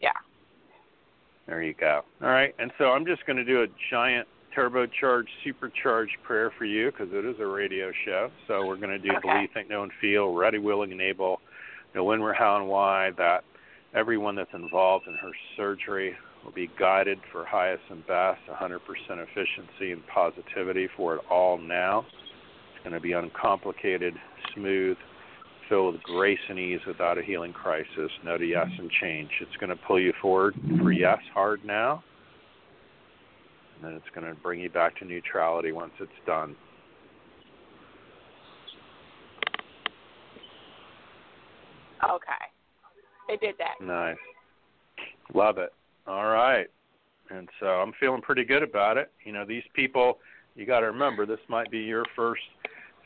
Yeah. 0.00 0.10
There 1.50 1.64
you 1.64 1.74
go. 1.74 2.02
All 2.22 2.28
right. 2.28 2.54
And 2.60 2.70
so 2.78 2.92
I'm 2.92 3.04
just 3.04 3.26
going 3.26 3.36
to 3.36 3.44
do 3.44 3.62
a 3.62 3.66
giant 3.90 4.28
turbocharged, 4.56 5.26
supercharged 5.42 6.16
prayer 6.22 6.52
for 6.56 6.64
you 6.64 6.92
because 6.92 7.08
it 7.12 7.24
is 7.24 7.40
a 7.40 7.46
radio 7.46 7.90
show. 8.04 8.30
So 8.46 8.64
we're 8.64 8.76
going 8.76 8.90
to 8.90 9.00
do 9.00 9.10
Okay. 9.10 9.28
believe, 9.28 9.48
think, 9.52 9.68
know, 9.68 9.82
and 9.82 9.90
feel, 10.00 10.32
ready, 10.32 10.58
willing, 10.58 10.92
and 10.92 11.00
able, 11.00 11.40
know 11.92 12.04
when, 12.04 12.20
where, 12.20 12.32
how, 12.32 12.56
and 12.56 12.68
why 12.68 13.10
that 13.18 13.42
everyone 13.94 14.36
that's 14.36 14.54
involved 14.54 15.08
in 15.08 15.14
her 15.14 15.32
surgery 15.56 16.14
will 16.44 16.52
be 16.52 16.70
guided 16.78 17.18
for 17.32 17.44
highest 17.44 17.82
and 17.90 18.06
best, 18.06 18.40
100% 18.48 18.78
efficiency 19.10 19.90
and 19.90 20.06
positivity 20.06 20.88
for 20.96 21.16
it 21.16 21.20
all 21.28 21.58
now. 21.58 22.06
It's 22.76 22.84
going 22.84 22.94
to 22.94 23.00
be 23.00 23.10
uncomplicated, 23.10 24.14
smooth, 24.54 24.96
so 25.70 25.92
with 25.92 26.02
grace 26.02 26.38
and 26.48 26.58
ease 26.58 26.80
without 26.86 27.16
a 27.16 27.22
healing 27.22 27.52
crisis. 27.52 28.10
No 28.24 28.36
to 28.36 28.44
yes 28.44 28.66
and 28.78 28.90
change. 29.00 29.30
It's 29.40 29.56
going 29.58 29.70
to 29.70 29.76
pull 29.86 29.98
you 29.98 30.12
forward 30.20 30.54
for 30.78 30.92
yes 30.92 31.20
hard 31.32 31.64
now, 31.64 32.02
and 33.76 33.84
then 33.84 33.94
it's 33.94 34.14
going 34.14 34.26
to 34.26 34.38
bring 34.42 34.60
you 34.60 34.68
back 34.68 34.98
to 34.98 35.04
neutrality 35.06 35.72
once 35.72 35.92
it's 36.00 36.10
done. 36.26 36.54
Okay. 42.02 43.28
it 43.28 43.40
did 43.40 43.54
that. 43.58 43.84
Nice. 43.84 44.16
Love 45.34 45.58
it. 45.58 45.72
All 46.06 46.26
right. 46.26 46.66
And 47.30 47.48
so 47.60 47.66
I'm 47.66 47.92
feeling 48.00 48.22
pretty 48.22 48.44
good 48.44 48.62
about 48.62 48.96
it. 48.96 49.12
You 49.24 49.32
know, 49.32 49.44
these 49.46 49.62
people, 49.74 50.18
you 50.56 50.66
got 50.66 50.80
to 50.80 50.86
remember, 50.86 51.26
this 51.26 51.38
might 51.48 51.70
be 51.70 51.78
your 51.78 52.04
first 52.16 52.42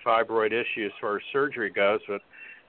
fibroid 0.07 0.53
issue 0.53 0.87
as 0.87 0.93
far 1.01 1.17
as 1.17 1.23
surgery 1.33 1.71
goes, 1.71 2.01
but 2.09 2.21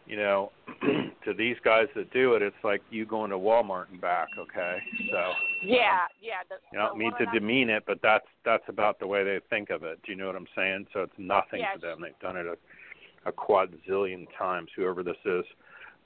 you 0.05 0.17
know, 0.17 0.51
to 1.25 1.33
these 1.33 1.55
guys 1.63 1.87
that 1.95 2.11
do 2.13 2.33
it, 2.33 2.41
it's 2.41 2.55
like 2.63 2.81
you 2.91 3.05
going 3.05 3.31
to 3.31 3.37
Walmart 3.37 3.89
and 3.91 3.99
back. 3.99 4.27
Okay, 4.37 4.77
so 5.11 5.31
yeah, 5.63 6.01
yeah. 6.21 6.41
The, 6.49 6.55
you 6.71 6.77
don't 6.77 6.97
mean 6.97 7.11
to 7.17 7.25
demean 7.37 7.69
it, 7.69 7.83
but 7.87 7.99
that's 8.03 8.25
that's 8.43 8.63
about 8.67 8.99
the 8.99 9.07
way 9.07 9.23
they 9.23 9.39
think 9.49 9.69
of 9.69 9.83
it. 9.83 9.99
Do 10.05 10.11
you 10.11 10.17
know 10.17 10.27
what 10.27 10.35
I'm 10.35 10.47
saying? 10.55 10.87
So 10.93 11.01
it's 11.01 11.13
nothing 11.17 11.61
Yeah, 11.61 11.73
to 11.73 11.79
them. 11.79 12.01
They've 12.01 12.19
done 12.21 12.37
it 12.37 12.45
a, 12.45 12.55
a 13.27 13.31
quadzillion 13.31 14.27
times. 14.37 14.69
Whoever 14.75 15.01
this 15.01 15.17
is 15.25 15.45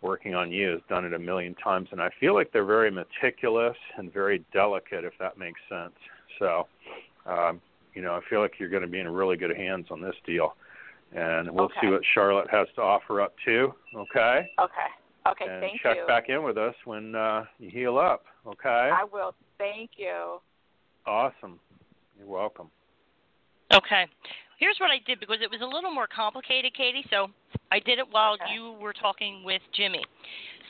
working 0.02 0.34
on 0.34 0.50
you 0.52 0.70
has 0.70 0.82
done 0.88 1.04
it 1.04 1.14
a 1.14 1.20
million 1.20 1.56
times, 1.56 1.90
and 1.92 2.02
I 2.02 2.10
feel 2.20 2.34
like 2.34 2.54
they're 2.54 2.64
very 2.64 2.90
meticulous 2.92 3.76
and 3.98 4.14
very 4.14 4.46
delicate, 4.54 5.04
if 5.04 5.14
that 5.20 5.38
makes 5.38 5.60
sense. 5.68 5.92
So, 6.40 6.68
um, 7.26 7.60
you 7.94 8.02
know, 8.02 8.14
I 8.14 8.22
feel 8.30 8.40
like 8.40 8.54
you're 8.60 8.70
going 8.70 8.84
to 8.84 8.88
be 8.88 9.00
in 9.00 9.10
really 9.10 9.36
good 9.36 9.56
hands 9.56 9.88
on 9.92 10.02
this 10.02 10.16
deal 10.26 10.54
and 11.14 11.50
we'll 11.52 11.72
see 11.82 11.88
what 11.88 12.02
Charlotte 12.14 12.50
has 12.52 12.68
to 12.76 12.82
offer 12.82 13.22
up 13.22 13.34
too. 13.44 13.74
Okay. 13.96 14.50
Okay. 14.60 14.90
Okay. 15.28 15.46
and 15.50 15.62
thank 15.62 15.82
check 15.82 15.96
you. 15.96 15.96
Can 15.96 15.96
check 15.96 16.08
back 16.08 16.30
in 16.30 16.44
with 16.44 16.58
us 16.58 16.76
when 16.86 17.16
uh, 17.16 17.46
you 17.60 17.70
heal 17.70 17.98
up. 17.98 18.24
Okay. 18.46 18.70
I 18.94 19.04
will. 19.12 19.34
Thank 19.58 19.92
you. 19.98 20.40
Awesome. 21.06 21.60
You're 22.18 22.28
welcome. 22.28 22.70
Okay. 23.74 24.06
Here's 24.60 24.78
what 24.80 24.92
I 24.92 25.00
did 25.08 25.20
because 25.20 25.38
it 25.42 25.50
was 25.50 25.62
a 25.62 25.66
little 25.66 25.92
more 25.92 26.08
complicated, 26.08 26.74
Katie. 26.76 27.06
So 27.10 27.28
I 27.72 27.80
did 27.80 28.00
it 28.00 28.06
while 28.12 28.34
Okay. 28.34 28.54
you 28.54 28.74
were 28.82 28.94
talking 28.94 29.44
with 29.44 29.62
Jimmy. 29.76 30.04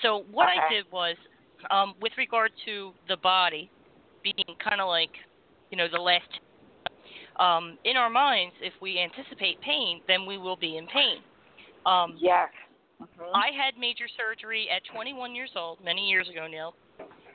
So 0.02 0.26
what 0.32 0.48
I 0.48 0.70
did 0.70 0.86
was, 0.92 1.16
um, 1.72 1.96
with 2.02 2.14
regard 2.18 2.52
to 2.66 2.94
the 3.08 3.18
body 3.18 3.70
being 4.24 4.56
kind 4.64 4.80
of 4.80 4.88
like, 4.88 5.12
you 5.72 5.78
know, 5.78 5.88
the 5.92 6.00
last. 6.00 6.28
Um, 7.40 7.78
in 7.86 7.96
our 7.96 8.10
minds, 8.10 8.54
if 8.62 8.74
we 8.82 9.00
anticipate 9.00 9.60
pain, 9.62 10.02
then 10.08 10.26
we 10.26 10.38
will 10.38 10.58
be 10.58 10.78
in 10.78 10.88
pain. 10.88 11.24
Um, 11.86 12.16
Yes. 12.20 12.50
Mhm. 13.02 13.32
I 13.34 13.52
had 13.52 13.78
major 13.78 14.08
surgery 14.10 14.70
at 14.70 14.84
21 14.84 15.34
years 15.34 15.56
old, 15.56 15.80
many 15.82 16.10
years 16.10 16.28
ago 16.28 16.48
now. 16.48 16.74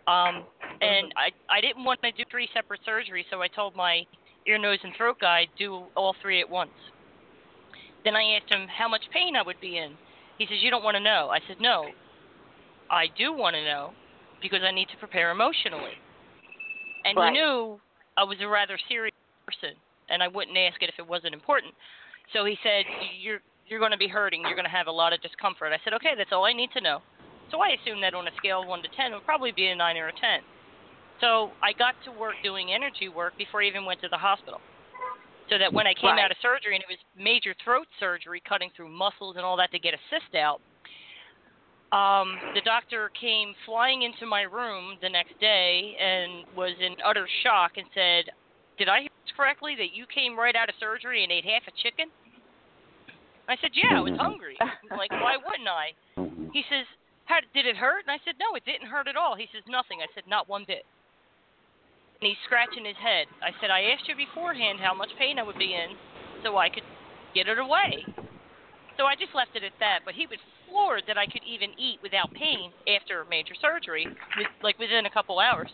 Um, 0.07 0.47
and 0.83 1.11
I 1.17 1.33
I 1.49 1.61
didn't 1.63 1.85
want 1.85 2.01
to 2.03 2.13
do 2.13 2.25
three 2.31 2.49
separate 2.53 2.83
surgeries, 2.87 3.25
so 3.31 3.41
I 3.41 3.49
told 3.49 3.75
my 3.75 4.07
ear, 4.47 4.59
nose, 4.59 4.79
and 4.83 4.95
throat 4.95 5.19
guy 5.21 5.47
do 5.57 5.87
all 5.97 6.15
three 6.21 6.41
at 6.41 6.49
once. 6.49 6.75
Then 8.05 8.15
I 8.15 8.37
asked 8.37 8.53
him 8.53 8.69
how 8.69 8.89
much 8.89 9.09
pain 9.11 9.37
I 9.37 9.43
would 9.43 9.59
be 9.61 9.79
in. 9.79 9.97
He 10.37 10.47
says, 10.47 10.63
"You 10.63 10.71
don't 10.71 10.85
want 10.85 10.97
to 10.97 11.01
know." 11.01 11.31
I 11.31 11.41
said, 11.47 11.59
"No, 11.61 11.95
I 12.91 13.07
do 13.07 13.33
want 13.33 13.57
to 13.57 13.65
know 13.65 13.95
because 14.43 14.63
I 14.63 14.71
need 14.71 14.91
to 14.91 14.97
prepare 14.99 15.31
emotionally." 15.31 15.97
And 17.07 17.17
Right. 17.17 17.33
he 17.33 17.41
knew 17.41 17.81
I 18.19 18.25
was 18.25 18.41
a 18.43 18.49
rather 18.49 18.77
serious 18.89 19.15
person, 19.47 19.75
and 20.09 20.23
I 20.23 20.29
wouldn't 20.29 20.57
ask 20.57 20.83
it 20.83 20.89
if 20.89 20.99
it 20.99 21.07
wasn't 21.07 21.35
important. 21.35 21.75
So 22.33 22.45
he 22.45 22.59
said, 22.63 22.87
"You're 22.99 23.41
you're 23.67 23.81
going 23.81 23.93
to 23.93 23.99
be 23.99 24.09
hurting. 24.09 24.47
You're 24.47 24.57
going 24.57 24.67
to 24.67 24.71
have 24.71 24.87
a 24.89 24.93
lot 24.93 25.13
of 25.13 25.21
discomfort." 25.21 25.73
I 25.73 25.79
said, 25.85 25.95
"Okay, 25.95 26.15
that's 26.17 26.33
all 26.33 26.45
I 26.45 26.53
need 26.53 26.71
to 26.73 26.81
know." 26.81 27.01
So 27.51 27.61
I 27.61 27.71
assumed 27.71 28.03
that 28.03 28.15
on 28.15 28.29
a 28.29 28.33
scale 28.37 28.63
of 28.63 28.69
one 28.69 28.83
to 28.83 28.89
ten, 28.97 29.13
it 29.13 29.15
would 29.15 29.25
probably 29.25 29.53
be 29.53 29.69
a 29.69 29.77
nine 29.77 29.97
or 29.97 30.09
a 30.09 30.13
ten. 30.21 30.41
So 31.21 31.57
I 31.63 31.73
got 31.75 31.95
to 32.05 32.13
work 32.13 32.35
doing 32.43 32.73
energy 32.73 33.09
work 33.09 33.35
before 33.39 33.63
I 33.63 33.67
even 33.67 33.85
went 33.85 34.01
to 34.01 34.09
the 34.09 34.19
hospital. 34.19 34.63
So 35.49 35.59
that 35.59 35.73
when 35.73 35.87
I 35.87 35.95
came 35.95 36.17
Right. 36.17 36.25
out 36.25 36.31
of 36.31 36.39
surgery, 36.41 36.75
and 36.75 36.83
it 36.83 36.89
was 36.89 36.99
major 37.17 37.55
throat 37.63 37.87
surgery, 38.01 38.41
cutting 38.49 38.71
through 38.75 38.89
muscles 38.89 39.37
and 39.37 39.45
all 39.45 39.57
that 39.59 39.71
to 39.73 39.79
get 39.79 39.95
a 39.95 39.99
cyst 40.11 40.35
out, 40.35 40.61
um, 41.93 42.41
the 42.55 42.61
doctor 42.63 43.11
came 43.21 43.55
flying 43.65 44.03
into 44.03 44.27
my 44.27 44.43
room 44.43 44.97
the 45.01 45.09
next 45.09 45.39
day 45.39 45.97
and 46.01 46.45
was 46.51 46.73
in 46.81 46.97
utter 47.05 47.29
shock 47.43 47.73
and 47.77 47.87
said, 47.95 48.25
"Did 48.79 48.89
I 48.89 49.07
correctly? 49.37 49.75
That 49.77 49.95
you 49.95 50.07
came 50.07 50.39
right 50.39 50.57
out 50.57 50.69
of 50.69 50.75
surgery 50.81 51.23
and 51.23 51.33
ate 51.33 51.45
half 51.45 51.65
a 51.67 51.75
chicken?" 51.83 52.11
I 53.49 53.57
said, 53.61 53.73
"Yeah, 53.75 53.99
I 53.99 54.01
was 54.01 54.13
mm-hmm. 54.13 54.25
hungry. 54.25 54.57
I'm 54.61 54.97
like, 54.97 55.11
why 55.13 55.37
wouldn't 55.37 55.69
I?" 55.69 55.93
Mm-hmm. 56.17 56.49
He 56.53 56.65
says, 56.69 56.87
"How 57.27 57.41
did 57.53 57.67
it 57.67 57.77
hurt?" 57.77 58.05
And 58.09 58.13
I 58.13 58.21
said, 58.25 58.35
"No, 58.41 58.55
it 58.57 58.65
didn't 58.65 58.89
hurt 58.89 59.09
at 59.09 59.17
all." 59.17 59.37
He 59.37 59.49
says, 59.53 59.63
"Nothing." 59.69 60.01
I 60.01 60.09
said, 60.15 60.25
"Not 60.27 60.49
one 60.49 60.65
bit." 60.67 60.85
And 62.21 62.29
he's 62.29 62.41
scratching 62.47 62.85
his 62.85 62.97
head. 62.97 63.27
I 63.43 63.53
said, 63.61 63.71
"I 63.71 63.93
asked 63.93 64.09
you 64.09 64.17
beforehand 64.17 64.81
how 64.81 64.95
much 64.95 65.13
pain 65.19 65.39
I 65.39 65.45
would 65.45 65.59
be 65.59 65.75
in, 65.75 65.97
so 66.43 66.57
I 66.57 66.69
could 66.69 66.87
get 67.35 67.49
it 67.49 67.59
away." 67.59 68.07
So 68.97 69.05
I 69.05 69.17
just 69.17 69.35
left 69.35 69.57
it 69.57 69.65
at 69.65 69.75
that. 69.81 70.07
But 70.07 70.15
he 70.15 70.27
was 70.27 70.39
floored 70.65 71.03
that 71.07 71.19
I 71.19 71.27
could 71.27 71.43
even 71.45 71.71
eat 71.79 71.99
without 72.03 72.33
pain 72.33 72.73
after 72.89 73.27
major 73.29 73.55
surgery, 73.61 74.07
with, 74.39 74.47
like 74.63 74.79
within 74.79 75.07
a 75.07 75.11
couple 75.11 75.39
hours. 75.39 75.69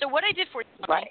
So 0.00 0.08
what 0.08 0.24
I 0.24 0.32
did 0.32 0.48
for 0.52 0.62
Right. 0.88 1.10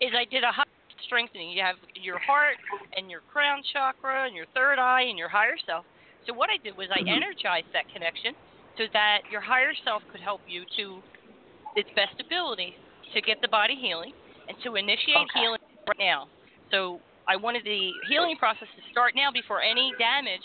Is 0.00 0.12
I 0.12 0.24
did 0.28 0.44
a 0.44 0.52
heart 0.52 0.68
strengthening. 1.04 1.50
You 1.50 1.62
have 1.62 1.76
your 1.94 2.18
heart 2.18 2.56
and 2.96 3.10
your 3.10 3.20
crown 3.32 3.62
chakra 3.72 4.26
and 4.26 4.34
your 4.34 4.46
third 4.54 4.78
eye 4.78 5.02
and 5.08 5.18
your 5.18 5.28
higher 5.28 5.56
self. 5.66 5.84
So 6.26 6.34
what 6.34 6.50
I 6.50 6.58
did 6.62 6.76
was 6.76 6.88
I 6.90 7.00
mm-hmm. 7.00 7.16
energized 7.16 7.70
that 7.72 7.86
connection 7.92 8.34
so 8.76 8.84
that 8.92 9.22
your 9.30 9.40
higher 9.40 9.72
self 9.84 10.02
could 10.12 10.20
help 10.20 10.40
you 10.48 10.64
to 10.76 11.00
its 11.76 11.88
best 11.94 12.18
ability 12.20 12.74
to 13.14 13.20
get 13.22 13.40
the 13.40 13.48
body 13.48 13.76
healing 13.76 14.12
and 14.48 14.56
to 14.64 14.74
initiate 14.74 15.30
Okay. 15.30 15.40
healing 15.40 15.62
right 15.86 15.98
now. 15.98 16.28
So 16.70 17.00
I 17.28 17.36
wanted 17.36 17.64
the 17.64 17.90
healing 18.08 18.36
process 18.36 18.68
to 18.76 18.82
start 18.90 19.14
now 19.14 19.30
before 19.30 19.62
any 19.62 19.92
damage, 19.98 20.42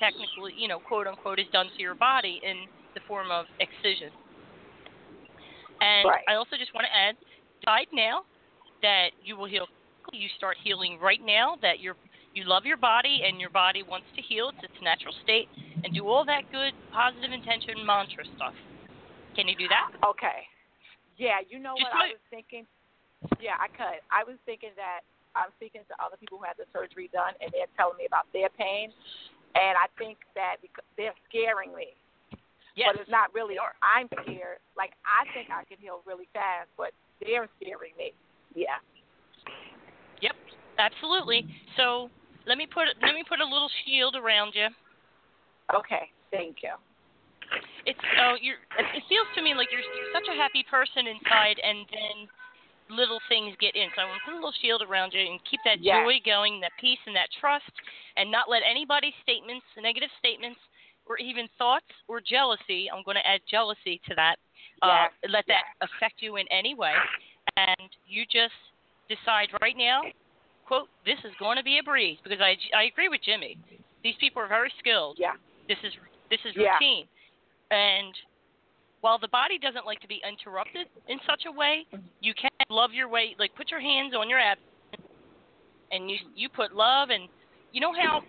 technically, 0.00 0.54
you 0.56 0.68
know, 0.68 0.80
quote 0.80 1.06
unquote, 1.06 1.38
is 1.38 1.46
done 1.52 1.68
to 1.76 1.80
your 1.82 1.94
body 1.94 2.40
in 2.42 2.66
the 2.94 3.00
form 3.06 3.30
of 3.30 3.46
excision. 3.60 4.10
And 5.80 6.08
Right. 6.08 6.24
I 6.26 6.34
also 6.34 6.56
just 6.56 6.74
want 6.74 6.86
to 6.90 6.94
add, 6.94 7.16
decide 7.60 7.86
now 7.92 8.24
that 8.82 9.10
you 9.24 9.36
will 9.36 9.48
heal. 9.48 9.66
You 10.12 10.28
start 10.36 10.56
healing 10.62 10.98
right 11.00 11.20
now. 11.24 11.56
That 11.62 11.80
you're 11.80 11.96
you 12.34 12.44
love 12.44 12.64
your 12.64 12.76
body 12.76 13.22
and 13.26 13.40
your 13.40 13.50
body 13.50 13.82
wants 13.82 14.06
to 14.16 14.22
heal. 14.22 14.50
It's 14.54 14.64
its 14.64 14.80
natural 14.82 15.14
state, 15.24 15.48
and 15.82 15.94
do 15.94 16.06
all 16.06 16.24
that 16.26 16.46
good 16.52 16.72
positive 16.92 17.32
intention 17.32 17.84
mantra 17.84 18.24
stuff. 18.36 18.54
Can 19.34 19.48
you 19.48 19.56
do 19.56 19.68
that? 19.68 19.90
Okay. 20.06 20.46
Yeah, 21.18 21.42
you 21.50 21.58
know 21.58 21.74
Just 21.74 21.90
what 21.90 22.14
I 22.14 22.14
was 22.14 22.26
thinking? 22.30 22.62
Yeah, 23.42 23.58
I 23.58 23.66
could. 23.74 23.98
I 24.14 24.22
was 24.22 24.38
thinking 24.46 24.70
that 24.78 25.02
I'm 25.34 25.50
speaking 25.58 25.82
to 25.90 25.94
other 25.98 26.14
people 26.14 26.38
who 26.38 26.46
had 26.46 26.54
the 26.54 26.70
surgery 26.70 27.10
done, 27.10 27.34
and 27.42 27.50
they're 27.50 27.70
telling 27.74 27.98
me 27.98 28.06
about 28.06 28.30
their 28.30 28.48
pain, 28.54 28.94
and 29.58 29.74
I 29.74 29.90
think 29.98 30.22
that 30.38 30.62
because 30.62 30.86
they're 30.94 31.16
scaring 31.26 31.74
me. 31.74 31.98
Yes. 32.78 32.94
But 32.94 33.02
it's 33.02 33.10
not 33.10 33.34
really. 33.34 33.58
I'm 33.58 34.06
scared. 34.22 34.62
Like 34.78 34.94
I 35.02 35.26
think 35.34 35.50
I 35.50 35.66
can 35.66 35.82
heal 35.82 36.06
really 36.06 36.30
fast, 36.30 36.70
but 36.78 36.94
they're 37.18 37.50
scaring 37.58 37.98
me. 37.98 38.14
Yeah. 38.54 38.78
Yep, 40.22 40.36
absolutely. 40.78 41.46
So 41.76 42.10
let 42.46 42.58
me 42.58 42.66
put 42.66 42.88
let 43.02 43.14
me 43.14 43.24
put 43.28 43.40
a 43.40 43.44
little 43.44 43.70
shield 43.84 44.16
around 44.16 44.52
you. 44.54 44.68
Okay. 45.74 46.08
Thank 46.30 46.62
you. 46.62 46.72
It's 47.86 48.00
oh 48.20 48.34
you're 48.40 48.60
it 48.78 49.02
feels 49.08 49.28
to 49.36 49.42
me 49.42 49.54
like 49.54 49.68
you're 49.70 49.80
you're 49.80 50.12
such 50.12 50.28
a 50.28 50.36
happy 50.36 50.64
person 50.70 51.06
inside, 51.06 51.56
and 51.62 51.86
then 51.88 52.16
little 52.88 53.20
things 53.28 53.54
get 53.60 53.76
in. 53.76 53.88
So 53.94 54.02
I'm 54.02 54.08
gonna 54.08 54.24
put 54.24 54.34
a 54.34 54.40
little 54.40 54.56
shield 54.60 54.82
around 54.82 55.12
you 55.12 55.20
and 55.20 55.40
keep 55.44 55.60
that 55.64 55.80
Yes. 55.80 56.04
joy 56.04 56.20
going, 56.24 56.60
that 56.60 56.72
peace 56.80 57.00
and 57.06 57.14
that 57.16 57.28
trust, 57.40 57.70
and 58.16 58.30
not 58.30 58.48
let 58.48 58.62
anybody's 58.64 59.16
statements, 59.22 59.64
negative 59.76 60.10
statements, 60.18 60.60
or 61.06 61.16
even 61.18 61.48
thoughts 61.56 61.88
or 62.08 62.20
jealousy. 62.20 62.90
I'm 62.90 63.02
going 63.04 63.16
to 63.16 63.26
add 63.26 63.40
jealousy 63.48 64.00
to 64.08 64.14
that. 64.16 64.36
Uh, 64.82 65.08
let 65.28 65.44
that 65.48 65.64
affect 65.80 66.22
you 66.22 66.36
in 66.36 66.46
any 66.52 66.74
way, 66.74 66.92
and 67.58 67.90
you 68.06 68.24
just 68.24 68.54
decide 69.08 69.48
right 69.60 69.76
now. 69.76 70.02
Quote, 70.66 70.88
this 71.04 71.18
is 71.24 71.32
going 71.38 71.56
to 71.56 71.64
be 71.64 71.78
a 71.78 71.82
breeze 71.82 72.18
because 72.22 72.40
I, 72.40 72.54
I 72.76 72.84
agree 72.84 73.08
with 73.08 73.20
Jimmy. 73.24 73.56
These 74.04 74.14
people 74.20 74.42
are 74.42 74.48
very 74.48 74.70
skilled. 74.78 75.16
Yeah. 75.18 75.32
This 75.66 75.78
is 75.82 75.92
this 76.30 76.40
is 76.44 76.54
routine, 76.56 77.08
Yeah. 77.08 77.76
And 77.76 78.14
while 79.00 79.18
the 79.18 79.28
body 79.28 79.58
doesn't 79.58 79.86
like 79.86 80.00
to 80.00 80.08
be 80.08 80.20
interrupted 80.26 80.86
in 81.08 81.18
such 81.26 81.44
a 81.46 81.52
way, 81.52 81.86
you 82.20 82.34
can 82.34 82.50
love 82.70 82.92
your 82.92 83.08
way. 83.08 83.34
Like 83.38 83.54
put 83.56 83.70
your 83.70 83.80
hands 83.80 84.12
on 84.14 84.28
your 84.28 84.38
abs, 84.38 84.60
and 85.90 86.10
you 86.10 86.16
you 86.36 86.48
put 86.48 86.74
love 86.74 87.08
and 87.10 87.28
you 87.72 87.80
know 87.80 87.92
how, 87.92 88.20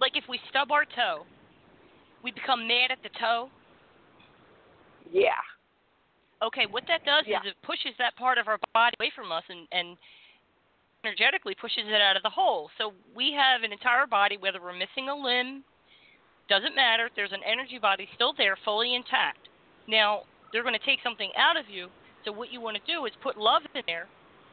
like 0.00 0.12
if 0.16 0.24
we 0.28 0.38
stub 0.50 0.70
our 0.70 0.84
toe, 0.84 1.24
we 2.22 2.32
become 2.32 2.66
mad 2.66 2.90
at 2.90 2.98
the 3.02 3.10
toe. 3.20 3.48
Yeah. 5.12 5.40
Okay, 6.42 6.66
what 6.66 6.84
that 6.88 7.04
does 7.04 7.26
Yeah. 7.26 7.40
is 7.40 7.46
it 7.46 7.56
pushes 7.62 7.96
that 7.98 8.16
part 8.16 8.38
of 8.38 8.48
our 8.48 8.58
body 8.72 8.94
away 8.98 9.10
from 9.10 9.32
us 9.32 9.44
and 9.48 9.66
and 9.72 9.96
energetically 11.04 11.54
pushes 11.54 11.86
it 11.86 12.00
out 12.00 12.16
of 12.16 12.22
the 12.22 12.30
hole. 12.30 12.70
So 12.78 12.94
we 13.14 13.32
have 13.32 13.62
an 13.62 13.72
entire 13.72 14.06
body, 14.06 14.38
whether 14.38 14.60
we're 14.60 14.72
missing 14.72 15.10
a 15.10 15.14
limb, 15.14 15.62
doesn't 16.48 16.74
matter. 16.74 17.10
There's 17.14 17.32
an 17.32 17.42
energy 17.44 17.78
body 17.78 18.08
still 18.14 18.32
there, 18.38 18.56
fully 18.64 18.94
intact. 18.94 19.48
Now 19.86 20.22
they're 20.52 20.62
going 20.62 20.78
to 20.78 20.86
take 20.86 21.02
something 21.02 21.30
out 21.36 21.56
of 21.56 21.68
you. 21.68 21.88
So 22.24 22.32
what 22.32 22.50
you 22.50 22.60
want 22.60 22.76
to 22.76 22.82
do 22.90 23.04
is 23.04 23.12
put 23.22 23.36
love 23.36 23.62
in 23.74 23.82
there, 23.86 24.08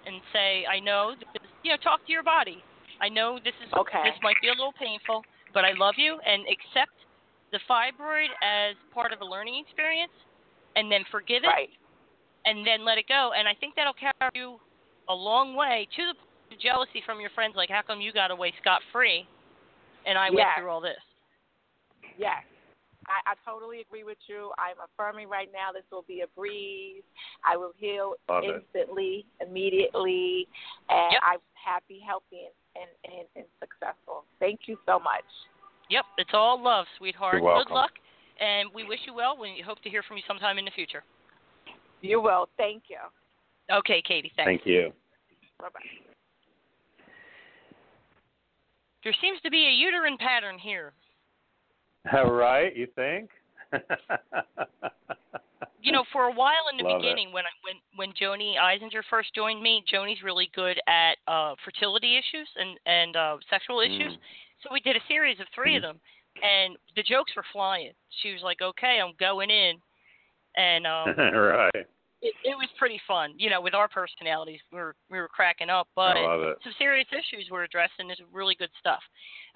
and 0.06 0.22
say, 0.34 0.66
I 0.66 0.80
know, 0.80 1.14
this, 1.18 1.52
you 1.64 1.72
know, 1.72 1.78
talk 1.78 2.06
to 2.06 2.12
your 2.12 2.24
body. 2.24 2.64
I 3.00 3.08
know 3.10 3.40
this 3.44 3.54
is 3.66 3.72
Okay. 3.74 4.04
this 4.04 4.18
might 4.22 4.36
be 4.42 4.50
a 4.50 4.52
little 4.52 4.74
painful, 4.74 5.24
but 5.54 5.64
I 5.64 5.72
love 5.74 5.96
you, 5.98 6.20
and 6.26 6.44
accept 6.52 6.92
the 7.52 7.60
fibroid 7.70 8.30
as 8.44 8.76
part 8.94 9.14
of 9.14 9.22
a 9.22 9.26
learning 9.26 9.64
experience 9.64 10.12
and 10.76 10.92
then 10.92 11.04
forgive 11.12 11.44
it, 11.44 11.48
Right. 11.48 11.70
and 12.46 12.66
then 12.66 12.86
let 12.86 12.98
it 12.98 13.08
go. 13.08 13.32
And 13.38 13.48
I 13.48 13.54
think 13.56 13.76
that'll 13.76 13.94
carry 13.94 14.32
you 14.34 14.60
a 15.10 15.14
long 15.14 15.56
way 15.56 15.88
to 15.96 16.06
the 16.08 16.14
point 16.14 16.54
of 16.54 16.60
jealousy 16.60 17.02
from 17.06 17.20
your 17.20 17.30
friends. 17.32 17.56
Like, 17.56 17.70
how 17.70 17.82
come 17.86 18.02
you 18.02 18.12
got 18.14 18.32
away 18.32 18.54
scot 18.62 18.82
free, 18.92 19.28
and 20.06 20.18
I 20.18 20.30
went 20.30 20.48
through 20.58 20.70
all 20.70 20.82
this? 20.82 21.00
Yes. 22.18 22.44
I, 23.08 23.32
I 23.32 23.34
totally 23.50 23.82
agree 23.82 24.04
with 24.04 24.20
you. 24.28 24.52
I'm 24.60 24.78
affirming 24.86 25.28
right 25.28 25.50
now 25.52 25.72
this 25.74 25.84
will 25.92 26.06
be 26.08 26.22
a 26.22 26.28
breeze. 26.38 27.02
I 27.44 27.58
will 27.58 27.74
heal 27.78 28.14
Love 28.30 28.44
it. 28.44 28.64
instantly, 28.64 29.26
immediately, 29.42 30.48
and 30.88 31.14
Yep. 31.14 31.22
I'm 31.26 31.40
happy, 31.54 32.00
healthy, 32.06 32.46
and, 32.76 32.86
and, 33.06 33.18
and, 33.20 33.28
and 33.36 33.46
successful. 33.60 34.24
Thank 34.40 34.62
you 34.68 34.78
so 34.86 35.00
much. 35.00 35.26
Yep, 35.90 36.06
it's 36.20 36.30
all 36.34 36.62
love, 36.62 36.86
sweetheart. 37.00 37.42
You're. 37.42 37.64
Good 37.64 37.74
luck, 37.74 37.92
and 38.42 38.70
we 38.74 38.84
wish 38.84 39.00
you 39.06 39.14
well. 39.14 39.38
We 39.40 39.64
hope 39.66 39.82
to 39.84 39.90
hear 39.90 40.04
from 40.04 40.18
you 40.18 40.24
sometime 40.28 40.58
in 40.58 40.66
the 40.66 40.72
future. 40.72 41.04
You 42.02 42.20
will. 42.22 42.50
Thank 42.58 42.84
you. 42.90 42.98
Okay, 43.72 44.02
Katie, 44.06 44.32
thanks. 44.36 44.50
Thank 44.50 44.66
you. 44.66 44.92
Bye 45.60 45.68
bye. 45.74 45.80
There 49.04 49.16
seems 49.22 49.40
to 49.42 49.50
be 49.50 49.68
a 49.68 49.72
uterine 49.72 50.18
pattern 50.18 50.60
here. 50.60 50.94
All 52.14 52.32
right, 52.32 52.76
you 52.76 52.88
think? 52.96 53.30
You 55.84 55.92
know, 55.92 56.04
for 56.14 56.26
a 56.26 56.32
while 56.32 56.70
in 56.70 56.78
the 56.78 56.84
Love 56.84 57.02
it. 57.02 57.02
beginning, 57.02 57.34
when 57.34 57.44
I, 57.44 57.54
when 57.66 57.76
when 57.98 58.14
Joni 58.14 58.54
Eisinger 58.54 59.02
first 59.10 59.34
joined 59.34 59.62
me, 59.64 59.84
Joni's 59.92 60.22
really 60.22 60.50
good 60.54 60.80
at 60.88 61.18
uh, 61.28 61.56
fertility 61.66 62.18
issues 62.18 62.48
and 62.56 62.78
and 62.86 63.16
uh, 63.16 63.38
sexual 63.50 63.82
issues. 63.82 64.14
Mm. 64.14 64.22
So 64.62 64.70
we 64.72 64.80
did 64.82 64.96
a 64.96 65.02
series 65.08 65.40
of 65.40 65.48
3 65.56 65.78
of 65.78 65.82
them, 65.82 66.00
and 66.42 66.78
the 66.96 67.04
jokes 67.04 67.32
were 67.36 67.46
flying. 67.52 67.92
She 68.22 68.34
was 68.34 68.42
like, 68.44 68.62
"Okay, 68.62 69.00
I'm 69.04 69.14
going 69.20 69.50
in," 69.50 69.76
and 70.58 70.88
um, 70.88 71.16
right. 71.18 71.88
it, 72.22 72.34
it 72.44 72.56
was 72.56 72.70
pretty 72.78 73.00
fun. 73.08 73.34
You 73.38 73.50
know, 73.50 73.62
with 73.62 73.74
our 73.74 73.88
personalities, 73.88 74.60
we 74.72 74.80
were 74.80 74.96
we 75.10 75.20
were 75.20 75.28
cracking 75.28 75.70
up, 75.70 75.88
but 75.96 76.18
I 76.18 76.22
love 76.22 76.42
it. 76.42 76.58
some 76.64 76.74
serious 76.78 77.08
issues 77.12 77.50
were 77.50 77.64
addressed, 77.64 77.94
and 78.00 78.12
it's 78.12 78.22
really 78.32 78.56
good 78.56 78.72
stuff. 78.80 79.02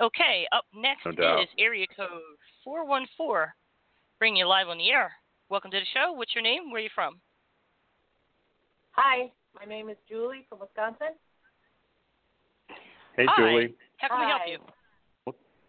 Okay, 0.01 0.45
up 0.51 0.65
next 0.75 1.05
No 1.17 1.41
is 1.41 1.49
area 1.57 1.85
code 1.95 2.21
four 2.63 2.85
one 2.85 3.05
four. 3.17 3.53
Bring 4.19 4.35
you 4.35 4.47
live 4.47 4.69
on 4.69 4.77
the 4.77 4.89
air. 4.89 5.11
Welcome 5.49 5.71
to 5.71 5.79
the 5.79 5.85
show. 5.93 6.13
What's 6.13 6.33
your 6.33 6.43
name? 6.43 6.71
Where 6.71 6.79
are 6.79 6.83
you 6.83 6.89
from? 6.95 7.19
Hi, 8.91 9.31
my 9.59 9.65
name 9.65 9.89
is 9.89 9.97
Julie 10.07 10.45
from 10.49 10.59
Wisconsin. 10.59 11.19
Hey, 13.15 13.25
Hi. 13.29 13.51
Julie. 13.51 13.75
How 13.97 14.07
can 14.07 14.19
we 14.19 14.25
help 14.25 14.41
Hi. 14.45 14.51
you? 14.51 14.57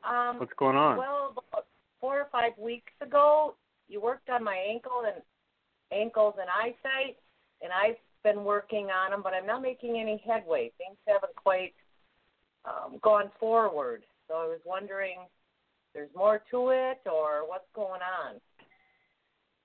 Um, 0.07 0.39
What's 0.39 0.53
going 0.57 0.77
on? 0.77 0.99
well, 0.99 1.33
about 1.33 1.67
four 2.01 2.21
or 2.21 2.29
five 2.31 2.53
weeks 2.59 2.93
ago, 3.01 3.55
you 3.89 4.01
worked 4.01 4.31
on 4.31 4.45
my 4.45 4.57
ankle 4.57 5.03
and 5.07 5.23
ankles 5.93 6.35
and 6.41 6.49
eyesight, 6.49 7.17
and 7.63 7.73
I've 7.73 7.97
been 8.23 8.45
working 8.45 8.89
on 8.91 9.11
them, 9.11 9.23
but 9.23 9.33
I'm 9.35 9.47
not 9.47 9.63
making 9.63 9.99
any 9.99 10.23
headway. 10.27 10.71
Things 10.79 10.97
haven't 11.07 11.35
quite 11.37 11.75
um, 12.65 12.99
gone 13.03 13.31
forward. 13.39 14.03
So 14.29 14.35
I 14.35 14.47
was 14.47 14.61
wondering, 14.65 15.19
if 15.23 15.29
there's 15.95 16.11
more 16.15 16.43
to 16.51 16.71
it, 16.71 16.99
or 17.11 17.49
what's 17.49 17.69
going 17.75 18.01
on? 18.03 18.41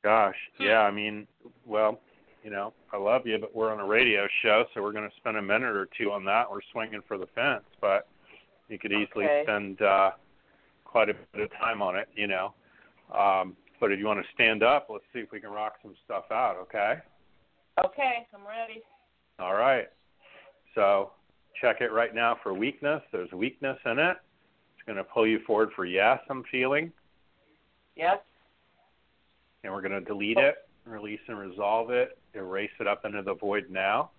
Gosh, 0.03 0.35
Hmm. 0.57 0.63
yeah. 0.63 0.79
I 0.81 0.91
mean, 0.91 1.27
well, 1.65 1.99
you 2.43 2.49
know, 2.49 2.73
I 2.91 2.97
love 2.97 3.27
you, 3.27 3.37
but 3.37 3.55
we're 3.55 3.71
on 3.71 3.79
a 3.79 3.85
radio 3.85 4.27
show, 4.41 4.65
so 4.73 4.81
we're 4.81 4.91
going 4.91 5.07
to 5.09 5.15
spend 5.17 5.37
a 5.37 5.41
minute 5.41 5.75
or 5.75 5.87
two 5.97 6.11
on 6.11 6.25
that. 6.25 6.49
We're 6.49 6.61
swinging 6.71 7.01
for 7.07 7.17
the 7.19 7.27
fence, 7.35 7.63
but 7.79 8.07
you 8.67 8.79
could 8.79 8.91
easily 8.91 9.25
Okay. 9.25 9.43
spend 9.43 9.81
uh, 9.81 10.11
quite 10.91 11.09
a 11.09 11.13
bit 11.33 11.43
of 11.43 11.49
time 11.59 11.81
on 11.81 11.95
it, 11.95 12.07
you 12.15 12.27
know. 12.27 12.53
Um, 13.17 13.55
but 13.79 13.91
if 13.91 13.99
you 13.99 14.05
want 14.05 14.19
to 14.19 14.25
stand 14.33 14.61
up, 14.63 14.87
let's 14.89 15.03
see 15.13 15.19
if 15.19 15.31
we 15.31 15.39
can 15.39 15.49
rock 15.51 15.73
some 15.81 15.95
stuff 16.05 16.25
out, 16.31 16.55
okay? 16.61 16.95
Okay, 17.83 18.27
I'm 18.33 18.45
ready. 18.45 18.81
All 19.39 19.55
right. 19.55 19.87
So 20.75 21.11
check 21.59 21.81
it 21.81 21.91
right 21.91 22.13
now 22.13 22.37
for 22.43 22.53
weakness. 22.53 23.01
There's 23.11 23.31
weakness 23.31 23.77
in 23.85 23.97
it. 23.99 24.17
It's 24.75 24.85
going 24.85 24.97
to 24.97 25.03
pull 25.03 25.25
you 25.25 25.39
forward 25.47 25.69
for 25.75 25.85
yes, 25.85 26.19
I'm 26.29 26.43
feeling. 26.51 26.91
Yes. 27.95 28.17
and 29.63 29.73
we're 29.73 29.81
going 29.81 29.91
to 29.91 30.01
delete 30.01 30.37
it, 30.37 30.55
release 30.85 31.19
and 31.27 31.37
resolve 31.37 31.89
it, 31.91 32.17
erase 32.33 32.71
it 32.79 32.87
up 32.87 33.05
into 33.05 33.21
the 33.21 33.33
void 33.35 33.65
now. 33.69 34.11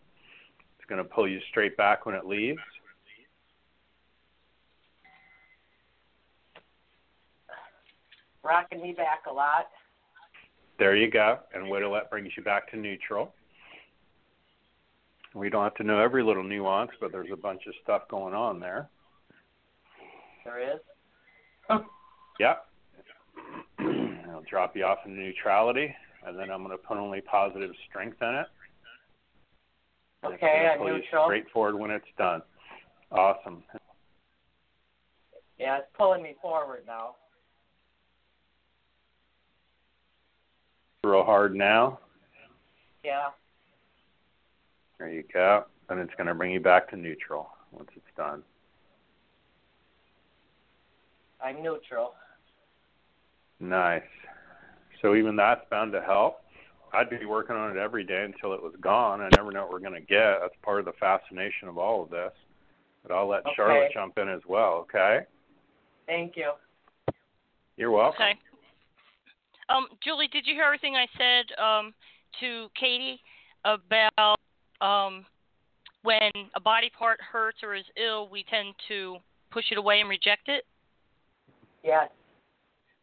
It's 0.79 0.89
going 0.89 1.03
to 1.03 1.09
pull 1.09 1.29
you 1.29 1.41
straight 1.51 1.77
back 1.77 2.07
when 2.07 2.15
it 2.15 2.27
leaves. 2.27 2.61
Rocking 8.45 8.83
me 8.83 8.93
back 8.93 9.23
a 9.31 9.33
lot. 9.33 9.69
There 10.79 10.97
you 10.97 11.11
go. 11.11 11.39
And 11.55 11.69
whittle 11.69 11.95
it 11.97 12.11
brings 12.11 12.31
you 12.37 12.43
back 12.43 12.71
to 12.71 12.77
neutral. 12.77 13.35
We 15.35 15.49
don't 15.49 15.65
have 15.65 15.75
to 15.77 15.85
know 15.85 15.99
every 15.99 16.23
little 16.23 16.43
nuance, 16.43 16.91
but 17.01 17.13
there's 17.13 17.31
a 17.33 17.37
bunch 17.37 17.63
of 17.67 17.75
stuff 17.83 18.03
going 18.09 18.35
on 18.35 18.61
there. 18.61 18.89
There 20.45 20.75
is. 20.75 20.81
Yep. 22.41 22.65
I'll 23.79 24.43
drop 24.49 24.75
you 24.75 24.85
off 24.85 24.99
into 25.05 25.21
neutrality, 25.21 25.95
and 26.27 26.37
then 26.37 26.51
I'm 26.51 26.65
going 26.65 26.77
to 26.77 26.83
put 26.83 26.97
only 26.97 27.21
positive 27.21 27.71
strength 27.89 28.17
in 28.23 28.35
it. 28.35 28.47
Okay, 30.25 30.73
I'm 30.73 30.85
neutral. 30.85 31.27
Straight 31.27 31.51
forward 31.51 31.79
when 31.79 31.91
it's 31.91 32.07
done. 32.17 32.43
Awesome. 33.13 33.63
Yeah, 35.59 35.79
it's 35.79 35.89
pulling 35.97 36.23
me 36.23 36.35
forward 36.41 36.85
now. 36.87 37.17
Real 41.05 41.25
hard 41.25 41.55
now. 41.55 41.99
Yeah. 43.05 43.31
There 44.99 45.11
you 45.11 45.25
go. 45.33 45.65
And 45.89 45.99
it's 45.99 46.15
going 46.17 46.29
to 46.29 46.35
bring 46.35 46.53
you 46.53 46.61
back 46.61 46.89
to 46.91 46.97
neutral 46.97 47.49
once 47.73 47.89
it's 47.97 48.07
done. 48.17 48.43
I'm 51.45 51.61
neutral. 51.61 52.13
Nice. 53.59 54.03
So 55.01 55.17
even 55.17 55.35
that's 55.35 55.63
bound 55.71 55.91
to 55.93 56.01
help. 56.01 56.39
I'd 56.93 57.11
be 57.11 57.27
working 57.27 57.57
on 57.57 57.77
it 57.77 57.81
every 57.81 58.05
day 58.05 58.25
until 58.25 58.53
it 58.55 58.63
was 58.63 58.75
gone. 58.81 59.21
I 59.21 59.29
never 59.37 59.51
know 59.51 59.63
what 59.63 59.73
we're 59.73 59.81
going 59.81 59.95
to 59.95 60.01
get. 60.01 60.39
That's 60.41 60.55
part 60.63 60.79
of 60.79 60.85
the 60.85 60.93
fascination 61.01 61.67
of 61.67 61.79
all 61.79 62.05
of 62.05 62.11
this. 62.11 62.33
But 63.03 63.13
I'll 63.13 63.27
let 63.27 63.41
Okay. 63.41 63.55
Charlotte 63.57 63.91
jump 63.93 64.19
in 64.19 64.29
as 64.29 64.43
well, 64.47 64.75
okay? 64.89 65.21
Thank 66.07 66.37
you. 66.37 66.53
You're 67.77 67.91
welcome. 67.91 68.23
Okay. 68.23 68.39
Um, 69.69 69.87
Julie, 70.03 70.29
did 70.33 70.47
you 70.47 70.55
hear 70.55 70.65
everything 70.65 70.97
I 70.97 71.07
said 71.17 71.63
um, 71.63 71.95
to 72.41 72.69
Katie 72.79 73.21
about 73.65 74.39
um, 74.81 75.25
when 76.03 76.31
a 76.57 76.61
body 76.61 76.91
part 76.97 77.21
hurts 77.21 77.59
or 77.63 77.75
is 77.75 77.85
ill, 77.97 78.29
we 78.29 78.45
tend 78.51 78.75
to 78.89 79.17
push 79.51 79.65
it 79.71 79.79
away 79.79 80.01
and 80.01 80.09
reject 80.09 80.49
it? 80.49 80.65
Yes. 81.85 82.09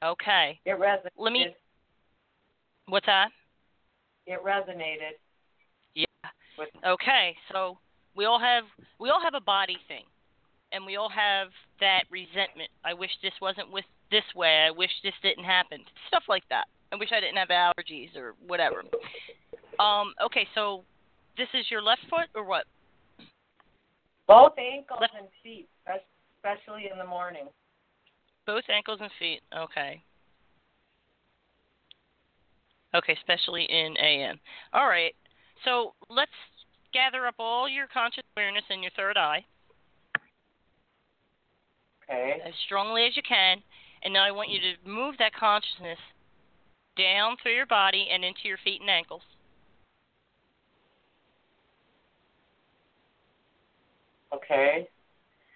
Okay. 0.04 0.60
It 0.66 0.80
resonated. 0.80 1.10
Let 1.18 1.34
me. 1.34 1.48
What's 2.88 3.06
that? 3.06 3.30
It 4.26 4.40
resonated. 4.44 5.18
Yeah. 5.96 6.06
With, 6.58 6.70
Okay. 6.86 7.36
So 7.52 7.78
we 8.16 8.26
all 8.26 8.40
have 8.40 8.64
we 9.00 9.10
all 9.10 9.22
have 9.22 9.34
a 9.34 9.44
body 9.44 9.78
thing, 9.88 10.04
and 10.72 10.86
we 10.86 10.96
all 10.96 11.10
have 11.10 11.50
that 11.80 12.04
resentment. 12.10 12.70
I 12.86 12.94
wish 12.94 13.12
this 13.22 13.34
wasn't 13.42 13.72
with 13.72 13.86
this 14.12 14.24
way. 14.36 14.66
I 14.68 14.72
wish 14.72 14.92
this 15.04 15.14
didn't 15.22 15.44
happen. 15.46 15.80
Stuff 16.08 16.24
like 16.28 16.44
that. 16.50 16.66
I 16.92 16.96
wish 16.96 17.10
I 17.12 17.20
didn't 17.20 17.38
have 17.38 17.50
allergies 17.50 18.16
or 18.16 18.34
whatever. 18.48 18.84
Um. 19.80 20.14
Okay. 20.26 20.48
So 20.56 20.84
this 21.38 21.48
is 21.54 21.66
your 21.70 21.82
left 21.82 22.02
foot 22.10 22.28
or 22.36 22.44
what? 22.44 22.66
both 24.28 24.54
ankles 24.60 25.00
Left- 25.02 25.16
and 25.18 25.28
feet, 25.42 25.68
especially 26.38 26.88
in 26.92 27.00
the 27.00 27.06
morning. 27.06 27.48
Both 28.46 28.64
ankles 28.70 29.00
and 29.02 29.10
feet. 29.18 29.42
Okay. 29.58 30.04
Okay, 32.94 33.14
especially 33.14 33.64
in 33.64 33.96
AM. 33.98 34.40
All 34.74 34.88
right. 34.88 35.16
So 35.66 35.94
let's 36.10 36.32
gather 36.94 37.26
up 37.26 37.36
all 37.40 37.68
your 37.68 37.88
conscious 37.88 38.24
awareness 38.36 38.64
in 38.70 38.82
your 38.82 38.92
third 38.96 39.18
eye 39.18 39.44
Okay. 42.04 42.42
as 42.46 42.54
strongly 42.66 43.06
as 43.06 43.16
you 43.16 43.22
can, 43.28 43.62
and 44.04 44.14
now 44.14 44.24
I 44.24 44.32
want 44.32 44.50
you 44.50 44.60
to 44.60 44.90
move 44.90 45.16
that 45.20 45.34
consciousness 45.34 46.00
down 46.98 47.38
through 47.42 47.56
your 47.56 47.66
body 47.66 48.08
and 48.12 48.24
into 48.24 48.42
your 48.46 48.58
feet 48.64 48.82
and 48.82 48.90
ankles. 48.90 49.22
Okay. 54.34 54.88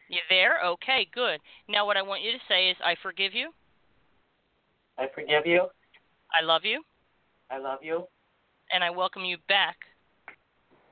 You 0.10 0.20
there? 0.30 0.64
Okay, 0.66 1.08
good. 1.14 1.40
Now 1.70 1.86
what 1.86 1.98
I 1.98 2.02
want 2.02 2.22
you 2.22 2.32
to 2.32 2.38
say 2.48 2.70
is 2.70 2.78
I 2.84 2.96
forgive 3.02 3.34
you. 3.34 3.52
I 4.98 5.08
forgive 5.14 5.46
you. 5.46 5.68
I 6.40 6.44
love 6.44 6.62
you. 6.64 6.84
I 7.50 7.58
love 7.58 7.80
you. 7.82 8.06
And 8.72 8.84
I 8.84 8.90
welcome 8.90 9.26
you 9.26 9.38
back 9.48 9.76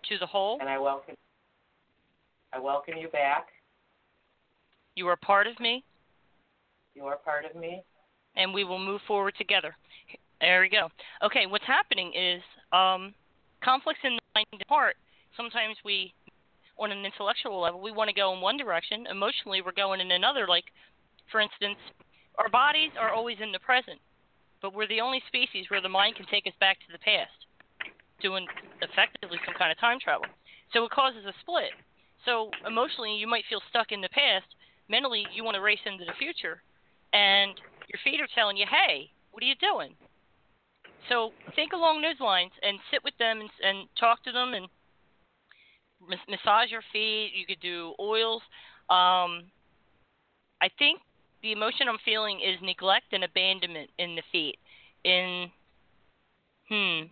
to 0.10 0.18
the 0.20 0.26
whole. 0.26 0.60
And 0.60 0.70
I 0.70 0.78
welcome 0.78 1.16
I 2.54 2.60
welcome 2.60 2.98
you 2.98 3.08
back. 3.08 3.48
You 4.96 5.08
are 5.08 5.16
part 5.16 5.48
of 5.48 5.58
me, 5.60 5.86
You 7.02 7.08
are 7.08 7.18
part 7.18 7.46
of 7.46 7.56
me. 7.56 7.82
and 8.36 8.54
we 8.54 8.64
will 8.64 8.78
move 8.78 9.02
forward 9.08 9.34
together. 9.36 9.76
There 10.40 10.62
we 10.62 10.70
go. 10.70 10.90
Okay, 11.26 11.48
what's 11.48 11.66
happening 11.66 12.14
is 12.14 12.42
um, 12.72 13.14
conflicts 13.64 14.02
in 14.04 14.18
the 14.18 14.22
mind 14.36 14.64
heart. 14.70 14.96
Sometimes 15.36 15.78
we, 15.84 16.14
on 16.78 16.92
an 16.92 17.04
intellectual 17.04 17.60
level, 17.60 17.82
we 17.82 17.92
want 17.92 18.10
to 18.10 18.14
go 18.14 18.34
in 18.34 18.40
one 18.40 18.56
direction. 18.56 19.08
Emotionally, 19.10 19.62
we're 19.66 19.74
going 19.74 20.00
in 20.00 20.12
another. 20.12 20.46
Like, 20.48 20.66
for 21.32 21.42
instance, 21.42 21.78
our 22.38 22.50
bodies 22.50 22.92
are 23.00 23.10
always 23.12 23.38
in 23.42 23.52
the 23.52 23.60
present, 23.60 23.98
but 24.62 24.76
we're 24.76 24.88
the 24.88 25.02
only 25.02 25.22
species 25.26 25.66
where 25.70 25.82
the 25.82 25.90
mind 25.90 26.16
can 26.16 26.28
take 26.30 26.46
us 26.46 26.54
back 26.60 26.78
to 26.86 26.92
the 26.92 27.00
past, 27.02 27.34
doing 28.22 28.46
effectively 28.82 29.40
some 29.44 29.56
kind 29.58 29.72
of 29.72 29.80
time 29.80 29.98
travel. 30.00 30.30
So 30.74 30.86
it 30.86 30.92
causes 30.92 31.26
a 31.26 31.34
split. 31.42 31.74
So 32.26 32.52
emotionally, 32.66 33.18
you 33.18 33.26
might 33.26 33.50
feel 33.50 33.62
stuck 33.70 33.92
in 33.92 34.02
the 34.02 34.10
past. 34.14 34.46
Mentally, 34.88 35.26
you 35.34 35.44
want 35.44 35.56
to 35.56 35.62
race 35.62 35.82
into 35.86 36.06
the 36.06 36.14
future, 36.20 36.62
and 37.14 37.60
your 37.88 38.00
feet 38.04 38.22
are 38.22 38.28
telling 38.34 38.58
you, 38.58 38.66
"Hey, 38.66 39.12
what 39.32 39.44
are 39.44 39.48
you 39.48 39.56
doing?" 39.56 39.96
So 41.10 41.32
think 41.56 41.74
along 41.74 42.02
those 42.02 42.20
lines 42.20 42.52
and 42.62 42.80
sit 42.92 43.04
with 43.04 43.18
them 43.18 43.42
and, 43.42 43.50
and 43.64 43.88
talk 44.00 44.24
to 44.24 44.32
them 44.32 44.54
and 44.54 44.68
massage 46.30 46.72
your 46.72 46.84
feet. 46.94 47.32
You 47.36 47.46
could 47.46 47.60
do 47.60 47.94
oils. 48.00 48.42
Um, 48.90 49.52
I 50.62 50.70
think 50.78 51.02
the 51.42 51.52
emotion 51.52 51.88
I'm 51.90 51.98
feeling 52.06 52.40
is 52.40 52.58
neglect 52.62 53.14
and 53.14 53.24
abandonment 53.24 53.90
in 53.98 54.16
the 54.16 54.24
feet. 54.32 54.58
In 55.04 55.50
hmm, 56.70 57.10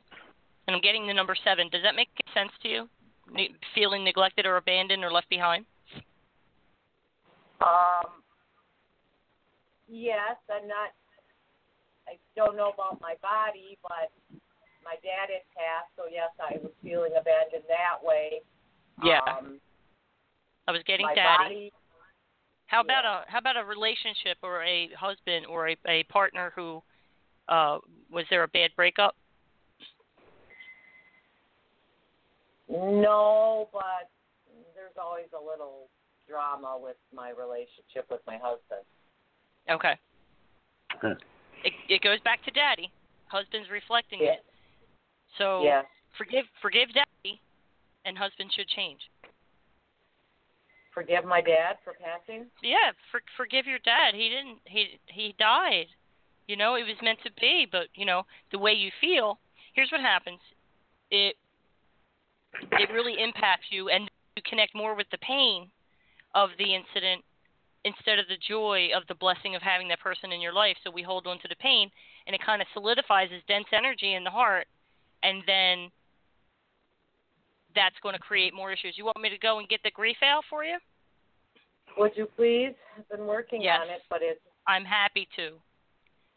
and 0.68 0.76
I'm 0.76 0.82
getting 0.82 1.08
the 1.08 1.14
number 1.14 1.36
seven. 1.43 1.70
Does 1.70 1.82
that 1.84 1.95
make 1.95 2.10
sense 2.34 2.52
to 2.62 2.70
you? 2.70 2.89
Ne- 3.32 3.56
feeling 3.74 4.04
neglected 4.04 4.45
or 4.45 4.58
abandoned 4.58 5.04
or 5.04 5.12
left 5.12 5.30
behind? 5.30 5.66
Um. 7.62 8.19
Yes, 9.90 10.38
I'm 10.50 10.68
not. 10.68 10.94
I 12.08 12.18
don't 12.36 12.56
know 12.56 12.72
about 12.74 13.02
my 13.02 13.16
body, 13.22 13.78
but 13.82 14.14
my 14.84 14.96
dad 15.02 15.34
had 15.34 15.46
passed, 15.54 15.90
so 15.98 16.04
yes, 16.10 16.30
I 16.40 16.58
was 16.62 16.72
feeling 16.82 17.12
abandoned 17.20 17.66
that 17.68 17.98
way. 18.02 18.42
Yeah. 19.04 19.20
Um, 19.26 19.60
I 20.68 20.72
was 20.72 20.82
getting 20.86 21.08
daddy. 21.16 21.44
body. 21.44 21.74
How 22.68 22.82
about 22.82 23.04
a 23.04 23.26
how 23.28 23.40
about 23.40 23.58
a 23.58 23.66
relationship 23.66 24.38
or 24.44 24.64
a 24.64 24.90
husband 24.98 25.48
or 25.48 25.70
a, 25.70 25.78
a 25.88 26.04
partner 26.04 26.54
who 26.56 26.84
uh 27.48 27.80
was 28.12 28.26
there 28.30 28.44
a 28.44 28.48
bad 28.48 28.70
breakup? 28.76 29.16
No, 32.70 33.70
but 33.74 34.10
there's 34.76 34.94
always 35.02 35.26
a 35.34 35.44
little 35.44 35.90
drama 36.28 36.78
with 36.80 36.98
my 37.14 37.32
relationship 37.32 38.06
with 38.12 38.22
my 38.28 38.38
husband. 38.38 38.86
Okay. 39.70 39.98
It 41.64 41.74
it 41.88 42.02
goes 42.02 42.20
back 42.22 42.44
to 42.46 42.52
daddy. 42.52 42.92
Husband's 43.28 43.70
reflecting 43.70 44.22
Yeah. 44.22 44.34
it. 44.34 44.46
So 45.38 45.64
Yes. 45.64 45.86
forgive 46.18 46.46
forgive 46.62 46.90
daddy 46.94 47.42
and 48.06 48.18
husband 48.18 48.52
should 48.54 48.68
change. 48.70 49.10
Forgive 50.92 51.24
my 51.24 51.42
dad 51.42 51.78
for 51.84 51.94
passing. 51.94 52.50
Yeah, 52.62 52.92
for, 53.12 53.22
forgive 53.38 53.68
your 53.68 53.80
dad. 53.80 54.16
He 54.16 54.30
didn't 54.30 54.60
he 54.66 55.00
he 55.08 55.36
died. 55.38 55.88
You 56.48 56.58
know, 56.58 56.76
it 56.76 56.84
was 56.84 56.98
meant 57.02 57.22
to 57.24 57.32
be, 57.40 57.68
but 57.72 57.88
you 57.94 58.06
know, 58.06 58.26
the 58.52 58.58
way 58.58 58.74
you 58.74 58.92
feel, 59.00 59.40
here's 59.74 59.92
what 59.92 60.02
happens. 60.02 60.40
It 61.12 61.36
it 62.72 62.90
really 62.92 63.22
impacts 63.22 63.68
you 63.70 63.90
and 63.90 64.10
you 64.36 64.42
connect 64.44 64.74
more 64.74 64.96
with 64.96 65.08
the 65.12 65.20
pain 65.20 65.70
of 66.34 66.50
the 66.58 66.74
incident 66.74 67.24
instead 67.86 68.20
of 68.20 68.28
the 68.28 68.38
joy 68.48 68.90
of 68.96 69.04
the 69.08 69.16
blessing 69.16 69.56
of 69.56 69.62
having 69.62 69.88
that 69.88 70.00
person 70.00 70.32
in 70.32 70.42
your 70.42 70.54
life. 70.54 70.76
So 70.84 70.92
we 70.92 71.02
hold 71.02 71.28
on 71.28 71.40
to 71.40 71.48
the 71.48 71.56
pain 71.56 71.90
and 72.28 72.36
it 72.36 72.42
kind 72.46 72.62
of 72.62 72.68
solidifies 72.74 73.30
as 73.34 73.42
dense 73.48 73.68
energy 73.72 74.16
in 74.16 74.24
the 74.24 74.30
heart 74.30 74.68
and 75.24 75.42
then 75.48 75.90
that's 77.76 77.96
going 78.02 78.14
to 78.14 78.20
create 78.20 78.54
more 78.54 78.72
issues. 78.72 78.96
You 78.98 79.06
want 79.06 79.22
me 79.22 79.30
to 79.30 79.38
go 79.38 79.60
and 79.60 79.70
get 79.70 79.82
the 79.84 79.92
grief 79.92 80.18
out 80.24 80.44
for 80.50 80.64
you? 80.64 80.78
Would 81.98 82.12
you 82.16 82.28
please? 82.36 82.74
I've 82.98 83.08
been 83.10 83.28
working 83.28 83.62
Yes. 83.62 83.80
on 83.82 83.90
it, 83.90 84.02
but 84.10 84.22
it's 84.22 84.40
I'm 84.68 84.86
happy 84.86 85.28
to. 85.36 85.60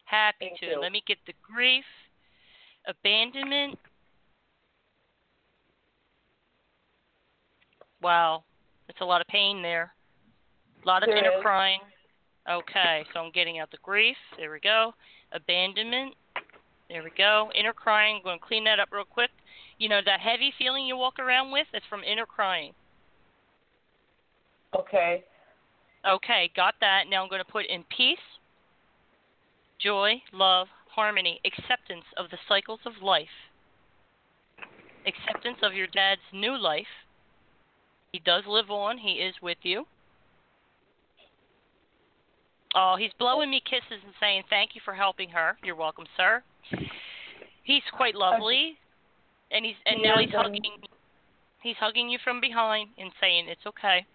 Happy 0.05 0.47
Thank 0.49 0.59
to. 0.59 0.65
you. 0.67 0.79
Let 0.79 0.91
me 0.91 1.03
get 1.05 1.17
the 1.25 1.33
grief, 1.41 1.85
abandonment. 2.87 3.77
Wow, 8.01 8.43
that's 8.87 8.99
a 9.01 9.05
lot 9.05 9.21
of 9.21 9.27
pain 9.27 9.61
there. 9.61 9.93
A 10.83 10.87
lot 10.87 11.03
of 11.03 11.07
There 11.07 11.17
inner 11.17 11.37
is. 11.37 11.41
crying. 11.41 11.79
Okay, 12.49 13.05
so 13.13 13.21
I'm 13.21 13.31
getting 13.31 13.59
out 13.59 13.71
the 13.71 13.77
grief. 13.83 14.17
There 14.37 14.51
we 14.51 14.59
go. 14.59 14.93
Abandonment. 15.31 16.13
There 16.89 17.03
we 17.03 17.11
go. 17.17 17.49
Inner 17.55 17.71
crying. 17.73 18.17
I'm 18.17 18.23
going 18.23 18.39
to 18.39 18.45
clean 18.45 18.65
that 18.65 18.79
up 18.79 18.89
real 18.91 19.05
quick. 19.05 19.29
You 19.79 19.87
know 19.89 20.01
that 20.05 20.19
heavy 20.19 20.53
feeling 20.57 20.85
you 20.85 20.97
walk 20.97 21.19
around 21.19 21.51
with? 21.51 21.67
That's 21.71 21.85
from 21.89 22.03
inner 22.03 22.25
crying. 22.25 22.73
okay. 24.77 25.23
Okay, 26.05 26.51
got 26.53 26.75
that. 26.81 27.03
Now 27.09 27.23
I'm 27.23 27.29
going 27.29 27.43
to 27.43 27.49
put 27.49 27.65
in 27.65 27.85
peace, 27.95 28.17
joy, 29.79 30.21
love, 30.33 30.67
harmony, 30.93 31.39
acceptance 31.45 32.03
of 32.17 32.29
the 32.29 32.37
cycles 32.49 32.81
of 32.85 33.01
life, 33.01 33.31
acceptance 35.07 35.59
of 35.63 35.73
your 35.73 35.87
dad's 35.87 36.21
new 36.33 36.57
life. 36.57 36.91
He 38.11 38.19
does 38.19 38.43
live 38.45 38.69
on, 38.69 38.97
he 38.97 39.11
is 39.13 39.33
with 39.41 39.59
you. 39.63 39.85
Oh, 42.75 42.95
he's 42.97 43.11
blowing 43.19 43.49
me 43.49 43.61
kisses 43.63 44.01
and 44.03 44.13
saying, 44.19 44.43
Thank 44.49 44.71
you 44.73 44.81
for 44.83 44.93
helping 44.93 45.29
her. 45.29 45.57
You're 45.63 45.75
welcome, 45.75 46.05
sir. 46.17 46.43
He's 47.63 47.83
quite 47.95 48.15
lovely. 48.15 48.77
And 49.51 49.65
he's 49.65 49.75
and 49.85 50.01
now 50.01 50.17
he's 50.19 50.31
hugging 50.31 50.81
he's 51.61 51.75
hugging 51.79 52.09
you 52.09 52.17
from 52.23 52.41
behind 52.41 52.89
and 52.97 53.11
saying 53.21 53.47
it's 53.47 53.65
okay. 53.65 54.05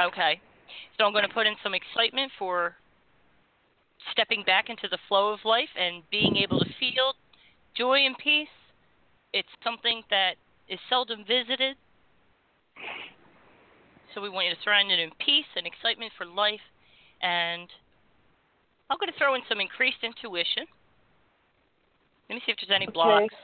Okay. 0.00 0.40
So 0.96 1.04
I'm 1.04 1.12
going 1.12 1.26
to 1.28 1.34
put 1.34 1.46
in 1.46 1.54
some 1.62 1.74
excitement 1.74 2.32
for 2.38 2.74
stepping 4.12 4.42
back 4.44 4.68
into 4.68 4.88
the 4.90 4.98
flow 5.08 5.32
of 5.32 5.40
life 5.44 5.68
and 5.78 6.02
being 6.10 6.36
able 6.36 6.58
to 6.58 6.66
feel 6.80 7.14
joy 7.76 7.98
and 8.06 8.16
peace. 8.18 8.48
It's 9.32 9.48
something 9.62 10.02
that 10.10 10.34
is 10.68 10.78
seldom 10.88 11.24
visited. 11.26 11.76
So 14.14 14.20
we 14.22 14.28
want 14.30 14.46
you 14.46 14.54
to 14.54 14.60
surround 14.62 14.90
it 14.90 14.98
in 15.00 15.10
peace 15.18 15.48
and 15.56 15.66
excitement 15.66 16.12
for 16.16 16.24
life. 16.24 16.62
And 17.22 17.68
I'm 18.90 18.98
going 18.98 19.10
to 19.12 19.18
throw 19.18 19.34
in 19.34 19.42
some 19.48 19.60
increased 19.60 19.98
intuition. 20.02 20.66
Let 22.30 22.36
me 22.36 22.42
see 22.46 22.52
if 22.52 22.58
there's 22.62 22.74
any 22.74 22.86
blocks. 22.90 23.34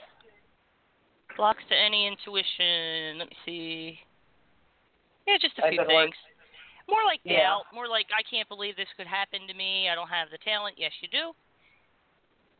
Blocks 1.37 1.63
to 1.69 1.77
any 1.77 2.07
intuition. 2.07 3.19
Let 3.19 3.29
me 3.29 3.37
see. 3.45 3.99
Yeah, 5.27 5.37
just 5.41 5.59
a 5.59 5.67
I've 5.67 5.71
few 5.75 5.85
things. 5.87 6.15
work- 6.15 6.89
More 6.89 7.05
like 7.05 7.21
Yeah. 7.25 7.43
doubt. 7.51 7.65
More 7.73 7.87
like 7.89 8.07
I 8.17 8.23
can't 8.29 8.49
believe 8.49 8.75
this 8.77 8.89
could 8.97 9.07
happen 9.07 9.47
to 9.47 9.55
me. 9.55 9.89
I 9.89 9.95
don't 9.95 10.09
have 10.09 10.31
the 10.31 10.39
talent. 10.39 10.77
Yes, 10.79 10.93
you 11.01 11.09
do. 11.09 11.33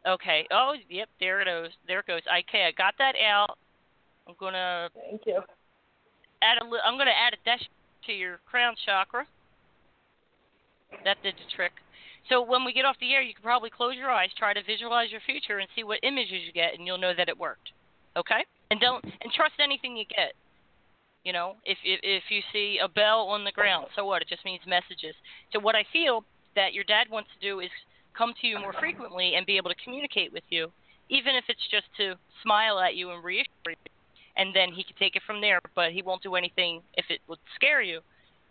Okay. 0.07 0.47
Oh, 0.51 0.75
yep. 0.89 1.09
There 1.19 1.41
it 1.41 1.47
goes. 1.47 1.71
There 1.87 1.99
it 2.01 2.07
goes. 2.07 2.23
Okay, 2.27 2.65
I 2.67 2.71
got 2.73 2.95
that 2.99 3.15
out. 3.19 3.59
I'm 4.29 4.35
gonna 4.39 4.89
Thank 4.95 5.27
you. 5.27 5.43
add 6.43 6.63
a. 6.63 6.65
Li- 6.65 6.81
I'm 6.85 6.97
gonna 6.97 7.11
add 7.11 7.35
a 7.35 7.39
dash 7.45 7.67
to 8.07 8.13
your 8.13 8.41
crown 8.51 8.75
chakra. 8.85 9.27
That 11.05 11.23
did 11.23 11.35
the 11.35 11.49
trick. 11.55 11.73
So 12.29 12.43
when 12.43 12.65
we 12.65 12.73
get 12.73 12.85
off 12.85 12.97
the 13.01 13.13
air, 13.13 13.23
you 13.23 13.35
can 13.35 13.43
probably 13.43 13.71
close 13.71 13.97
your 13.97 14.11
eyes, 14.11 14.31
try 14.37 14.53
to 14.53 14.63
visualize 14.63 15.11
your 15.11 15.21
future, 15.25 15.59
and 15.59 15.69
see 15.75 15.85
what 15.85 15.99
images 16.03 16.43
you 16.47 16.53
get, 16.53 16.75
and 16.77 16.87
you'll 16.87 16.99
know 16.99 17.15
that 17.17 17.29
it 17.29 17.39
worked. 17.39 17.71
Okay? 18.17 18.45
And 18.71 18.81
don't 18.81 19.05
and 19.05 19.33
trust 19.33 19.55
anything 19.63 19.97
you 19.97 20.05
get. 20.05 20.35
You 21.25 21.33
know, 21.33 21.57
if 21.65 21.79
if, 21.85 22.01
if 22.03 22.25
you 22.31 22.41
see 22.53 22.79
a 22.83 22.89
bell 22.89 23.29
on 23.29 23.45
the 23.45 23.53
ground, 23.53 23.89
so 23.95 24.05
what? 24.05 24.23
It 24.23 24.29
just 24.29 24.45
means 24.45 24.61
messages. 24.67 25.15
So 25.53 25.61
what 25.61 25.75
I 25.75 25.85
feel 25.93 26.25
that 26.57 26.73
your 26.73 26.85
dad 26.85 27.09
wants 27.11 27.31
to 27.35 27.47
do 27.47 27.61
is 27.61 27.71
come 28.17 28.33
to 28.41 28.47
you 28.47 28.59
more 28.59 28.75
frequently 28.79 29.35
and 29.35 29.47
be 29.47 29.57
able 29.57 29.71
to 29.71 29.83
communicate 29.85 30.33
with 30.33 30.45
you, 30.51 30.73
even 31.09 31.35
if 31.35 31.45
it's 31.49 31.67
just 31.71 31.87
to 31.99 32.15
smile 32.43 32.79
at 32.79 32.95
you 32.95 33.11
and 33.11 33.23
reassure 33.23 33.71
you, 33.71 33.77
and 34.41 34.57
then 34.57 34.73
he 34.73 34.83
could 34.83 34.97
take 34.97 35.15
it 35.15 35.23
from 35.27 35.41
there. 35.41 35.61
But 35.77 35.93
he 35.93 36.03
won't 36.03 36.23
do 36.23 36.35
anything 36.35 36.81
if 36.97 37.05
it 37.11 37.21
would 37.29 37.39
scare 37.55 37.83
you. 37.83 38.01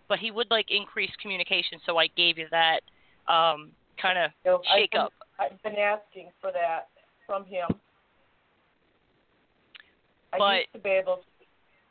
But 0.07 0.19
he 0.19 0.31
would 0.31 0.49
like 0.49 0.67
increase 0.69 1.11
communication, 1.21 1.79
so 1.85 1.97
I 1.97 2.07
gave 2.15 2.37
you 2.37 2.47
that 2.51 2.81
um, 3.27 3.71
kind 4.01 4.17
of 4.17 4.31
So 4.45 4.61
shake 4.73 4.91
I've 4.91 4.91
been, 4.91 5.01
up. 5.01 5.13
I've 5.39 5.63
been 5.63 5.75
asking 5.75 6.29
for 6.39 6.51
that 6.51 6.87
from 7.27 7.45
him. 7.45 7.67
I 10.31 10.37
But- 10.37 10.55
used 10.57 10.73
to 10.73 10.79
be 10.79 10.89
able 10.89 11.19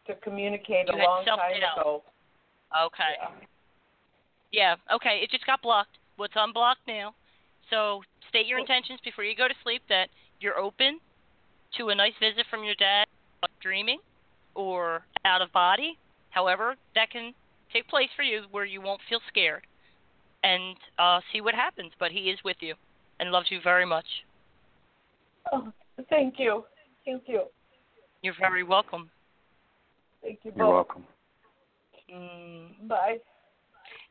to 0.07 0.14
communicate 0.16 0.88
a 0.88 0.96
long 0.96 1.24
time 1.24 1.38
ago. 1.53 2.03
Okay. 2.86 3.14
Yeah. 3.20 3.28
Yeah, 4.51 4.76
okay. 4.96 5.20
It 5.22 5.30
just 5.30 5.44
got 5.44 5.61
blocked. 5.61 5.99
What's 6.16 6.32
unblocked 6.34 6.86
now? 6.88 7.14
So 7.70 8.03
state 8.28 8.46
your 8.46 8.59
intentions 8.59 8.99
before 9.05 9.24
you 9.24 9.36
go 9.36 9.46
to 9.46 9.55
sleep 9.62 9.82
that 9.90 10.09
you're 10.40 10.59
open 10.59 10.99
to 11.76 11.90
a 11.90 11.94
nice 11.94 12.14
visit 12.18 12.46
from 12.51 12.64
your 12.64 12.74
dad, 12.76 13.07
like 13.43 13.53
dreaming 13.62 13.99
or 14.55 15.03
out 15.24 15.43
of 15.43 15.53
body. 15.53 15.99
However, 16.30 16.76
that 16.95 17.11
can 17.11 17.32
take 17.72 17.89
place 17.89 18.09
for 18.16 18.22
you 18.22 18.43
where 18.51 18.64
you 18.64 18.80
won't 18.80 19.01
feel 19.09 19.20
scared 19.28 19.62
and 20.43 20.76
uh, 20.99 21.20
see 21.32 21.41
what 21.41 21.55
happens. 21.55 21.93
But 21.99 22.12
he 22.12 22.30
is 22.30 22.39
with 22.45 22.57
you 22.61 22.74
and 23.20 23.30
loves 23.30 23.47
you 23.51 23.61
very 23.62 23.86
much. 23.86 24.07
Oh, 25.53 25.72
thank 26.11 26.34
you. 26.39 26.64
Thank 27.05 27.22
you. 27.26 27.45
You're 28.22 28.34
very 28.39 28.62
welcome. 28.62 29.11
Thank 30.22 30.41
you 30.43 30.53
You're 30.57 30.68
welcome. 30.68 31.05
Mm, 32.12 32.89
Bye. 32.89 33.18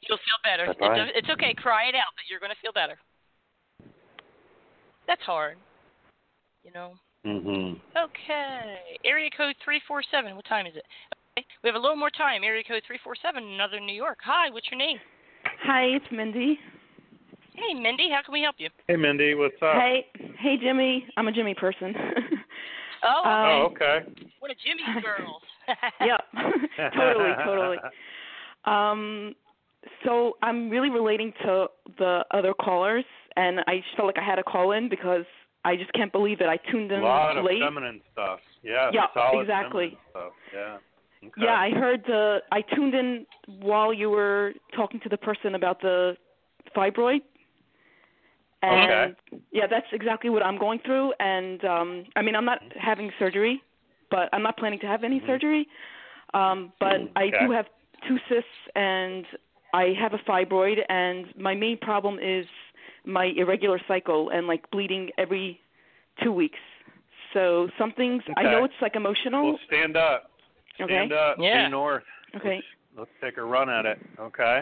you'll 0.08 0.18
feel 0.18 0.40
better. 0.44 0.72
It's, 0.72 0.80
Bye-bye. 0.80 1.10
it's 1.16 1.30
okay. 1.30 1.54
Cry 1.56 1.90
it 1.90 1.96
out, 1.96 2.14
but 2.16 2.24
you're 2.30 2.40
going 2.40 2.52
to 2.52 2.62
feel 2.62 2.72
better. 2.72 2.98
That's 5.08 5.22
hard. 5.22 5.58
You 6.64 6.72
know. 6.74 6.94
Mhm. 7.28 7.80
Okay. 7.98 8.98
Area 9.04 9.30
code 9.36 9.56
347. 9.64 10.36
What 10.36 10.46
time 10.46 10.66
is 10.66 10.76
it? 10.78 10.86
Okay. 11.38 11.46
We 11.62 11.68
have 11.68 11.76
a 11.76 11.80
little 11.80 11.98
more 11.98 12.10
time. 12.10 12.44
Area 12.44 12.64
code 12.64 12.84
347, 12.88 13.44
another 13.44 13.80
New 13.82 13.94
York. 13.94 14.20
Hi, 14.24 14.50
what's 14.50 14.72
your 14.72 14.78
name? 14.78 14.98
Hi, 15.64 15.84
it's 15.84 16.06
Mindy. 16.10 16.58
Hey, 17.54 17.74
Mindy. 17.74 18.10
How 18.10 18.22
can 18.24 18.32
we 18.32 18.42
help 18.42 18.56
you? 18.60 18.70
Hey, 18.88 18.96
Mindy, 18.96 19.34
what's 19.36 19.62
up? 19.62 19.74
Hey, 19.74 20.06
hey, 20.40 20.56
Jimmy. 20.58 21.06
I'm 21.18 21.28
a 21.28 21.32
Jimmy 21.32 21.54
person. 21.54 21.94
Oh, 23.04 23.22
Oh, 23.26 23.30
Um, 23.30 23.72
okay. 23.74 24.00
what 24.40 24.50
a 24.50 24.56
Jimmy 24.56 24.84
girls. 25.04 25.42
yep, 26.02 26.22
totally, 26.96 27.32
totally. 27.44 27.78
Um, 28.66 29.36
so 30.06 30.38
I'm 30.42 30.70
really 30.70 30.90
relating 30.90 31.34
to 31.44 31.68
the 31.98 32.24
other 32.32 32.54
callers, 32.54 33.06
and 33.36 33.60
I 33.68 33.78
just 33.78 33.96
felt 33.98 34.08
like 34.08 34.18
I 34.18 34.26
had 34.26 34.36
to 34.38 34.44
call 34.44 34.72
in 34.72 34.90
because 34.90 35.26
I 35.68 35.76
just 35.76 35.92
can't 35.94 36.12
believe 36.12 36.40
it. 36.40 36.48
I 36.48 36.58
tuned 36.72 36.92
in 36.92 37.02
late. 37.02 37.08
A 37.08 37.10
lot 37.10 37.38
of 37.38 37.46
late. 37.46 37.62
feminine 37.62 38.02
stuff. 38.14 38.40
Yeah, 38.64 38.90
Yeah, 38.94 39.08
solid 39.14 39.42
exactly. 39.42 39.90
feminine 39.90 40.00
Stuff. 40.12 40.34
Yeah. 40.54 40.78
Okay. 41.24 41.42
Yeah, 41.46 41.60
I 41.60 41.72
heard 41.72 42.04
the. 42.06 42.40
I 42.52 42.62
tuned 42.62 42.94
in 42.94 43.26
while 43.60 43.92
you 43.92 44.10
were 44.10 44.54
talking 44.76 45.00
to 45.02 45.10
the 45.10 45.18
person 45.18 45.56
about 45.56 45.82
the 45.82 46.16
fibroid. 46.76 47.22
And 48.62 49.16
yeah, 49.52 49.68
that's 49.70 49.86
exactly 49.92 50.30
what 50.30 50.44
I'm 50.44 50.58
going 50.58 50.80
through. 50.86 51.14
And 51.20 51.64
um 51.66 52.06
I 52.16 52.22
mean, 52.22 52.36
I'm 52.36 52.46
not 52.46 52.60
having 52.80 53.12
surgery, 53.20 53.62
but 54.10 54.30
I'm 54.34 54.44
not 54.44 54.58
planning 54.58 54.80
to 54.80 54.88
have 54.88 55.04
any 55.04 55.22
surgery. 55.28 55.68
Um, 56.34 56.74
but 56.80 56.98
I 57.16 57.26
do 57.42 57.52
have 57.52 57.68
two 58.08 58.18
cysts, 58.30 58.50
and 58.76 59.26
I 59.74 59.94
have 60.00 60.14
a 60.14 60.22
fibroid. 60.30 60.78
And 60.90 61.26
my 61.38 61.56
main 61.56 61.78
problem 61.78 62.20
is 62.20 62.46
my 63.08 63.32
irregular 63.38 63.80
cycle 63.88 64.30
and 64.30 64.48
like 64.48 64.70
bleeding 64.70 65.10
every 65.18 65.60
two 66.24 66.32
weeks. 66.32 66.60
So 67.34 67.70
something's. 67.78 68.24
I 68.36 68.44
know 68.44 68.64
it's 68.64 68.74
like 68.82 68.96
emotional. 68.96 69.46
Well, 69.46 69.60
stand 69.68 69.98
up. 69.98 70.32
Okay. 70.80 70.94
Stand 70.94 71.14
up. 71.14 71.38
Yeah. 71.40 71.66
Due 71.66 71.72
north. 71.72 72.04
Okay. 72.36 72.56
Let's, 72.96 73.10
let's 73.10 73.12
take 73.22 73.38
a 73.38 73.44
run 73.44 73.70
at 73.70 73.86
it. 73.86 74.00
Okay. 74.20 74.62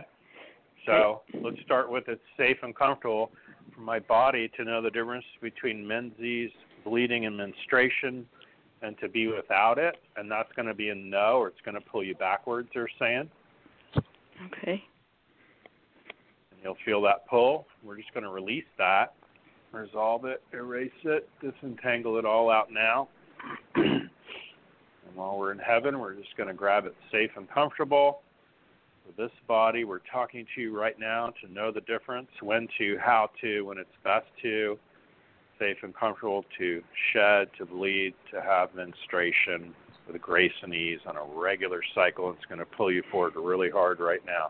So 0.86 1.22
let's 1.42 1.58
start 1.66 1.90
with 1.90 2.08
it's 2.08 2.22
safe 2.38 2.58
and 2.62 2.76
comfortable 2.76 3.32
for 3.74 3.82
my 3.82 4.00
body 4.00 4.52
to 4.56 4.64
know 4.64 4.82
the 4.82 4.92
difference 4.92 5.26
between 5.42 5.86
menses, 5.86 6.52
bleeding, 6.84 7.26
and 7.26 7.36
menstruation, 7.36 8.26
and 8.84 8.96
to 9.00 9.10
be 9.10 9.28
without 9.28 9.80
it. 9.80 9.96
And 10.16 10.30
that's 10.30 10.52
going 10.56 10.68
to 10.68 10.76
be 10.76 10.90
a 10.90 10.96
no, 10.96 11.38
or 11.38 11.48
it's 11.48 11.62
going 11.66 11.76
to 11.76 11.82
pull 11.82 12.04
you 12.04 12.14
backwards. 12.16 12.70
They're 12.74 12.88
saying. 13.00 13.30
Okay. 13.98 14.84
You'll 16.66 16.78
feel 16.84 17.00
that 17.04 17.28
pull. 17.28 17.68
We're 17.84 17.96
just 17.96 18.12
going 18.12 18.24
to 18.24 18.32
release 18.32 18.66
that, 18.80 19.14
resolve 19.72 20.26
it, 20.26 20.42
erase 20.52 20.90
it, 21.04 21.30
disentangle 21.40 22.18
it 22.18 22.26
all 22.26 22.50
out 22.50 22.72
now. 22.72 23.08
and 23.76 24.10
while 25.14 25.38
we're 25.38 25.52
in 25.52 25.60
heaven, 25.60 26.00
we're 26.00 26.16
just 26.16 26.36
going 26.36 26.48
to 26.48 26.56
grab 26.56 26.88
it 26.88 26.96
safe 27.12 27.30
and 27.38 27.48
comfortable. 27.52 28.22
With 29.06 29.16
this 29.16 29.30
body, 29.48 29.84
we're 29.84 30.02
talking 30.12 30.48
to 30.56 30.62
you 30.62 30.76
right 30.76 31.00
now 31.00 31.32
to 31.44 31.54
know 31.54 31.72
the 31.72 31.82
difference, 31.82 32.30
when 32.42 32.68
to, 32.80 32.98
how 33.00 33.30
to, 33.42 33.62
when 33.62 33.78
it's 33.78 33.88
best 34.04 34.26
to, 34.42 34.80
safe 35.60 35.78
and 35.84 35.96
comfortable 35.96 36.46
to 36.58 36.82
shed, 37.14 37.50
to 37.60 37.68
bleed, 37.68 38.16
to 38.34 38.42
have 38.42 38.74
menstruation 38.74 39.76
with 40.08 40.20
grace 40.20 40.52
and 40.64 40.74
ease 40.74 41.00
on 41.06 41.16
a 41.16 41.24
regular 41.24 41.82
cycle. 41.94 42.32
It's 42.32 42.46
going 42.46 42.58
to 42.58 42.66
pull 42.66 42.92
you 42.92 43.04
forward 43.12 43.36
really 43.36 43.70
hard 43.70 44.00
right 44.00 44.26
now. 44.26 44.50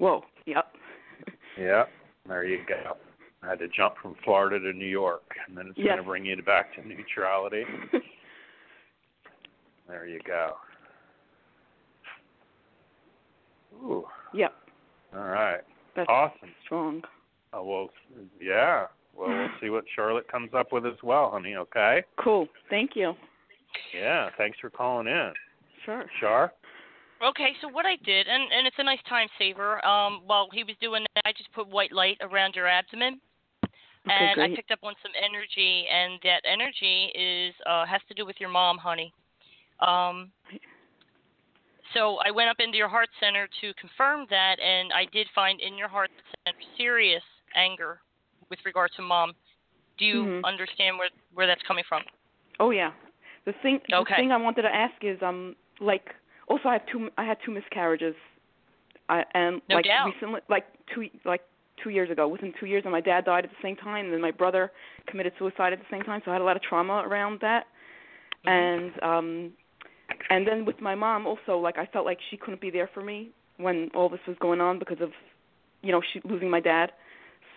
Whoa. 0.00 0.24
Yep. 0.46 0.64
Yeah, 1.58 1.84
there 2.26 2.44
you 2.44 2.60
go. 2.66 2.96
I 3.42 3.50
had 3.50 3.58
to 3.58 3.68
jump 3.68 3.94
from 4.02 4.16
Florida 4.24 4.58
to 4.58 4.72
New 4.72 4.86
York, 4.86 5.22
and 5.46 5.56
then 5.56 5.66
it's 5.68 5.78
Yes. 5.78 5.88
going 5.88 5.98
to 5.98 6.02
bring 6.04 6.24
you 6.24 6.42
back 6.42 6.74
to 6.74 6.86
neutrality. 6.88 7.64
there 9.88 10.06
you 10.06 10.20
go. 10.26 10.56
Ooh, 13.74 14.06
Yep. 14.32 14.54
all 15.14 15.24
right. 15.28 15.60
That's 15.94 16.08
Awesome. 16.08 16.54
strong. 16.64 17.02
Oh, 17.52 17.64
well, 17.64 17.90
yeah. 18.40 18.86
Well, 19.14 19.28
we'll 19.28 19.48
see 19.60 19.68
what 19.70 19.84
Charlotte 19.94 20.28
comes 20.28 20.54
up 20.54 20.72
with 20.72 20.86
as 20.86 21.02
well, 21.02 21.30
honey, 21.30 21.56
okay? 21.56 22.04
Cool. 22.16 22.48
Thank 22.70 22.96
you. 22.96 23.14
Yeah, 23.94 24.30
thanks 24.38 24.58
for 24.60 24.70
calling 24.70 25.08
in. 25.08 25.32
Sure. 25.84 26.04
Char? 26.20 26.52
Okay, 27.22 27.52
so 27.60 27.68
what 27.68 27.84
I 27.84 27.96
did, 28.04 28.28
and 28.28 28.50
and 28.50 28.66
it's 28.66 28.76
a 28.78 28.84
nice 28.84 29.02
time 29.08 29.28
saver. 29.38 29.84
Um, 29.84 30.22
while 30.24 30.48
he 30.52 30.64
was 30.64 30.74
doing 30.80 31.04
that, 31.14 31.22
I 31.26 31.32
just 31.32 31.52
put 31.52 31.68
white 31.68 31.92
light 31.92 32.16
around 32.22 32.54
your 32.54 32.66
abdomen, 32.66 33.20
Okay, 33.64 34.14
and 34.14 34.40
I 34.40 34.48
picked 34.56 34.70
up 34.70 34.78
on 34.82 34.94
some 35.02 35.12
energy, 35.22 35.84
and 35.92 36.18
that 36.24 36.40
energy 36.50 37.12
is 37.14 37.54
uh 37.66 37.84
has 37.84 38.00
to 38.08 38.14
do 38.14 38.24
with 38.24 38.36
your 38.40 38.48
mom, 38.48 38.78
honey. 38.78 39.12
Um, 39.80 40.30
so 41.92 42.18
I 42.24 42.30
went 42.30 42.48
up 42.48 42.56
into 42.58 42.78
your 42.78 42.88
heart 42.88 43.08
center 43.20 43.48
to 43.60 43.74
confirm 43.74 44.26
that, 44.30 44.56
and 44.60 44.90
I 44.92 45.04
did 45.12 45.26
find 45.34 45.60
in 45.60 45.76
your 45.76 45.88
heart 45.88 46.10
center 46.46 46.56
serious 46.78 47.22
anger 47.54 48.00
with 48.48 48.60
regard 48.64 48.92
to 48.96 49.02
mom. 49.02 49.34
Do 49.98 50.06
you 50.06 50.24
Mhm. 50.24 50.44
understand 50.44 50.96
where 50.96 51.10
where 51.34 51.46
that's 51.46 51.62
coming 51.64 51.84
from? 51.86 52.02
Oh 52.58 52.70
yeah. 52.70 52.92
The 53.44 53.52
thing 53.62 53.80
the 53.90 53.96
Okay. 53.96 54.16
thing 54.16 54.32
I 54.32 54.38
wanted 54.38 54.62
to 54.62 54.74
ask 54.74 54.94
is 55.04 55.20
um 55.22 55.54
like 55.80 56.14
also 56.50 56.68
I 56.68 56.74
have 56.74 56.86
two 56.92 57.08
I 57.16 57.24
had 57.24 57.38
two 57.46 57.52
miscarriages. 57.52 58.14
I 59.08 59.24
and 59.34 59.62
No 59.68 59.76
like 59.76 59.86
doubt. 59.86 60.06
recently 60.06 60.40
like 60.50 60.64
two 60.94 61.08
like 61.24 61.42
two 61.82 61.90
years 61.90 62.10
ago. 62.10 62.28
Within 62.28 62.52
two 62.58 62.66
years 62.66 62.82
and 62.84 62.92
my 62.92 63.00
dad 63.00 63.24
died 63.24 63.44
at 63.44 63.50
the 63.50 63.56
same 63.62 63.76
time 63.76 64.04
and 64.04 64.12
then 64.12 64.20
my 64.20 64.32
brother 64.32 64.70
committed 65.06 65.32
suicide 65.38 65.72
at 65.72 65.78
the 65.78 65.86
same 65.90 66.02
time, 66.02 66.20
so 66.24 66.30
I 66.30 66.34
had 66.34 66.42
a 66.42 66.44
lot 66.44 66.56
of 66.56 66.62
trauma 66.62 67.04
around 67.06 67.38
that. 67.40 67.64
Mm-hmm. 68.46 68.48
And 68.48 69.02
um 69.02 69.52
and 70.28 70.46
then 70.46 70.64
with 70.64 70.80
my 70.80 70.94
mom 70.94 71.26
also 71.26 71.56
like 71.56 71.78
I 71.78 71.86
felt 71.86 72.04
like 72.04 72.18
she 72.30 72.36
couldn't 72.36 72.60
be 72.60 72.70
there 72.70 72.90
for 72.92 73.02
me 73.02 73.30
when 73.56 73.90
all 73.94 74.08
this 74.08 74.20
was 74.26 74.36
going 74.40 74.60
on 74.60 74.78
because 74.78 75.00
of 75.00 75.10
you 75.82 75.92
know, 75.92 76.02
she 76.12 76.20
losing 76.24 76.50
my 76.50 76.60
dad. 76.60 76.92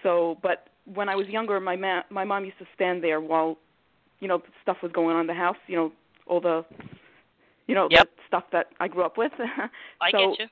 So 0.03 0.37
but 0.43 0.69
when 0.85 1.09
I 1.09 1.15
was 1.15 1.27
younger 1.27 1.59
my 1.59 1.75
ma- 1.75 2.03
my 2.11 2.23
mom 2.23 2.45
used 2.45 2.59
to 2.59 2.65
stand 2.75 3.03
there 3.03 3.19
while 3.19 3.57
you 4.19 4.27
know 4.27 4.41
stuff 4.61 4.77
was 4.83 4.91
going 4.91 5.15
on 5.15 5.21
in 5.21 5.27
the 5.27 5.33
house 5.33 5.57
you 5.67 5.75
know 5.75 5.91
all 6.27 6.39
the 6.39 6.63
you 7.67 7.75
know 7.75 7.87
Yep. 7.89 8.03
the 8.03 8.21
stuff 8.27 8.43
that 8.51 8.67
i 8.79 8.87
grew 8.87 9.03
up 9.03 9.17
with 9.17 9.31
I 10.01 10.11
so 10.11 10.35
get 10.37 10.39
you. 10.39 10.47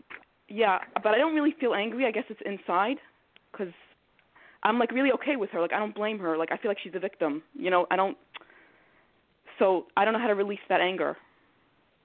yeah 0.49 0.79
but 1.03 1.13
i 1.13 1.17
don't 1.17 1.35
really 1.35 1.55
feel 1.59 1.73
angry 1.73 2.05
i 2.05 2.11
guess 2.11 2.25
it's 2.29 2.41
inside 2.45 2.97
because 3.51 3.73
i'm 4.63 4.79
like 4.79 4.91
really 4.91 5.11
okay 5.11 5.35
with 5.35 5.49
her 5.51 5.61
like 5.61 5.73
i 5.73 5.79
don't 5.79 5.95
blame 5.95 6.19
her 6.19 6.37
like 6.37 6.51
i 6.51 6.57
feel 6.57 6.69
like 6.71 6.79
she's 6.83 6.95
a 6.95 6.99
victim 6.99 7.41
you 7.53 7.69
know 7.69 7.85
i 7.91 7.95
don't 7.95 8.17
so 9.59 9.85
i 9.97 10.03
don't 10.05 10.13
know 10.13 10.19
how 10.19 10.27
to 10.27 10.35
release 10.35 10.59
that 10.69 10.81
anger 10.81 11.17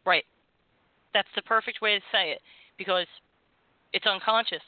Right. 0.07 0.24
That's 1.12 1.28
the 1.34 1.42
perfect 1.42 1.82
way 1.82 1.96
to 1.98 2.00
say 2.12 2.30
it 2.30 2.40
because 2.78 3.07
it's 3.92 4.07
unconscious. 4.07 4.62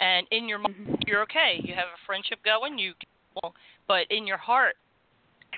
And 0.00 0.26
in 0.30 0.48
your 0.48 0.58
mind, 0.58 0.74
Mhm. 0.74 1.02
you're 1.06 1.20
okay. 1.22 1.60
You 1.62 1.74
have 1.74 1.88
a 1.88 1.98
friendship 2.06 2.42
going, 2.42 2.78
you 2.78 2.94
but 3.86 4.10
in 4.10 4.26
your 4.26 4.36
heart 4.38 4.74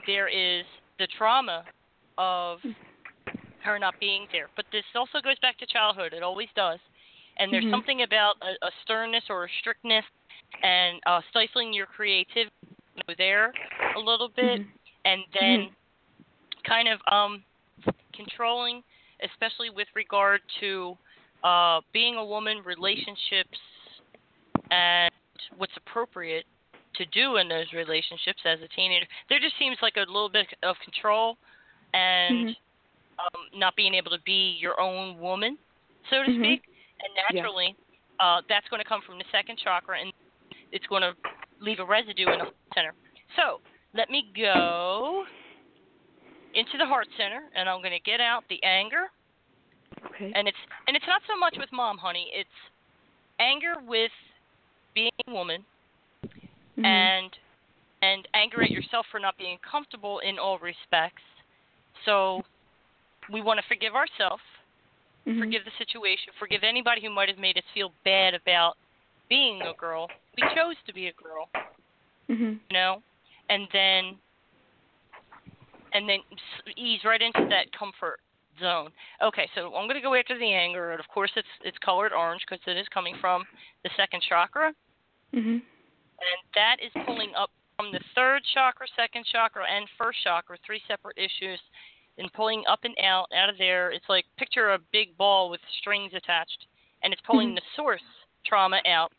there 0.07 0.29
is 0.29 0.67
the 0.99 1.07
trauma 1.17 1.65
of 2.19 2.59
her 3.63 3.79
not 3.79 3.95
being 4.01 4.27
there. 4.33 4.49
But 4.57 4.67
this 4.73 4.85
also 4.95 5.21
goes 5.21 5.39
back 5.41 5.59
to 5.59 5.67
childhood. 5.67 6.13
It 6.13 6.23
always 6.23 6.49
does. 6.55 6.79
And 7.39 7.53
there's 7.53 7.65
Mhm. 7.65 7.71
something 7.71 8.03
about 8.03 8.37
a, 8.43 8.67
a 8.67 8.71
sternness 8.83 9.25
or 9.31 9.45
a 9.45 9.49
strictness 9.61 10.05
and 10.63 11.01
uh, 11.07 11.21
stifling 11.31 11.73
your 11.73 11.87
creativity 11.87 12.51
there 13.17 13.53
a 13.97 13.99
little 13.99 14.29
bit, 14.29 14.61
Mhm. 14.61 14.69
and 15.05 15.23
then 15.33 15.75
kind 16.65 16.89
of 16.89 17.01
um, 17.11 17.45
controlling, 18.15 18.83
especially 19.23 19.71
with 19.71 19.89
regard 19.95 20.41
to 20.61 20.97
uh, 21.43 21.81
being 21.93 22.17
a 22.17 22.25
woman, 22.25 22.63
relationships, 22.65 23.59
and 24.71 25.11
what's 25.57 25.77
appropriate 25.77 26.45
to 26.95 27.07
do 27.07 27.37
in 27.37 27.49
those 27.49 27.73
relationships 27.73 28.41
as 28.45 28.61
a 28.61 28.69
teenager. 28.69 29.07
There 29.29 29.41
just 29.41 29.59
seems 29.59 29.79
like 29.83 29.97
a 29.97 30.01
little 30.01 30.29
bit 30.29 30.47
of 30.63 30.77
control 30.85 31.39
and 31.95 32.49
Mhm. 32.49 32.57
Um, 33.19 33.59
not 33.59 33.77
being 33.77 33.95
able 33.95 34.11
to 34.11 34.21
be 34.25 34.57
your 34.61 34.81
own 34.81 35.19
woman, 35.19 35.59
so 36.11 36.23
to 36.23 36.31
Mhm. 36.31 36.39
speak. 36.39 36.63
And 37.01 37.15
naturally, 37.29 37.77
uh, 38.21 38.43
that's 38.49 38.69
going 38.69 38.83
to 38.83 38.89
come 38.89 39.03
from 39.03 39.19
the 39.19 39.25
second 39.33 39.59
chakra, 39.59 40.01
and 40.01 40.13
it's 40.71 40.87
going 40.87 41.03
to 41.03 41.15
leave 41.61 41.81
a 41.81 41.85
residue 41.85 42.31
in 42.31 42.39
the 42.39 42.53
center. 42.75 42.95
So 43.37 43.61
let 43.95 44.11
me 44.11 44.33
go 44.37 45.27
into 46.55 46.79
the 46.79 46.87
heart 46.87 47.09
center, 47.17 47.49
and 47.55 47.69
I'm 47.69 47.81
going 47.81 47.93
to 47.93 48.01
get 48.01 48.21
out 48.21 48.45
the 48.49 48.63
anger, 48.63 49.11
okay 50.07 50.33
and 50.35 50.49
it's 50.49 50.59
and 50.87 50.97
it's 50.97 51.07
not 51.07 51.23
so 51.27 51.37
much 51.39 51.57
with 51.59 51.71
mom, 51.73 51.99
honey. 51.99 52.31
It's 52.35 52.49
anger 53.41 53.75
with 53.87 54.13
being 54.95 55.11
a 55.27 55.33
woman 55.33 55.65
Mhm. 56.79 56.85
and 56.85 57.33
and 58.03 58.29
anger 58.35 58.63
at 58.63 58.71
yourself 58.71 59.07
for 59.11 59.21
not 59.21 59.37
being 59.39 59.59
comfortable 59.59 60.21
in 60.21 60.39
all 60.39 60.59
respects. 60.59 61.23
So 62.05 62.43
we 63.31 63.41
want 63.41 63.61
to 63.61 63.67
forgive 63.67 63.95
ourselves, 63.95 64.43
Mhm. 65.27 65.39
forgive 65.39 65.65
the 65.65 65.71
situation, 65.73 66.33
forgive 66.39 66.65
anybody 66.65 67.01
who 67.01 67.11
might 67.11 67.29
have 67.29 67.39
made 67.39 67.57
us 67.57 67.65
feel 67.73 67.91
bad 68.05 68.35
about 68.35 68.77
being 69.29 69.63
a 69.63 69.75
girl. 69.75 70.11
We 70.37 70.43
chose 70.55 70.77
to 70.87 70.93
be 70.93 71.09
a 71.09 71.13
girl, 71.13 71.49
Mhm. 72.29 72.61
you 72.69 72.75
know, 72.75 73.03
and 73.49 73.69
then 73.71 74.19
and 75.95 76.09
then 76.09 76.23
ease 76.77 77.05
right 77.05 77.21
into 77.21 77.45
that 77.47 77.71
comfort 77.73 78.19
zone. 78.59 78.91
Okay, 79.21 79.47
so 79.55 79.67
I'm 79.77 79.87
going 79.87 79.95
to 79.95 80.01
go 80.01 80.15
after 80.15 80.39
the 80.39 80.51
anger, 80.51 80.93
and 80.93 81.01
of 81.01 81.09
course 81.09 81.31
it's 81.37 81.49
it's 81.63 81.79
colored 81.79 82.13
orange 82.13 82.45
because 82.49 82.67
it 82.67 82.77
is 82.77 82.89
coming 82.89 83.17
from 83.19 83.47
the 83.83 83.91
second 83.91 84.23
chakra 84.23 84.75
Mhm. 85.33 85.63
and 86.23 86.39
that 86.55 86.81
is 86.81 86.93
pulling 87.05 87.35
up 87.35 87.51
from 87.77 87.91
the 87.91 88.01
third 88.15 88.45
chakra, 88.45 88.87
second 88.95 89.25
chakra, 89.27 89.67
and 89.67 89.89
first 89.91 90.23
chakra, 90.23 90.57
three 90.59 90.83
separate 90.87 91.17
issues, 91.19 91.61
and 92.19 92.33
pulling 92.33 92.63
up 92.69 92.81
and 92.85 92.95
out 93.03 93.27
out 93.35 93.49
of 93.49 93.59
there. 93.59 93.91
It's 93.91 94.09
like 94.09 94.25
picture 94.37 94.71
a 94.73 94.79
big 94.93 95.17
ball 95.17 95.51
with 95.51 95.61
strings 95.79 96.13
attached, 96.15 96.67
and 97.03 97.13
it's 97.13 97.23
pulling 97.23 97.51
Mhm. 97.51 97.57
the 97.57 97.63
source 97.77 98.03
trauma 98.45 98.81
out. 98.87 99.13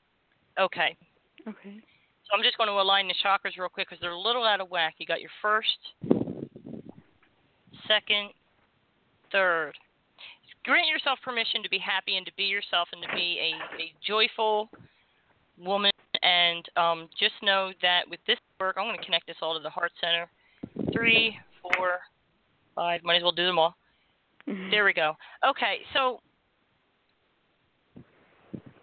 Okay, 0.59 0.95
Okay. 1.47 1.81
so 2.25 2.33
I'm 2.33 2.43
just 2.43 2.57
going 2.57 2.69
to 2.69 2.79
align 2.79 3.07
the 3.07 3.15
chakras 3.15 3.57
real 3.57 3.69
quick 3.69 3.89
because 3.89 3.99
they're 4.01 4.11
a 4.11 4.17
little 4.17 4.43
out 4.43 4.61
of 4.61 4.69
whack. 4.69 4.95
You 4.99 5.05
got 5.05 5.21
your 5.21 5.31
first, 5.41 5.93
second, 7.87 8.33
third. 9.31 9.77
Grant 10.63 10.87
yourself 10.87 11.19
permission 11.21 11.61
to 11.63 11.69
be 11.69 11.77
happy 11.79 12.15
and 12.17 12.25
to 12.25 12.31
be 12.35 12.43
yourself 12.43 12.87
and 12.93 13.01
to 13.01 13.09
be 13.15 13.37
a, 13.39 13.81
a 13.81 13.93
joyful 14.05 14.69
woman. 15.57 15.91
And 16.21 16.69
um, 16.77 17.09
just 17.19 17.33
know 17.41 17.73
that 17.81 18.07
with 18.09 18.19
this 18.27 18.39
work, 18.59 18.77
I'm 18.77 18.85
going 18.85 18.97
to 18.97 19.03
connect 19.03 19.27
this 19.27 19.35
all 19.41 19.55
to 19.55 19.59
the 19.59 19.69
heart 19.69 19.91
center. 19.99 20.29
Three, 20.93 21.37
four, 21.61 21.99
five. 22.75 23.03
Might 23.03 23.17
as 23.17 23.23
well 23.23 23.31
do 23.31 23.45
them 23.45 23.59
all. 23.59 23.75
Mhm. 24.47 24.71
There 24.71 24.85
we 24.85 24.93
go. 24.93 25.15
Okay, 25.43 25.85
so 25.93 26.21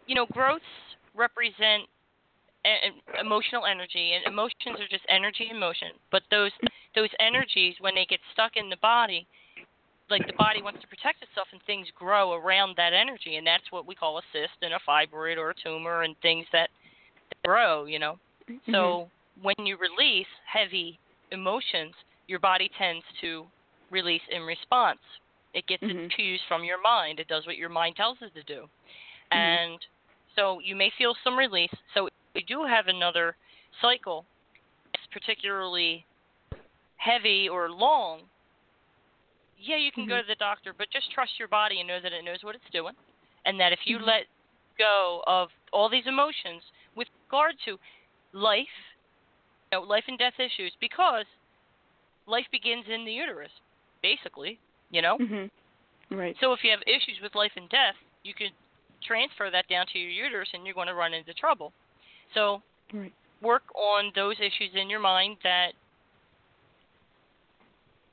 you 0.06 0.16
know, 0.16 0.26
growths 0.26 0.64
represent 1.14 1.88
emotional 3.18 3.64
energy, 3.64 4.12
and 4.12 4.26
emotions 4.26 4.80
are 4.80 4.88
just 4.88 5.04
energy 5.08 5.48
and 5.48 5.58
motion. 5.58 5.88
But 6.10 6.22
those 6.30 6.52
those 6.94 7.08
energies, 7.20 7.76
when 7.80 7.94
they 7.94 8.04
get 8.04 8.20
stuck 8.32 8.56
in 8.56 8.68
the 8.68 8.76
body, 8.78 9.26
like 10.10 10.26
the 10.26 10.32
body 10.36 10.60
wants 10.60 10.80
to 10.80 10.88
protect 10.88 11.22
itself, 11.22 11.48
and 11.52 11.62
things 11.62 11.86
grow 11.94 12.32
around 12.32 12.76
that 12.76 12.92
energy, 12.92 13.36
and 13.36 13.46
that's 13.46 13.70
what 13.70 13.86
we 13.86 13.94
call 13.94 14.18
a 14.18 14.22
cyst 14.32 14.58
and 14.62 14.74
a 14.74 14.80
fibroid 14.86 15.38
or 15.38 15.50
a 15.50 15.54
tumor, 15.54 16.02
and 16.02 16.16
things 16.20 16.46
that 16.52 16.70
grow. 17.44 17.84
You 17.84 17.98
know, 18.00 18.18
Mhm. 18.48 18.72
so 18.72 19.10
when 19.40 19.54
you 19.64 19.76
release 19.76 20.28
heavy 20.44 20.98
emotions, 21.30 21.94
your 22.26 22.40
body 22.40 22.68
tends 22.70 23.04
to 23.20 23.50
release 23.90 24.22
in 24.30 24.42
response. 24.42 25.00
It 25.52 25.66
gets 25.66 25.82
Mhm. 25.82 26.04
its 26.04 26.14
cues 26.14 26.40
from 26.48 26.64
your 26.64 26.80
mind. 26.80 27.18
It 27.20 27.28
does 27.28 27.46
what 27.46 27.56
your 27.56 27.68
mind 27.68 27.96
tells 27.96 28.18
it 28.22 28.34
to 28.34 28.42
do. 28.44 28.70
And 29.32 29.84
so 30.34 30.60
you 30.60 30.76
may 30.76 30.90
feel 30.90 31.14
some 31.22 31.38
release. 31.38 31.74
So 31.94 32.06
if 32.06 32.12
we 32.34 32.42
do 32.42 32.64
have 32.64 32.88
another 32.88 33.36
cycle, 33.80 34.26
it's 34.94 35.06
particularly 35.12 36.06
heavy 36.96 37.48
or 37.48 37.70
long. 37.70 38.30
Yeah, 39.56 39.76
you 39.76 39.92
can 39.92 40.06
go 40.06 40.14
Mhm. 40.14 40.22
to 40.22 40.26
the 40.26 40.34
doctor, 40.36 40.72
but 40.72 40.90
just 40.90 41.10
trust 41.10 41.38
your 41.38 41.48
body 41.48 41.80
and 41.80 41.88
know 41.88 42.00
that 42.00 42.12
it 42.12 42.24
knows 42.24 42.42
what 42.42 42.54
it's 42.54 42.70
doing. 42.70 42.96
And 43.44 43.58
that 43.60 43.72
if 43.72 43.86
you 43.86 43.98
Mhm. 43.98 44.06
let 44.06 44.26
go 44.78 45.22
of 45.26 45.50
all 45.72 45.88
these 45.88 46.06
emotions 46.06 46.62
with 46.94 47.08
regard 47.28 47.58
to 47.64 47.78
life, 48.32 48.96
you 49.70 49.78
know, 49.78 49.82
life 49.82 50.04
and 50.08 50.18
death 50.18 50.38
issues, 50.38 50.74
because 50.80 51.26
life 52.26 52.46
begins 52.50 52.88
in 52.88 53.04
the 53.04 53.12
uterus, 53.12 53.52
basically, 54.02 54.58
you 54.90 55.02
know? 55.02 55.18
Mhm. 55.18 55.50
Right. 56.10 56.36
So 56.40 56.52
if 56.52 56.64
you 56.64 56.70
have 56.70 56.82
issues 56.86 57.20
with 57.20 57.34
life 57.34 57.52
and 57.56 57.68
death, 57.68 57.96
you 58.22 58.34
could 58.34 58.52
transfer 59.02 59.50
that 59.50 59.68
down 59.68 59.86
to 59.86 59.98
your 59.98 60.10
uterus 60.10 60.48
and 60.52 60.64
you're 60.66 60.74
going 60.74 60.88
to 60.88 60.94
run 60.94 61.14
into 61.14 61.34
trouble. 61.34 61.72
So 62.34 62.62
Right. 62.92 63.12
work 63.40 63.62
on 63.74 64.12
those 64.14 64.38
issues 64.40 64.74
in 64.74 64.90
your 64.90 65.00
mind 65.00 65.38
that 65.42 65.74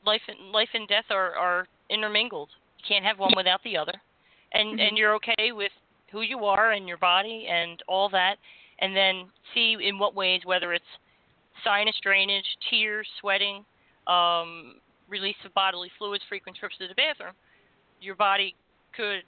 life 0.06 0.22
and 0.28 0.52
life 0.52 0.70
and 0.74 0.88
death 0.88 1.10
are, 1.10 1.36
are 1.36 1.68
intermingled. 1.90 2.50
You 2.78 2.86
can't 2.88 3.06
have 3.06 3.20
one 3.20 3.34
without 3.36 3.62
the 3.64 3.78
other. 3.78 4.02
And 4.54 4.78
Mhm. 4.78 4.88
and 4.88 4.98
you're 4.98 5.16
okay 5.16 5.52
with 5.52 5.74
who 6.12 6.22
you 6.22 6.46
are 6.46 6.72
and 6.72 6.88
your 6.88 6.98
body 6.98 7.48
and 7.48 7.82
all 7.88 8.08
that 8.10 8.38
and 8.80 8.96
then 8.96 9.30
see 9.54 9.74
in 9.74 9.98
what 10.00 10.16
ways 10.16 10.46
whether 10.46 10.74
it's 10.74 10.86
sinus 11.64 12.00
drainage, 12.00 12.58
tears, 12.70 13.10
sweating, 13.20 13.66
um, 14.06 14.80
release 15.10 15.38
of 15.46 15.54
bodily 15.54 15.92
fluids, 15.98 16.24
frequent 16.28 16.58
trips 16.58 16.78
to 16.78 16.88
the 16.88 16.96
bathroom, 16.96 17.34
your 18.02 18.16
body 18.16 18.56
could 18.96 19.24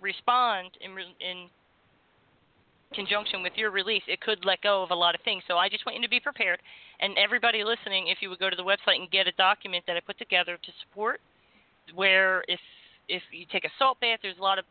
respond 0.00 0.70
in 0.80 0.92
in 1.20 1.48
conjunction 2.94 3.42
with 3.42 3.52
your 3.56 3.70
release. 3.70 4.02
It 4.06 4.20
could 4.20 4.44
let 4.44 4.62
go 4.62 4.82
of 4.82 4.90
a 4.90 4.94
lot 4.94 5.14
of 5.14 5.20
things. 5.22 5.42
So 5.48 5.56
I 5.56 5.68
just 5.68 5.84
want 5.84 5.96
you 5.96 6.02
to 6.02 6.08
be 6.08 6.20
prepared. 6.20 6.60
And 7.00 7.18
everybody 7.18 7.64
listening, 7.64 8.06
if 8.06 8.18
you 8.20 8.30
would 8.30 8.38
go 8.38 8.48
to 8.48 8.56
the 8.56 8.62
website 8.62 9.00
and 9.00 9.10
get 9.10 9.26
a 9.26 9.32
document 9.32 9.84
that 9.86 9.96
I 9.96 10.00
put 10.00 10.16
together 10.18 10.56
to 10.56 10.72
support, 10.82 11.20
where 11.94 12.44
if 12.48 12.60
if 13.08 13.22
you 13.32 13.44
take 13.52 13.64
a 13.64 13.72
salt 13.78 14.00
bath, 14.00 14.20
there's 14.22 14.38
a 14.38 14.42
lot 14.42 14.58
of 14.58 14.64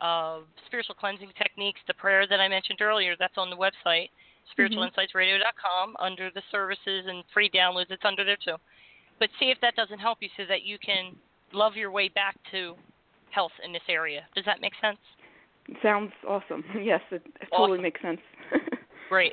uh, 0.00 0.38
spiritual 0.66 0.94
cleansing 0.94 1.30
techniques. 1.36 1.80
The 1.86 1.94
prayer 1.94 2.26
that 2.26 2.40
I 2.40 2.48
mentioned 2.48 2.80
earlier, 2.80 3.16
that's 3.18 3.36
on 3.36 3.50
the 3.50 3.56
website, 3.56 4.08
spiritualinsightsradio.com, 4.56 5.96
under 5.98 6.30
the 6.30 6.42
services 6.50 7.04
and 7.06 7.24
free 7.34 7.50
downloads. 7.50 7.90
It's 7.90 8.04
under 8.04 8.24
there 8.24 8.38
too. 8.42 8.56
But 9.18 9.28
see 9.40 9.46
if 9.50 9.58
that 9.62 9.74
doesn't 9.76 9.98
help 9.98 10.18
you 10.20 10.28
so 10.36 10.44
that 10.48 10.62
you 10.62 10.78
can 10.78 11.16
love 11.52 11.74
your 11.76 11.90
way 11.90 12.08
back 12.08 12.36
to 12.50 12.74
health 13.30 13.52
in 13.64 13.72
this 13.72 13.82
area. 13.88 14.22
Does 14.34 14.44
that 14.44 14.60
make 14.60 14.72
sense? 14.80 14.98
Sounds 15.82 16.12
awesome. 16.28 16.64
Yes, 16.82 17.00
it, 17.10 17.22
it 17.40 17.48
totally 17.50 17.72
Awesome. 17.78 17.82
makes 17.82 18.02
sense. 18.02 18.20
Great. 19.08 19.32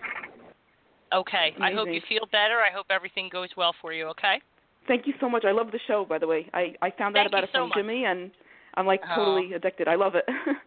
Okay. 1.13 1.53
I 1.61 1.71
hope 1.71 1.87
you 1.91 2.01
feel 2.09 2.25
better. 2.31 2.55
I 2.59 2.73
hope 2.73 2.87
everything 2.89 3.29
goes 3.31 3.49
well 3.55 3.73
for 3.81 3.93
you, 3.93 4.07
okay? 4.07 4.41
Thank 4.87 5.05
you 5.05 5.13
so 5.19 5.29
much. 5.29 5.45
I 5.45 5.51
love 5.51 5.71
the 5.71 5.79
show, 5.87 6.05
by 6.07 6.17
the 6.17 6.27
way. 6.27 6.49
I 6.53 6.73
I 6.81 6.89
found 6.91 7.15
out 7.15 7.21
Thank 7.21 7.27
about 7.27 7.43
it 7.43 7.49
so 7.53 7.59
from 7.59 7.69
much. 7.69 7.77
Jimmy, 7.77 8.05
and 8.05 8.31
I'm 8.73 8.85
like 8.87 9.01
Oh. 9.09 9.15
totally 9.15 9.53
addicted. 9.53 9.87
I 9.87 9.95
love 9.95 10.15
it. 10.15 10.25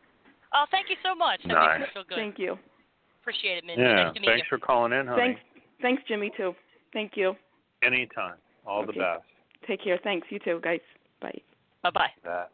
Oh, 0.55 0.65
thank 0.71 0.89
you 0.89 0.97
so 1.03 1.15
much. 1.15 1.41
That 1.43 1.53
Nice. 1.53 1.81
makes 1.81 1.89
me 1.89 1.93
feel 1.93 2.05
good. 2.09 2.17
Thank 2.17 2.39
you. 2.39 2.59
Appreciate 3.21 3.59
it, 3.59 3.65
Mindy. 3.65 3.83
Yeah. 3.83 4.05
Nice 4.05 4.15
to 4.15 4.21
meet 4.21 4.27
Thanks 4.27 4.47
for 4.49 4.59
calling 4.59 4.93
in, 4.93 5.07
honey. 5.07 5.21
Thanks, 5.21 5.41
thanks, 5.83 6.03
Jimmy 6.09 6.31
too. 6.35 6.55
Thank 6.95 7.13
you. 7.17 7.37
Anytime. 7.83 8.37
All 8.67 8.83
Okay. 8.83 8.93
the 8.93 8.99
best. 8.99 9.25
Take 9.67 9.83
care. 9.83 9.99
Thanks. 9.99 10.27
You 10.31 10.39
too, 10.39 10.61
guys. 10.63 10.81
Bye. 11.21 11.41
Bye-bye. 11.83 12.13
That. 12.25 12.51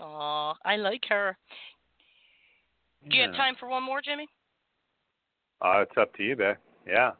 Aw, 0.00 0.54
I 0.64 0.76
like 0.76 1.04
her. 1.08 1.36
Do 3.08 3.16
you 3.16 3.22
have 3.22 3.34
time 3.34 3.56
for 3.56 3.68
one 3.68 3.82
more, 3.82 4.00
Jimmy? 4.00 4.28
Uh, 5.60 5.80
it's 5.82 5.96
up 5.96 6.14
to 6.16 6.22
you, 6.22 6.36
babe. 6.36 6.56
Yeah. 6.86 7.12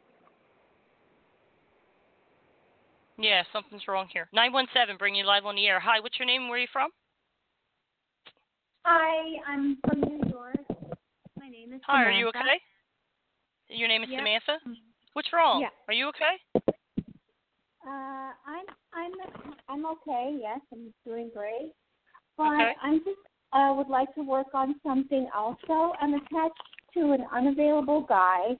Yeah, 3.18 3.42
something's 3.52 3.86
wrong 3.86 4.08
here. 4.12 4.28
917, 4.32 4.96
bring 4.96 5.14
you 5.14 5.24
live 5.24 5.44
on 5.44 5.54
the 5.54 5.66
air. 5.66 5.78
Hi, 5.78 6.00
what's 6.00 6.18
your 6.18 6.26
name 6.26 6.48
where 6.48 6.56
are 6.58 6.60
you 6.60 6.66
from? 6.72 6.90
Hi, 8.84 9.38
I'm 9.46 9.76
from 9.86 10.00
New 10.00 10.30
York. 10.30 10.56
My 11.38 11.48
name 11.48 11.72
is 11.72 11.80
Hi, 11.86 12.04
are 12.04 12.10
you 12.10 12.28
okay? 12.28 12.60
Your 13.68 13.88
name 13.88 14.02
is 14.02 14.10
Yep. 14.10 14.18
Samantha? 14.18 14.58
What's 15.12 15.32
wrong? 15.32 15.60
Yeah. 15.60 15.68
Are 15.88 15.94
you 15.94 16.08
okay? 16.08 16.71
Uh, 17.86 18.30
I'm 18.46 18.66
I'm 18.94 19.12
I'm 19.68 19.86
okay. 19.86 20.38
Yes, 20.40 20.60
I'm 20.72 20.92
doing 21.04 21.30
great. 21.34 21.72
But 22.36 22.52
Okay. 22.52 22.74
I'm 22.82 22.98
just 22.98 23.18
uh, 23.52 23.74
would 23.76 23.88
like 23.88 24.14
to 24.14 24.22
work 24.22 24.48
on 24.54 24.76
something 24.84 25.28
also. 25.34 25.92
I'm 26.00 26.14
attached 26.14 26.62
to 26.94 27.12
an 27.12 27.26
unavailable 27.32 28.02
guy, 28.02 28.56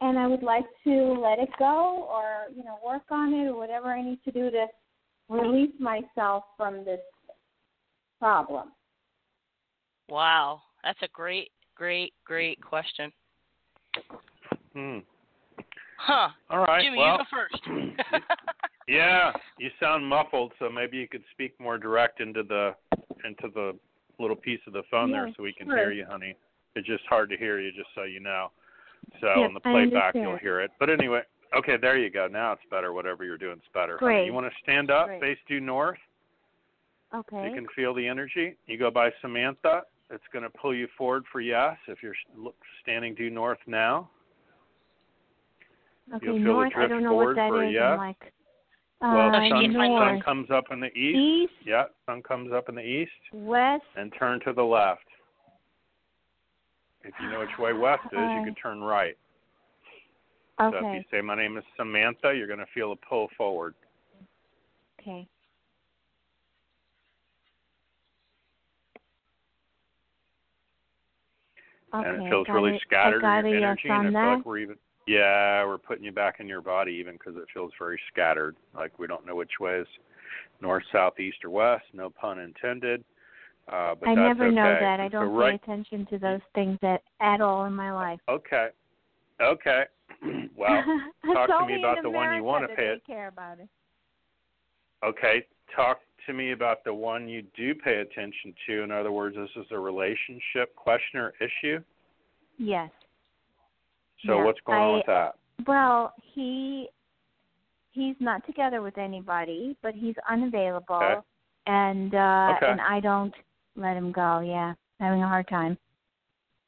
and 0.00 0.18
I 0.18 0.26
would 0.26 0.42
like 0.42 0.66
to 0.84 1.16
let 1.20 1.38
it 1.38 1.48
go, 1.58 2.06
or 2.10 2.46
you 2.54 2.64
know, 2.64 2.78
work 2.84 3.04
on 3.10 3.32
it, 3.32 3.48
or 3.48 3.56
whatever 3.56 3.92
I 3.92 4.02
need 4.02 4.22
to 4.24 4.32
do 4.32 4.50
to 4.50 4.66
release 5.28 5.74
myself 5.78 6.44
from 6.56 6.84
this 6.84 7.00
problem. 8.18 8.72
Wow, 10.08 10.62
that's 10.84 11.00
a 11.02 11.08
great, 11.12 11.50
great, 11.74 12.12
great 12.24 12.60
question. 12.60 13.12
Hmm. 14.72 14.98
Huh. 15.98 16.28
All 16.50 16.58
right. 16.60 16.84
Jimmy, 16.84 16.98
well, 16.98 17.12
you 17.12 17.18
go 17.18 17.24
first. 17.30 17.62
yeah, 18.88 19.32
you 19.58 19.70
sound 19.80 20.06
muffled, 20.06 20.52
so 20.58 20.68
maybe 20.70 20.96
you 20.96 21.08
could 21.08 21.24
speak 21.32 21.58
more 21.60 21.78
direct 21.78 22.20
into 22.20 22.42
the 22.42 22.74
into 23.24 23.48
the 23.54 23.72
little 24.18 24.36
piece 24.36 24.60
of 24.66 24.72
the 24.72 24.82
phone 24.90 25.10
there 25.10 25.28
so 25.36 25.42
we 25.42 25.52
can 25.52 25.66
sure. 25.66 25.76
hear 25.76 25.92
you, 25.92 26.06
honey. 26.08 26.34
It's 26.74 26.86
just 26.86 27.04
hard 27.08 27.28
to 27.30 27.36
hear 27.36 27.60
you, 27.60 27.70
just 27.72 27.88
so 27.94 28.04
you 28.04 28.20
know. 28.20 28.50
So 29.20 29.28
Yes, 29.28 29.38
on 29.48 29.54
the 29.54 29.60
playback 29.60 30.14
you'll 30.14 30.36
hear 30.38 30.60
it. 30.60 30.70
But 30.78 30.90
anyway, 30.90 31.22
okay, 31.56 31.76
there 31.80 31.98
you 31.98 32.10
go. 32.10 32.26
Now 32.30 32.52
it's 32.52 32.62
better. 32.70 32.92
Whatever 32.92 33.24
you're 33.24 33.38
doing 33.38 33.56
is 33.56 33.62
better. 33.74 33.98
honey. 34.00 34.24
You 34.26 34.32
want 34.32 34.46
to 34.46 34.52
stand 34.62 34.90
up, 34.90 35.06
Great. 35.06 35.20
face 35.20 35.38
due 35.48 35.60
north, 35.60 35.98
Okay. 37.14 37.48
you 37.48 37.54
can 37.54 37.66
feel 37.74 37.94
the 37.94 38.06
energy. 38.06 38.56
You 38.66 38.78
go 38.78 38.90
by 38.90 39.10
Samantha, 39.20 39.82
it's 40.10 40.24
going 40.32 40.42
to 40.44 40.50
pull 40.50 40.74
you 40.74 40.86
forward 40.96 41.24
for 41.32 41.40
yes 41.40 41.76
if 41.88 42.02
you're 42.02 42.14
standing 42.82 43.14
due 43.14 43.30
north 43.30 43.58
now. 43.66 44.08
Okay, 46.14 46.26
You'll 46.26 46.36
feel 46.36 46.44
north. 46.44 46.70
the 46.70 46.74
drift 46.74 46.84
I 46.84 46.94
don't 46.94 47.02
know 47.02 47.10
forward 47.10 47.36
what 47.36 47.42
that 47.42 47.48
for 47.50 47.64
is. 47.64 47.72
yes. 47.74 47.82
I'm 47.82 47.98
like, 47.98 48.32
well, 49.00 49.34
uh, 49.34 49.48
sun, 49.48 49.72
sun 49.74 50.20
comes 50.22 50.50
up 50.50 50.64
in 50.70 50.80
the 50.80 50.86
east. 50.96 51.18
East? 51.18 51.52
Yeah, 51.64 51.84
sun 52.06 52.22
comes 52.22 52.52
up 52.52 52.68
in 52.68 52.74
the 52.74 52.80
east. 52.82 53.10
west. 53.32 53.84
And 53.96 54.12
turn 54.18 54.40
to 54.46 54.52
the 54.52 54.62
left. 54.62 55.04
If 57.04 57.14
you 57.22 57.30
know 57.30 57.40
which 57.40 57.56
way 57.58 57.72
west 57.72 58.02
is, 58.12 58.18
Uh, 58.18 58.34
you 58.38 58.44
can 58.44 58.54
turn 58.54 58.80
right. 58.82 59.16
So 60.58 60.72
if 60.74 60.94
you 60.96 61.04
say, 61.10 61.20
My 61.20 61.36
name 61.36 61.56
is 61.56 61.64
Samantha, 61.76 62.32
you're 62.34 62.46
going 62.46 62.58
to 62.58 62.66
feel 62.74 62.92
a 62.92 62.96
pull 62.96 63.28
forward. 63.36 63.74
Okay. 65.00 65.28
Okay. 71.94 72.08
and 72.08 72.22
it 72.26 72.30
feels 72.30 72.48
really 72.48 72.74
it. 72.74 72.82
scattered 72.84 73.22
I 73.24 73.42
got 73.42 73.46
in 73.48 73.60
your 73.60 73.70
energy. 73.70 73.88
on 73.90 74.06
and 74.06 74.18
I 74.18 74.20
that. 74.20 74.26
feel 74.26 74.36
like 74.38 74.46
we're 74.46 74.58
even, 74.58 74.76
yeah, 75.06 75.64
we're 75.64 75.78
putting 75.78 76.04
you 76.04 76.12
back 76.12 76.40
in 76.40 76.48
your 76.48 76.60
body 76.60 76.92
even 76.92 77.14
because 77.14 77.36
it 77.36 77.44
feels 77.54 77.72
very 77.78 78.00
scattered. 78.12 78.56
Like 78.74 78.98
we 78.98 79.06
don't 79.06 79.26
know 79.26 79.36
which 79.36 79.60
way 79.60 79.78
is 79.78 79.86
north, 80.60 80.84
south, 80.92 81.18
east, 81.20 81.38
or 81.44 81.50
west. 81.50 81.84
No 81.92 82.10
pun 82.10 82.38
intended. 82.38 83.04
Uh, 83.72 83.94
but 83.98 84.08
I 84.08 84.14
never 84.14 84.50
know 84.50 84.76
that. 84.80 85.00
I 85.00 85.08
don't 85.08 85.32
right, 85.32 85.60
pay 85.60 85.72
attention 85.72 86.06
to 86.10 86.18
those 86.18 86.40
things 86.54 86.78
at 86.82 87.02
at 87.20 87.40
all 87.40 87.64
in 87.64 87.74
my 87.74 87.92
life. 87.92 88.20
Okay. 88.28 88.68
Okay. 89.40 89.84
well, 90.56 90.82
talk 91.24 91.48
to 91.48 91.66
me 91.66 91.78
about 91.78 91.98
the 92.02 92.10
one 92.10 92.34
you 92.34 92.42
want 92.42 92.68
to 92.68 92.74
pay 92.74 92.86
it. 92.86 93.06
care 93.06 93.28
about 93.28 93.58
it. 93.60 93.68
Okay. 95.04 95.46
Talk 95.74 95.98
to 96.26 96.32
me 96.32 96.52
about 96.52 96.84
the 96.84 96.94
one 96.94 97.28
you 97.28 97.42
do 97.56 97.74
pay 97.74 97.98
attention 97.98 98.54
to. 98.66 98.82
In 98.82 98.90
other 98.90 99.12
words, 99.12 99.36
this 99.36 99.50
is 99.56 99.66
a 99.70 99.78
relationship 99.78 100.74
question 100.76 101.20
or 101.20 101.32
issue. 101.40 101.80
Yes. 102.58 102.90
So 104.24 104.38
Yeah, 104.38 104.44
what's 104.44 104.60
going 104.64 104.82
on 104.82 104.94
with 104.94 105.06
that? 105.06 105.34
Well, 105.66 106.14
he 106.22 106.88
he's 107.92 108.16
not 108.20 108.44
together 108.46 108.82
with 108.82 108.98
anybody, 108.98 109.76
but 109.82 109.94
he's 109.94 110.14
unavailable, 110.28 110.96
Okay. 110.96 111.20
and 111.66 112.14
uh 112.14 112.54
Okay. 112.56 112.70
and 112.70 112.80
I 112.80 113.00
don't 113.00 113.34
let 113.76 113.96
him 113.96 114.12
go. 114.12 114.40
Yeah, 114.40 114.74
having 115.00 115.22
a 115.22 115.28
hard 115.28 115.48
time. 115.48 115.76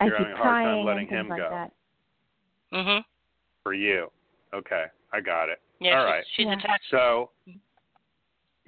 I 0.00 0.06
You're 0.06 0.16
keep 0.16 0.26
having 0.26 0.32
a 0.34 0.36
hard 0.36 0.48
time 0.48 0.64
trying 0.64 0.84
letting 0.86 1.00
and 1.02 1.08
things 1.10 1.20
him 1.20 1.28
like 1.28 1.40
go. 1.40 1.50
that. 1.50 1.72
Mhm. 2.72 3.04
For 3.62 3.74
you. 3.74 4.10
Okay. 4.54 4.86
I 5.12 5.20
got 5.20 5.48
it. 5.48 5.60
Yeah, 5.80 5.98
All 5.98 6.04
she's, 6.04 6.12
right. 6.12 6.24
she's 6.36 6.46
Yeah. 6.46 6.52
attached. 6.58 6.84
So, 6.90 7.30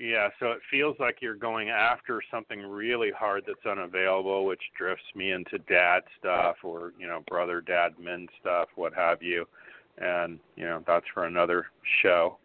yeah, 0.00 0.28
so 0.40 0.52
it 0.52 0.60
feels 0.70 0.96
like 0.98 1.18
you're 1.20 1.34
going 1.34 1.68
after 1.68 2.22
something 2.30 2.62
really 2.62 3.10
hard 3.10 3.44
that's 3.46 3.66
unavailable, 3.66 4.46
which 4.46 4.62
drifts 4.76 5.04
me 5.14 5.32
into 5.32 5.58
dad 5.68 6.00
stuff 6.18 6.56
or, 6.64 6.94
you 6.98 7.06
know, 7.06 7.22
brother, 7.28 7.60
dad, 7.60 7.90
men 8.00 8.26
stuff, 8.40 8.68
what 8.76 8.94
have 8.94 9.22
you. 9.22 9.44
And, 9.98 10.38
you 10.56 10.64
know, 10.64 10.82
that's 10.86 11.04
for 11.12 11.26
another 11.26 11.66
show. 12.02 12.38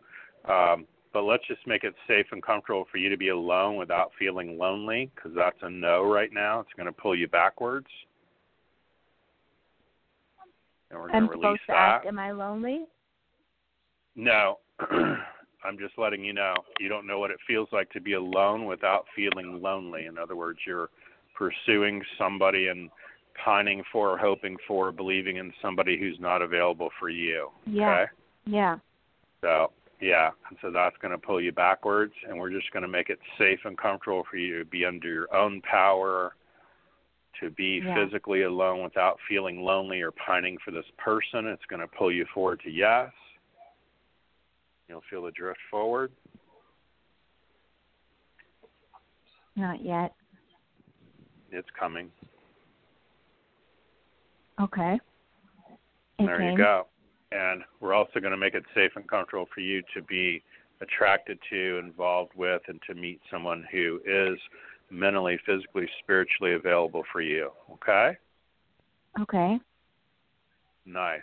Um, 0.49 0.85
but 1.13 1.21
let's 1.21 1.47
just 1.47 1.65
make 1.65 1.85
it 1.85 1.95
safe 2.09 2.25
and 2.33 2.43
comfortable 2.43 2.87
for 2.91 2.97
you 2.97 3.07
to 3.07 3.15
be 3.15 3.29
alone 3.29 3.77
without 3.77 4.11
feeling 4.19 4.57
lonely 4.57 5.09
because 5.15 5.31
that's 5.33 5.57
a 5.61 5.69
no 5.69 6.03
right 6.03 6.33
now. 6.33 6.59
It's 6.59 6.73
going 6.75 6.87
to 6.87 6.91
pull 6.91 7.15
you 7.15 7.29
backwards. 7.29 7.87
And 10.91 10.99
we're 10.99 11.07
going 11.07 11.23
I'm 11.23 11.27
to 11.27 11.29
release 11.29 11.41
supposed 11.41 11.61
to 11.61 11.65
that. 11.69 11.75
ask, 11.75 12.05
"Am 12.05 12.19
I 12.19 12.31
lonely?" 12.31 12.85
No, 14.17 14.59
I'm 15.65 15.77
just 15.77 15.97
letting 15.97 16.23
you 16.23 16.33
know. 16.33 16.53
You 16.79 16.89
don't 16.89 17.07
know 17.07 17.19
what 17.19 17.31
it 17.31 17.37
feels 17.47 17.67
like 17.71 17.89
to 17.91 18.01
be 18.01 18.13
alone 18.13 18.65
without 18.65 19.05
feeling 19.15 19.61
lonely. 19.61 20.05
In 20.05 20.17
other 20.17 20.35
words, 20.35 20.59
you're 20.65 20.89
pursuing 21.35 22.01
somebody 22.17 22.67
and 22.67 22.89
pining 23.43 23.83
for, 23.91 24.17
hoping 24.17 24.57
for, 24.67 24.91
believing 24.91 25.37
in 25.37 25.51
somebody 25.61 25.99
who's 25.99 26.17
not 26.19 26.41
available 26.41 26.89
for 26.99 27.09
you. 27.09 27.49
Yeah. 27.65 27.89
Okay? 27.89 28.11
Yeah. 28.45 28.77
So, 29.41 29.71
yeah. 29.99 30.29
And 30.49 30.57
so 30.61 30.71
that's 30.71 30.95
going 31.01 31.11
to 31.11 31.17
pull 31.17 31.41
you 31.41 31.51
backwards, 31.51 32.13
and 32.29 32.39
we're 32.39 32.51
just 32.51 32.71
going 32.71 32.83
to 32.83 32.89
make 32.89 33.09
it 33.09 33.19
safe 33.37 33.59
and 33.65 33.77
comfortable 33.77 34.23
for 34.29 34.37
you 34.37 34.59
to 34.59 34.65
be 34.65 34.85
under 34.85 35.11
your 35.11 35.33
own 35.35 35.61
power, 35.61 36.35
to 37.41 37.49
be 37.49 37.81
Yeah. 37.83 37.95
physically 37.95 38.43
alone 38.43 38.83
without 38.83 39.17
feeling 39.27 39.61
lonely 39.61 40.01
or 40.01 40.11
pining 40.11 40.57
for 40.63 40.71
this 40.71 40.85
person. 40.97 41.47
It's 41.47 41.65
going 41.65 41.81
to 41.81 41.87
pull 41.87 42.11
you 42.11 42.25
forward 42.33 42.61
to 42.63 42.71
yes. 42.71 43.11
You'll 44.87 45.01
feel 45.09 45.23
the 45.23 45.31
drift 45.31 45.59
forward. 45.69 46.11
Not 49.55 49.83
yet. 49.83 50.13
It's 51.51 51.67
coming. 51.79 52.11
Okay. 54.61 54.99
There 56.19 56.35
Okay. 56.35 56.51
you 56.51 56.57
go. 56.57 56.87
And 57.31 57.63
we're 57.79 57.93
also 57.93 58.19
going 58.19 58.31
to 58.31 58.37
make 58.37 58.53
it 58.53 58.63
safe 58.73 58.91
and 58.95 59.07
comfortable 59.07 59.47
for 59.53 59.61
you 59.61 59.81
to 59.93 60.01
be 60.01 60.43
attracted 60.81 61.39
to, 61.49 61.79
involved 61.79 62.31
with, 62.35 62.61
and 62.67 62.79
to 62.87 62.93
meet 62.93 63.19
someone 63.31 63.65
who 63.71 63.99
is 64.05 64.37
mentally, 64.91 65.39
physically, 65.45 65.89
spiritually 66.03 66.53
available 66.53 67.03
for 67.11 67.21
you. 67.21 67.51
Okay? 67.73 68.17
Okay. 69.21 69.59
Nice. 70.85 71.21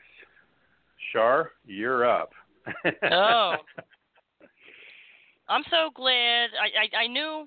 Shar, 1.13 1.53
you're 1.67 2.09
up. 2.09 2.33
Oh. 3.11 3.57
I'm 5.49 5.65
so 5.71 5.91
glad. 5.95 6.51
I 6.57 6.97
I, 6.97 7.05
I 7.05 7.07
knew 7.07 7.47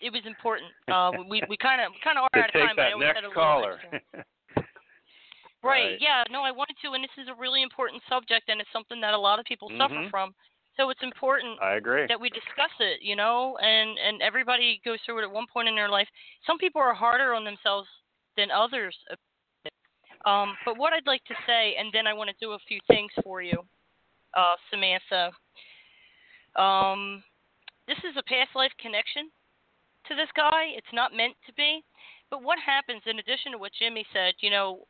it 0.00 0.12
was 0.12 0.22
important. 0.26 0.70
Uh, 0.90 1.12
we 1.28 1.42
we 1.48 1.56
kind 1.56 1.80
of 1.80 1.92
kind 2.02 2.18
of 2.18 2.24
are 2.32 2.40
out 2.40 2.48
of 2.48 2.52
time, 2.52 2.76
but 2.76 2.82
I 2.82 2.88
that 2.88 2.94
always 2.94 3.06
had 3.08 3.16
a 3.18 3.22
next 3.22 3.28
little 3.28 3.42
caller. 3.42 3.78
Right. 5.64 5.94
Right. 5.94 5.98
Yeah. 6.00 6.24
No, 6.28 6.42
I 6.42 6.50
wanted 6.50 6.74
to, 6.82 6.90
and 6.94 7.04
this 7.04 7.14
is 7.22 7.28
a 7.28 7.38
really 7.38 7.62
important 7.62 8.02
subject, 8.08 8.48
and 8.48 8.60
it's 8.60 8.72
something 8.72 9.00
that 9.00 9.14
a 9.14 9.18
lot 9.18 9.38
of 9.38 9.44
people 9.44 9.70
suffer 9.78 9.94
Mhm. 9.94 10.10
from. 10.10 10.34
So 10.76 10.90
it's 10.90 11.02
important 11.04 11.62
I 11.62 11.74
agree. 11.74 12.06
that 12.08 12.18
we 12.18 12.30
discuss 12.30 12.72
it, 12.80 13.00
you 13.00 13.14
know, 13.14 13.56
and 13.58 13.96
and 13.98 14.20
everybody 14.22 14.80
goes 14.84 14.98
through 15.06 15.20
it 15.20 15.22
at 15.22 15.30
one 15.30 15.46
point 15.46 15.68
in 15.68 15.76
their 15.76 15.88
life. 15.88 16.08
Some 16.46 16.58
people 16.58 16.80
are 16.82 16.92
harder 16.94 17.32
on 17.32 17.44
themselves 17.44 17.88
than 18.36 18.50
others. 18.50 18.96
Um, 20.24 20.56
but 20.64 20.76
what 20.78 20.92
I'd 20.92 21.06
like 21.06 21.24
to 21.26 21.34
say, 21.46 21.76
and 21.76 21.92
then 21.92 22.08
I 22.08 22.12
want 22.12 22.30
to 22.30 22.36
do 22.40 22.52
a 22.52 22.58
few 22.66 22.80
things 22.88 23.12
for 23.22 23.40
you, 23.42 23.64
uh, 24.36 24.56
Samantha. 24.70 25.32
Um, 26.56 27.22
this 27.88 27.98
is 27.98 28.16
a 28.16 28.22
past 28.24 28.50
life 28.54 28.72
connection 28.80 29.30
to 30.06 30.14
this 30.14 30.28
guy. 30.36 30.72
It's 30.76 30.92
not 30.92 31.16
meant 31.16 31.34
to 31.46 31.52
be. 31.54 31.82
But 32.30 32.42
what 32.42 32.58
happens 32.64 33.02
in 33.06 33.18
addition 33.18 33.52
to 33.52 33.58
what 33.58 33.72
Jimmy 33.78 34.06
said, 34.12 34.34
you 34.40 34.50
know, 34.50 34.86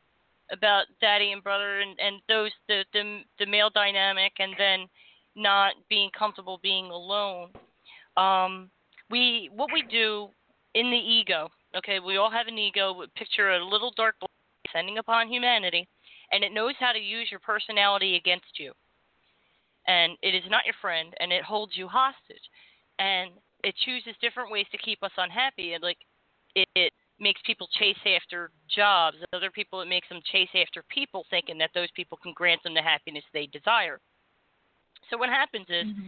about 0.51 0.85
daddy 1.01 1.31
and 1.31 1.43
brother 1.43 1.79
and 1.79 1.97
and 1.99 2.21
those 2.27 2.51
the 2.67 2.83
the 2.93 3.21
the 3.39 3.45
male 3.45 3.69
dynamic 3.69 4.33
and 4.39 4.53
then 4.57 4.87
not 5.35 5.73
being 5.89 6.09
comfortable 6.17 6.59
being 6.61 6.85
alone. 6.85 7.49
Um, 8.17 8.69
we 9.09 9.49
what 9.53 9.69
we 9.73 9.83
do 9.89 10.29
in 10.75 10.89
the 10.91 10.97
ego. 10.97 11.49
Okay, 11.75 11.99
we 11.99 12.17
all 12.17 12.31
have 12.31 12.47
an 12.47 12.57
ego. 12.57 13.03
Picture 13.15 13.51
a 13.51 13.65
little 13.65 13.91
dark 13.95 14.15
descending 14.65 14.97
upon 14.99 15.27
humanity, 15.27 15.87
and 16.31 16.43
it 16.43 16.53
knows 16.53 16.75
how 16.79 16.91
to 16.91 16.99
use 16.99 17.29
your 17.31 17.39
personality 17.39 18.15
against 18.15 18.59
you. 18.59 18.73
And 19.87 20.17
it 20.21 20.33
is 20.33 20.43
not 20.49 20.65
your 20.65 20.75
friend, 20.81 21.13
and 21.19 21.31
it 21.31 21.43
holds 21.43 21.73
you 21.75 21.87
hostage, 21.87 22.49
and 22.99 23.31
it 23.63 23.75
chooses 23.85 24.15
different 24.21 24.51
ways 24.51 24.65
to 24.71 24.77
keep 24.77 25.03
us 25.03 25.11
unhappy. 25.17 25.73
And 25.73 25.83
like 25.83 25.97
it, 26.55 26.67
it 26.75 26.93
makes 27.19 27.41
people 27.45 27.67
chase 27.79 27.97
after 28.05 28.51
jobs. 28.73 29.17
Other 29.33 29.51
people, 29.51 29.81
it 29.81 29.87
makes 29.87 30.07
them 30.09 30.21
chase 30.31 30.49
after 30.55 30.83
people, 30.89 31.25
thinking 31.29 31.57
that 31.57 31.71
those 31.73 31.91
people 31.95 32.17
can 32.21 32.33
grant 32.33 32.63
them 32.63 32.73
the 32.73 32.81
happiness 32.81 33.23
they 33.33 33.47
desire. 33.47 33.99
So 35.09 35.17
what 35.17 35.29
happens 35.29 35.65
is, 35.69 35.85
mm-hmm. 35.85 36.05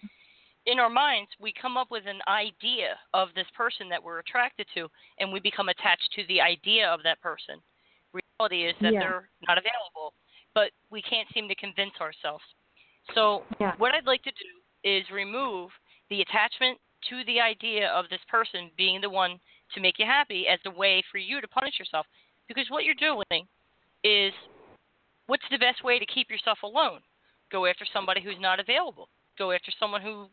in 0.65 0.80
our 0.80 0.89
minds, 0.89 1.30
we 1.39 1.53
come 1.61 1.76
up 1.76 1.91
with 1.91 2.03
an 2.07 2.21
idea 2.28 2.97
of 3.13 3.30
this 3.36 3.47
person 3.55 3.89
that 3.89 4.01
we're 4.01 4.19
attracted 4.19 4.67
to, 4.73 4.88
and 5.19 5.32
we 5.32 5.39
become 5.39 5.69
attached 5.69 6.09
to 6.15 6.23
the 6.28 6.39
idea 6.41 6.88
of 6.88 7.03
that 7.03 7.21
person. 7.21 7.55
Reality 8.13 8.65
is 8.65 8.76
that 8.82 8.93
Yeah. 8.93 8.99
they're 8.99 9.30
not 9.47 9.57
available, 9.57 10.13
but 10.53 10.71
we 10.89 11.01
can't 11.01 11.28
seem 11.34 11.47
to 11.49 11.55
convince 11.55 11.93
ourselves. 11.99 12.43
So 13.14 13.45
Yeah. 13.60 13.76
what 13.78 13.93
I'd 13.93 14.06
like 14.06 14.24
to 14.24 14.32
do 14.32 14.62
is 14.84 15.10
remove 15.12 15.72
the 16.10 16.22
attachment 16.22 16.80
to 17.10 17.24
the 17.26 17.39
idea 17.39 17.89
of 17.89 18.10
this 18.10 18.24
person 18.28 18.72
being 18.78 19.01
the 19.01 19.10
one 19.10 19.39
to 19.74 19.80
make 19.80 19.99
you 19.99 20.06
happy 20.06 20.47
as 20.47 20.60
a 20.66 20.72
way 20.72 21.01
for 21.12 21.18
you 21.18 21.41
to 21.41 21.47
punish 21.47 21.78
yourself. 21.80 22.08
Because 22.47 22.70
what 22.70 22.84
you're 22.84 22.95
doing 22.95 23.47
is 24.03 24.34
what's 25.28 25.47
the 25.49 25.58
best 25.58 25.84
way 25.84 25.99
to 25.99 26.06
keep 26.06 26.30
yourself 26.30 26.64
alone? 26.64 27.01
Go 27.51 27.66
after 27.66 27.86
somebody 27.91 28.22
who's 28.22 28.39
not 28.39 28.60
available. 28.60 29.10
Go 29.38 29.51
after 29.51 29.72
someone 29.80 30.01
who 30.01 30.28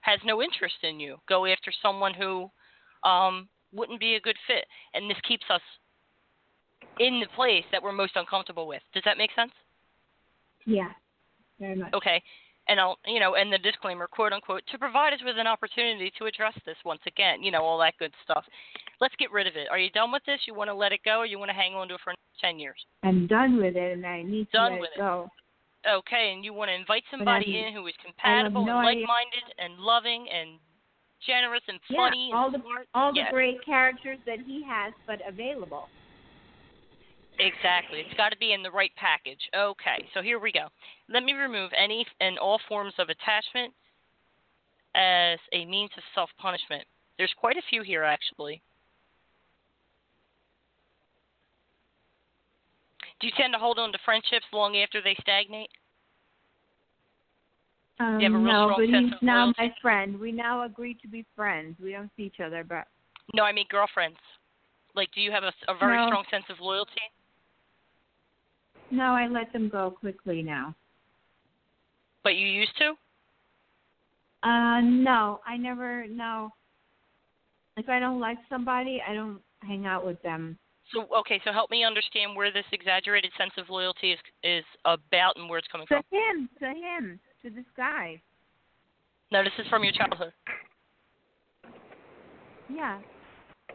has 0.00 0.20
no 0.24 0.42
interest 0.42 0.76
in 0.82 1.00
you. 1.00 1.16
Go 1.28 1.46
after 1.46 1.72
someone 1.82 2.14
who 2.14 2.50
um, 3.04 3.48
wouldn't 3.72 4.00
be 4.00 4.14
a 4.14 4.20
good 4.20 4.36
fit. 4.46 4.64
And 4.94 5.10
this 5.10 5.18
keeps 5.26 5.44
us 5.50 5.60
in 6.98 7.20
the 7.20 7.26
place 7.34 7.64
that 7.72 7.82
we're 7.82 7.92
most 7.92 8.16
uncomfortable 8.16 8.66
with. 8.66 8.82
Does 8.92 9.02
that 9.04 9.18
make 9.18 9.30
sense? 9.34 9.52
Yeah. 10.66 10.90
Very 11.58 11.76
much. 11.76 11.92
Okay. 11.94 12.22
And 12.68 12.78
I'll, 12.78 12.98
you 13.06 13.18
know, 13.18 13.34
and 13.34 13.50
the 13.50 13.58
disclaimer, 13.58 14.06
quote 14.06 14.32
unquote, 14.32 14.62
to 14.70 14.78
provide 14.78 15.14
us 15.14 15.20
with 15.24 15.38
an 15.38 15.46
opportunity 15.46 16.12
to 16.18 16.26
address 16.26 16.52
this 16.66 16.76
once 16.84 17.00
again, 17.06 17.42
you 17.42 17.50
know, 17.50 17.62
all 17.62 17.78
that 17.78 17.94
good 17.98 18.12
stuff. 18.24 18.44
let's 19.00 19.14
get 19.16 19.32
rid 19.32 19.46
of 19.46 19.56
it. 19.56 19.68
Are 19.70 19.78
you 19.78 19.90
done 19.90 20.12
with 20.12 20.22
this? 20.26 20.40
You 20.46 20.54
want 20.54 20.68
to 20.68 20.74
let 20.74 20.92
it 20.92 21.00
go, 21.04 21.18
or 21.18 21.26
you 21.26 21.38
want 21.38 21.48
to 21.48 21.54
hang 21.54 21.74
on 21.74 21.88
to 21.88 21.94
it 21.94 22.00
for 22.04 22.14
ten 22.40 22.58
years? 22.58 22.76
I'm 23.02 23.26
done 23.26 23.56
with 23.56 23.76
it, 23.76 23.92
and 23.92 24.06
I 24.06 24.22
need 24.22 24.48
Done 24.50 24.72
to 24.72 24.74
let 24.74 24.80
with 24.80 24.90
it 24.96 24.98
go. 24.98 25.30
Okay, 25.88 26.32
and 26.34 26.44
you 26.44 26.52
want 26.52 26.68
to 26.70 26.74
invite 26.74 27.04
somebody 27.10 27.64
in 27.64 27.72
who 27.72 27.86
is 27.86 27.94
compatible 28.04 28.66
no 28.66 28.78
and 28.78 28.84
like-minded 28.84 29.46
and 29.58 29.78
loving 29.78 30.26
and 30.28 30.58
generous 31.26 31.62
and 31.68 31.78
funny. 31.94 32.28
Yeah, 32.30 32.36
all 32.36 32.46
and 32.46 32.54
the 32.54 32.60
smart. 32.60 32.88
all 32.94 33.12
the 33.12 33.22
great 33.30 33.64
characters 33.64 34.18
that 34.26 34.38
he 34.44 34.62
has, 34.66 34.92
but 35.06 35.20
available. 35.26 35.88
Exactly. 37.38 38.00
It's 38.00 38.16
got 38.16 38.30
to 38.30 38.38
be 38.38 38.52
in 38.52 38.62
the 38.62 38.70
right 38.70 38.90
package. 38.96 39.40
Okay, 39.56 40.04
so 40.12 40.22
here 40.22 40.40
we 40.40 40.50
go. 40.50 40.66
Let 41.08 41.22
me 41.22 41.34
remove 41.34 41.70
any 41.76 42.04
and 42.20 42.38
all 42.38 42.60
forms 42.68 42.94
of 42.98 43.08
attachment 43.08 43.72
as 44.94 45.38
a 45.52 45.64
means 45.64 45.90
of 45.96 46.02
self 46.14 46.30
punishment. 46.38 46.84
There's 47.16 47.34
quite 47.38 47.56
a 47.56 47.62
few 47.70 47.82
here, 47.82 48.02
actually. 48.02 48.62
Do 53.20 53.26
you 53.26 53.32
tend 53.36 53.52
to 53.52 53.58
hold 53.58 53.78
on 53.78 53.92
to 53.92 53.98
friendships 54.04 54.46
long 54.52 54.76
after 54.76 55.00
they 55.02 55.16
stagnate? 55.20 55.70
Um, 58.00 58.20
You 58.20 58.30
have 58.30 58.40
a 58.40 58.44
real 58.44 58.52
no, 58.52 58.64
strong 58.66 58.80
but 58.80 58.90
sense 58.94 59.12
he's 59.12 59.22
now 59.22 59.52
my 59.58 59.74
friend. 59.82 60.20
We 60.20 60.30
now 60.30 60.64
agree 60.64 60.94
to 61.02 61.08
be 61.08 61.24
friends. 61.34 61.76
We 61.82 61.92
don't 61.92 62.10
see 62.16 62.24
each 62.24 62.40
other, 62.44 62.62
but 62.62 62.86
No, 63.34 63.42
I 63.42 63.52
mean 63.52 63.66
girlfriends. 63.70 64.18
Like, 64.94 65.10
do 65.14 65.20
you 65.20 65.30
have 65.32 65.42
a, 65.42 65.52
a 65.68 65.76
very 65.78 65.96
No. 65.96 66.06
strong 66.06 66.24
sense 66.30 66.44
of 66.48 66.60
loyalty? 66.60 66.92
No, 68.90 69.12
I 69.12 69.26
let 69.26 69.52
them 69.52 69.68
go 69.68 69.90
quickly 69.90 70.42
now. 70.42 70.74
But 72.24 72.36
you 72.36 72.46
used 72.46 72.76
to? 72.78 72.90
Uh, 74.48 74.80
no, 74.80 75.40
I 75.46 75.56
never. 75.56 76.06
No. 76.08 76.50
If 77.76 77.88
I 77.88 77.98
don't 77.98 78.20
like 78.20 78.38
somebody, 78.48 79.00
I 79.06 79.14
don't 79.14 79.40
hang 79.60 79.86
out 79.86 80.04
with 80.04 80.20
them. 80.22 80.58
So 80.92 81.06
okay, 81.18 81.40
so 81.44 81.52
help 81.52 81.70
me 81.70 81.84
understand 81.84 82.34
where 82.34 82.50
this 82.52 82.64
exaggerated 82.72 83.30
sense 83.36 83.52
of 83.58 83.68
loyalty 83.68 84.12
is 84.12 84.18
is 84.42 84.64
about 84.84 85.36
and 85.36 85.48
where 85.48 85.58
it's 85.58 85.68
coming 85.68 85.86
To 85.88 85.94
from. 85.94 86.02
To 86.10 86.16
him, 86.16 86.48
to 86.60 86.66
him, 86.66 87.20
to 87.42 87.50
this 87.50 87.66
guy. 87.76 88.20
No, 89.30 89.44
this 89.44 89.52
is 89.58 89.66
from 89.68 89.84
your 89.84 89.92
childhood. 89.92 90.32
Yeah. 92.68 93.00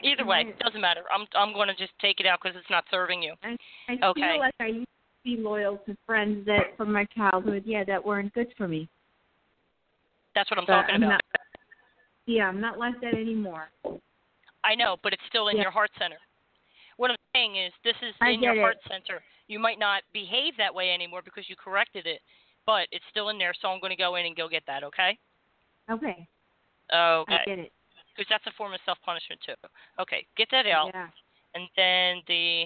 Either 0.01 0.25
way, 0.25 0.43
Right. 0.45 0.59
doesn't 0.59 0.81
matter. 0.81 1.03
I'm 1.13 1.27
I'm 1.35 1.53
going 1.53 1.67
to 1.67 1.75
just 1.75 1.93
take 2.01 2.19
it 2.19 2.25
out 2.25 2.39
because 2.41 2.57
it's 2.57 2.69
not 2.69 2.83
serving 2.89 3.21
you. 3.21 3.35
I, 3.43 3.57
I 3.87 3.93
Okay. 4.07 4.21
feel 4.21 4.39
like 4.39 4.53
I 4.59 4.67
used 4.67 4.87
be 5.23 5.37
loyal 5.37 5.77
to 5.85 5.95
friends 6.05 6.45
that 6.45 6.75
from 6.77 6.91
my 6.91 7.05
childhood, 7.15 7.63
yeah, 7.65 7.83
that 7.85 8.03
weren't 8.03 8.33
good 8.33 8.47
for 8.57 8.67
me. 8.67 8.89
That's 10.35 10.49
what 10.49 10.59
I'm 10.59 10.65
But 10.65 10.73
talking 10.73 10.95
I'm 10.95 11.03
about. 11.03 11.21
Not, 11.33 11.49
yeah, 12.25 12.47
I'm 12.47 12.59
not 12.59 12.77
like 12.77 12.99
that 13.01 13.13
anymore. 13.13 13.69
I 14.63 14.75
know, 14.75 14.97
but 15.03 15.13
it's 15.13 15.21
still 15.27 15.49
in 15.49 15.57
Yeah. 15.57 15.63
your 15.63 15.71
heart 15.71 15.91
center. 15.99 16.17
What 16.97 17.11
I'm 17.11 17.17
saying 17.33 17.55
is, 17.55 17.73
this 17.83 17.95
is 18.01 18.13
in 18.21 18.41
your 18.41 18.53
get 18.53 18.61
heart 18.61 18.77
it. 18.85 18.89
center. 18.89 19.23
You 19.47 19.59
might 19.59 19.79
not 19.79 20.03
behave 20.13 20.55
that 20.57 20.73
way 20.73 20.91
anymore 20.93 21.21
because 21.21 21.49
you 21.49 21.55
corrected 21.55 22.05
it, 22.07 22.21
but 22.65 22.87
it's 22.91 23.05
still 23.09 23.29
in 23.29 23.37
there. 23.37 23.53
So 23.61 23.67
I'm 23.67 23.79
going 23.79 23.91
to 23.91 23.97
go 23.97 24.15
in 24.15 24.25
and 24.25 24.35
go 24.35 24.47
get 24.47 24.63
that. 24.67 24.83
Okay? 24.83 25.17
Okay. 25.89 26.27
Okay. 26.93 27.35
I 27.35 27.45
get 27.45 27.59
it. 27.59 27.71
Because 28.15 28.29
that's 28.29 28.45
a 28.47 28.51
form 28.57 28.73
of 28.73 28.79
self 28.85 28.97
punishment 29.03 29.41
too. 29.45 29.55
Okay, 29.99 30.25
get 30.37 30.47
that 30.51 30.67
out. 30.67 30.91
Yeah. 30.93 31.09
And 31.55 31.67
then 31.75 32.21
the. 32.27 32.65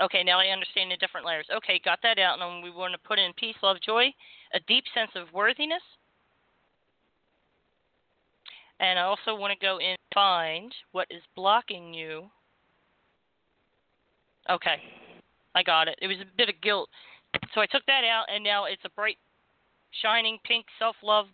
Okay, 0.00 0.24
now 0.24 0.38
I 0.38 0.46
understand 0.46 0.90
the 0.90 0.96
different 0.96 1.26
layers. 1.26 1.46
Okay, 1.54 1.80
got 1.84 1.98
that 2.02 2.18
out, 2.18 2.40
and 2.40 2.62
we 2.62 2.70
want 2.70 2.92
to 2.92 3.08
put 3.08 3.18
in 3.18 3.32
peace, 3.34 3.56
love, 3.62 3.76
joy, 3.84 4.06
a 4.54 4.60
deep 4.66 4.84
sense 4.94 5.10
of 5.14 5.32
worthiness. 5.34 5.82
And 8.80 8.98
I 8.98 9.02
also 9.02 9.34
want 9.34 9.52
to 9.52 9.58
go 9.64 9.78
in 9.78 9.96
find 10.14 10.74
what 10.92 11.06
is 11.10 11.22
blocking 11.36 11.92
you. 11.92 12.24
Okay, 14.48 14.76
I 15.54 15.62
got 15.62 15.86
it. 15.86 15.98
It 16.00 16.06
was 16.06 16.16
a 16.20 16.36
bit 16.36 16.48
of 16.48 16.60
guilt. 16.62 16.88
So 17.54 17.60
I 17.60 17.66
took 17.66 17.84
that 17.86 18.04
out, 18.04 18.24
and 18.34 18.42
now 18.42 18.64
it's 18.64 18.82
a 18.84 18.90
bright, 18.90 19.18
shining 20.02 20.38
pink 20.44 20.64
self 20.78 20.96
love 21.02 21.26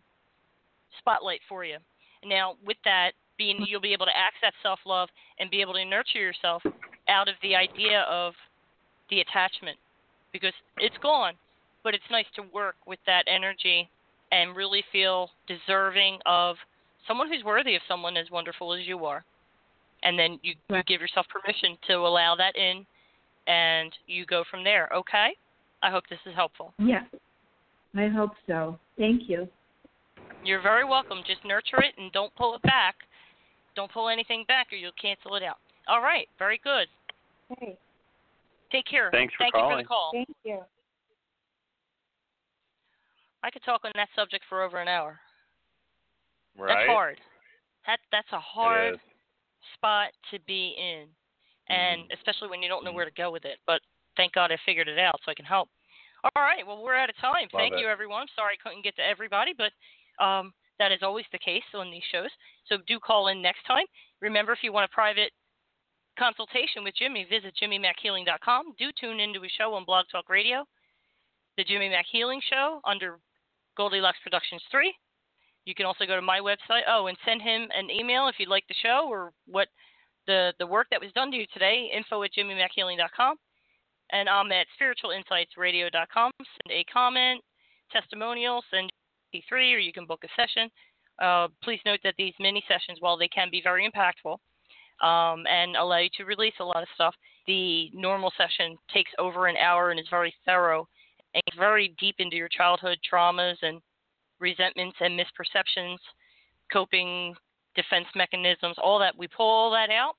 spotlight 0.99 1.41
for 1.49 1.64
you. 1.64 1.77
Now, 2.25 2.55
with 2.67 2.77
that 2.85 3.12
being, 3.39 3.64
you'll 3.67 3.81
be 3.81 3.93
able 3.93 4.07
to 4.07 4.17
access 4.17 4.53
self 4.62 4.81
love 4.85 5.09
and 5.39 5.51
be 5.51 5.61
able 5.61 5.75
to 5.75 5.85
nurture 5.85 6.19
yourself 6.19 6.62
out 7.09 7.29
of 7.29 7.37
the 7.43 7.55
idea 7.55 8.01
of 8.11 8.35
the 9.11 9.21
attachment 9.21 9.79
because 10.33 10.53
it's 10.79 10.97
gone, 11.03 11.35
but 11.85 11.95
it's 11.95 12.05
nice 12.11 12.27
to 12.37 12.43
work 12.53 12.77
with 12.87 12.99
that 13.07 13.25
energy 13.27 13.89
and 14.33 14.57
really 14.57 14.83
feel 14.93 15.31
deserving 15.47 16.19
of 16.27 16.57
someone 17.07 17.29
who's 17.29 17.45
worthy 17.45 17.77
of 17.77 17.83
someone 17.89 18.17
as 18.17 18.31
wonderful 18.31 18.75
as 18.75 18.87
you 18.87 19.05
are. 19.05 19.25
And 20.03 20.19
then 20.19 20.39
you, 20.43 20.55
you 20.69 20.83
give 20.87 21.01
yourself 21.01 21.27
permission 21.29 21.79
to 21.89 21.95
allow 21.95 22.37
that 22.37 22.57
in 22.57 22.85
and 23.47 23.93
you 24.07 24.27
go 24.27 24.45
from 24.51 24.65
there, 24.65 24.89
okay? 24.95 25.31
I 25.83 25.91
hope 25.91 26.05
this 26.11 26.19
is 26.27 26.35
helpful. 26.35 26.73
Yeah. 26.79 27.05
I 27.97 28.09
hope 28.09 28.33
so. 28.47 28.79
Thank 28.99 29.23
you. 29.29 29.49
You're 30.45 30.63
very 30.63 30.85
welcome. 30.85 31.19
Just 31.27 31.45
nurture 31.45 31.83
it 31.83 31.95
and 31.99 32.13
don't 32.13 32.35
pull 32.35 32.55
it 32.55 32.63
back. 32.63 32.97
Don't 33.75 33.91
pull 33.91 34.09
anything 34.09 34.45
back 34.49 34.69
or 34.73 34.77
you'll 34.77 34.93
cancel 35.01 35.37
it 35.37 35.43
out. 35.43 35.57
All 35.89 36.03
right, 36.03 36.29
very 36.39 36.61
good. 36.63 36.89
Hey. 37.59 37.77
Take 38.73 38.87
care. 38.87 39.11
Thanks 39.12 39.35
for 39.35 39.45
Thank 39.45 39.55
you 39.55 39.61
for 39.61 39.69
calling. 39.69 39.85
the 39.85 39.89
call. 39.89 40.11
Thank 40.12 40.29
you. 40.45 40.61
I 43.43 43.51
could 43.51 43.62
talk 43.64 43.83
on 43.85 43.93
that 43.95 44.09
subject 44.17 44.45
for 44.49 44.62
over 44.62 44.79
an 44.79 44.89
hour. 44.89 45.19
Right. 46.59 46.75
That's 46.75 46.91
hard. 46.91 47.17
That 47.87 47.99
that's 48.11 48.33
a 48.33 48.41
hard 48.41 48.99
spot 49.75 50.09
to 50.33 50.39
be 50.47 50.75
in, 50.79 51.07
and 51.69 52.03
Mm-hmm. 52.03 52.14
especially 52.19 52.49
when 52.49 52.62
you 52.62 52.69
don't 52.69 52.85
know 52.85 52.93
where 52.93 53.05
to 53.05 53.11
go 53.12 53.31
with 53.31 53.45
it. 53.45 53.59
But 53.67 53.81
thank 54.17 54.33
God 54.33 54.51
I 54.51 54.57
figured 54.67 54.89
it 54.89 54.99
out, 54.99 55.21
so 55.25 55.31
I 55.31 55.35
can 55.35 55.45
help. 55.45 55.69
All 56.25 56.43
right. 56.43 56.67
Well, 56.67 56.83
we're 56.83 56.97
out 56.97 57.11
of 57.11 57.17
time. 57.19 57.47
Love 57.53 57.61
thank 57.61 57.75
it. 57.75 57.81
you, 57.81 57.87
everyone. 57.87 58.27
Sorry 58.35 58.55
I 58.59 58.69
couldn't 58.69 58.83
get 58.83 58.97
to 58.97 59.07
everybody, 59.07 59.53
but 59.57 59.71
um, 60.25 60.53
that 60.79 60.91
is 60.91 61.01
always 61.03 61.25
the 61.31 61.39
case 61.39 61.62
on 61.75 61.91
these 61.91 62.03
shows. 62.11 62.31
So 62.69 62.79
do 62.89 62.99
call 62.99 63.29
in 63.29 63.41
next 63.41 63.64
time. 63.67 63.85
Remember, 64.21 64.53
if 64.53 64.59
you 64.62 64.73
want 64.73 64.91
a 64.91 64.95
private 64.95 65.31
consultation 66.19 66.85
with 66.85 66.95
Jimmy, 66.97 67.27
visit 67.29 67.55
jimmymackhealing.com. 67.62 68.75
Do 68.79 68.91
tune 68.99 69.21
into 69.21 69.43
his 69.43 69.53
show 69.57 69.75
on 69.75 69.85
Blog 69.85 70.07
Talk 70.11 70.29
Radio, 70.29 70.64
the 71.57 71.64
Jimmy 71.64 71.89
Mack 71.89 72.07
Healing 72.11 72.41
Show 72.51 72.81
under 72.85 73.19
Goldylocks 73.79 74.21
Productions 74.23 74.62
3. 74.71 74.95
You 75.65 75.74
can 75.74 75.86
also 75.86 76.07
go 76.07 76.16
to 76.16 76.23
my 76.23 76.39
website. 76.40 76.82
Oh, 76.89 77.07
and 77.07 77.16
send 77.27 77.43
him 77.43 77.69
an 77.74 77.90
email 77.90 78.28
if 78.28 78.36
you'd 78.39 78.49
like 78.49 78.65
the 78.69 78.74
show 78.82 79.07
or 79.09 79.32
what 79.47 79.69
the 80.27 80.53
the 80.59 80.66
work 80.66 80.86
that 80.90 81.01
was 81.01 81.12
done 81.12 81.31
to 81.32 81.36
you 81.36 81.47
today. 81.53 81.90
Info 81.95 82.23
at 82.23 82.31
jimmymackhealing.com. 82.32 83.36
And 84.12 84.28
I'm 84.28 84.53
at 84.53 84.66
spiritualinsightsradio.com. 84.81 86.31
Send 86.39 86.70
a 86.70 86.85
comment, 86.85 87.43
testimonial, 87.90 88.62
send 88.70 88.90
P3, 89.35 89.74
or 89.74 89.78
you 89.78 89.93
can 89.93 90.07
book 90.07 90.23
a 90.24 90.28
session. 90.40 90.70
Uh, 91.20 91.49
please 91.65 91.81
note 91.85 91.99
that 92.05 92.15
these 92.16 92.35
mini 92.39 92.62
sessions, 92.69 92.99
while 93.01 93.16
they 93.16 93.28
can 93.28 93.49
be 93.51 93.61
very 93.61 93.90
impactful 93.90 94.36
um, 95.02 95.44
and 95.47 95.77
allow 95.77 95.98
you 95.98 96.09
to 96.16 96.24
release 96.24 96.55
a 96.60 96.64
lot 96.64 96.82
of 96.82 96.89
stuff, 96.94 97.14
the 97.47 97.90
normal 97.93 98.32
session 98.36 98.77
takes 98.93 99.10
over 99.18 99.47
an 99.47 99.56
hour 99.56 99.90
and 99.90 100.01
is 100.01 100.06
very 100.10 100.35
thorough 100.44 100.89
and 101.35 101.59
very 101.59 101.94
deep 102.01 102.16
into 102.18 102.36
your 102.36 102.48
childhood 102.48 102.98
traumas 103.10 103.56
and 103.62 103.81
resentments 104.40 104.97
and 105.01 105.18
misperceptions, 105.18 105.98
coping 106.73 107.35
defense 107.74 108.06
mechanisms, 108.14 108.77
all 108.82 108.98
that. 108.98 109.16
We 109.16 109.28
pull 109.28 109.47
all 109.47 109.70
that 109.73 109.90
out, 109.90 110.14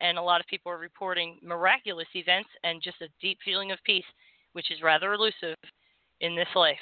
and 0.00 0.18
a 0.18 0.22
lot 0.22 0.40
of 0.40 0.46
people 0.46 0.70
are 0.70 0.78
reporting 0.78 1.38
miraculous 1.42 2.08
events 2.14 2.50
and 2.64 2.82
just 2.82 3.00
a 3.00 3.08
deep 3.20 3.38
feeling 3.44 3.72
of 3.72 3.78
peace, 3.84 4.04
which 4.52 4.70
is 4.70 4.82
rather 4.82 5.12
elusive 5.14 5.56
in 6.20 6.36
this 6.36 6.48
life. 6.54 6.76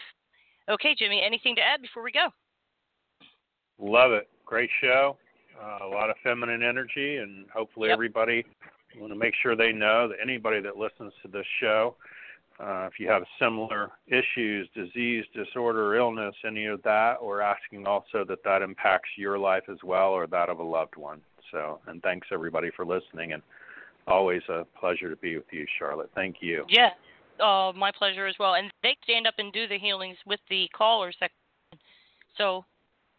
Okay, 0.68 0.94
Jimmy, 0.98 1.22
anything 1.24 1.54
to 1.56 1.62
add 1.62 1.80
before 1.80 2.02
we 2.02 2.10
go? 2.10 2.28
Love 3.78 4.12
it. 4.12 4.28
Great 4.44 4.70
show. 4.80 5.16
Uh, 5.60 5.78
a 5.84 5.88
lot 5.88 6.10
of 6.10 6.16
feminine 6.22 6.62
energy, 6.62 7.16
and 7.16 7.48
hopefully 7.50 7.88
Yep. 7.88 7.94
everybody 7.94 8.44
want 8.98 9.12
to 9.12 9.18
make 9.18 9.34
sure 9.34 9.56
they 9.56 9.72
know 9.72 10.08
that 10.08 10.18
anybody 10.20 10.60
that 10.60 10.76
listens 10.76 11.12
to 11.22 11.28
this 11.28 11.46
show, 11.60 11.94
uh, 12.58 12.88
if 12.90 12.98
you 12.98 13.08
have 13.08 13.22
similar 13.38 13.90
issues, 14.06 14.68
disease, 14.74 15.24
disorder, 15.34 15.94
illness, 15.94 16.34
any 16.44 16.66
of 16.66 16.82
that, 16.82 17.22
we're 17.22 17.40
asking 17.40 17.86
also 17.86 18.24
that 18.24 18.42
that 18.44 18.62
impacts 18.62 19.10
your 19.16 19.38
life 19.38 19.64
as 19.68 19.82
well 19.82 20.10
or 20.10 20.26
that 20.26 20.48
of 20.48 20.58
a 20.58 20.62
loved 20.62 20.96
one. 20.96 21.22
So, 21.50 21.80
and 21.86 22.02
thanks 22.02 22.28
everybody 22.32 22.70
for 22.70 22.84
listening, 22.84 23.32
and 23.32 23.42
always 24.06 24.42
a 24.48 24.66
pleasure 24.78 25.10
to 25.10 25.16
be 25.16 25.36
with 25.36 25.52
you, 25.52 25.66
Charlotte. 25.78 26.10
Thank 26.14 26.36
you. 26.40 26.64
Yeah, 26.68 26.90
uh, 27.40 27.72
my 27.74 27.92
pleasure 27.92 28.26
as 28.26 28.38
well. 28.38 28.54
And 28.54 28.70
they 28.82 28.96
stand 29.04 29.26
up 29.26 29.34
and 29.38 29.52
do 29.52 29.66
the 29.68 29.78
healings 29.78 30.16
with 30.26 30.40
the 30.48 30.68
callers. 30.74 31.16
That, 31.20 31.30
so 32.36 32.64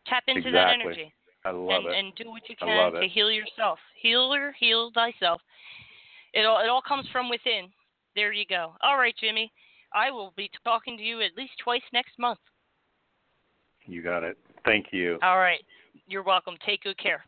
tap 0.07 0.23
into 0.27 0.51
that 0.51 0.71
Exactly. 0.71 0.85
energy 0.85 1.13
I 1.45 1.51
love 1.51 1.85
and, 1.85 1.93
it. 1.93 1.97
and 1.97 2.15
do 2.15 2.29
what 2.29 2.43
you 2.49 2.55
can 2.55 2.93
to 2.93 3.07
heal 3.07 3.31
yourself. 3.31 3.79
Healer, 4.01 4.53
heal 4.59 4.91
thyself. 4.93 5.41
It 6.33 6.45
all 6.45 6.59
it 6.63 6.69
all 6.69 6.81
comes 6.81 7.07
from 7.11 7.29
within. 7.29 7.69
There 8.15 8.33
you 8.33 8.45
go. 8.45 8.73
All 8.83 8.97
right, 8.97 9.15
Jimmy. 9.19 9.51
I 9.93 10.11
will 10.11 10.33
be 10.35 10.49
talking 10.63 10.97
to 10.97 11.03
you 11.03 11.21
at 11.21 11.37
least 11.37 11.53
twice 11.63 11.81
next 11.93 12.19
month. 12.19 12.39
You 13.85 14.03
got 14.03 14.23
it. 14.23 14.37
Thank 14.65 14.87
you. 14.91 15.17
All 15.23 15.37
right. 15.37 15.63
You're 16.07 16.23
welcome. 16.23 16.55
Take 16.65 16.83
good 16.83 16.97
care. 16.97 17.23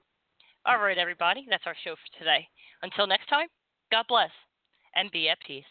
All 0.65 0.77
right, 0.77 0.97
everybody, 0.97 1.47
that's 1.49 1.63
our 1.65 1.75
show 1.83 1.95
for 1.95 2.19
today. 2.19 2.45
Until 2.83 3.07
next 3.07 3.27
time, 3.27 3.47
God 3.91 4.05
bless 4.09 4.29
and 4.95 5.09
be 5.11 5.29
at 5.29 5.37
peace. 5.45 5.63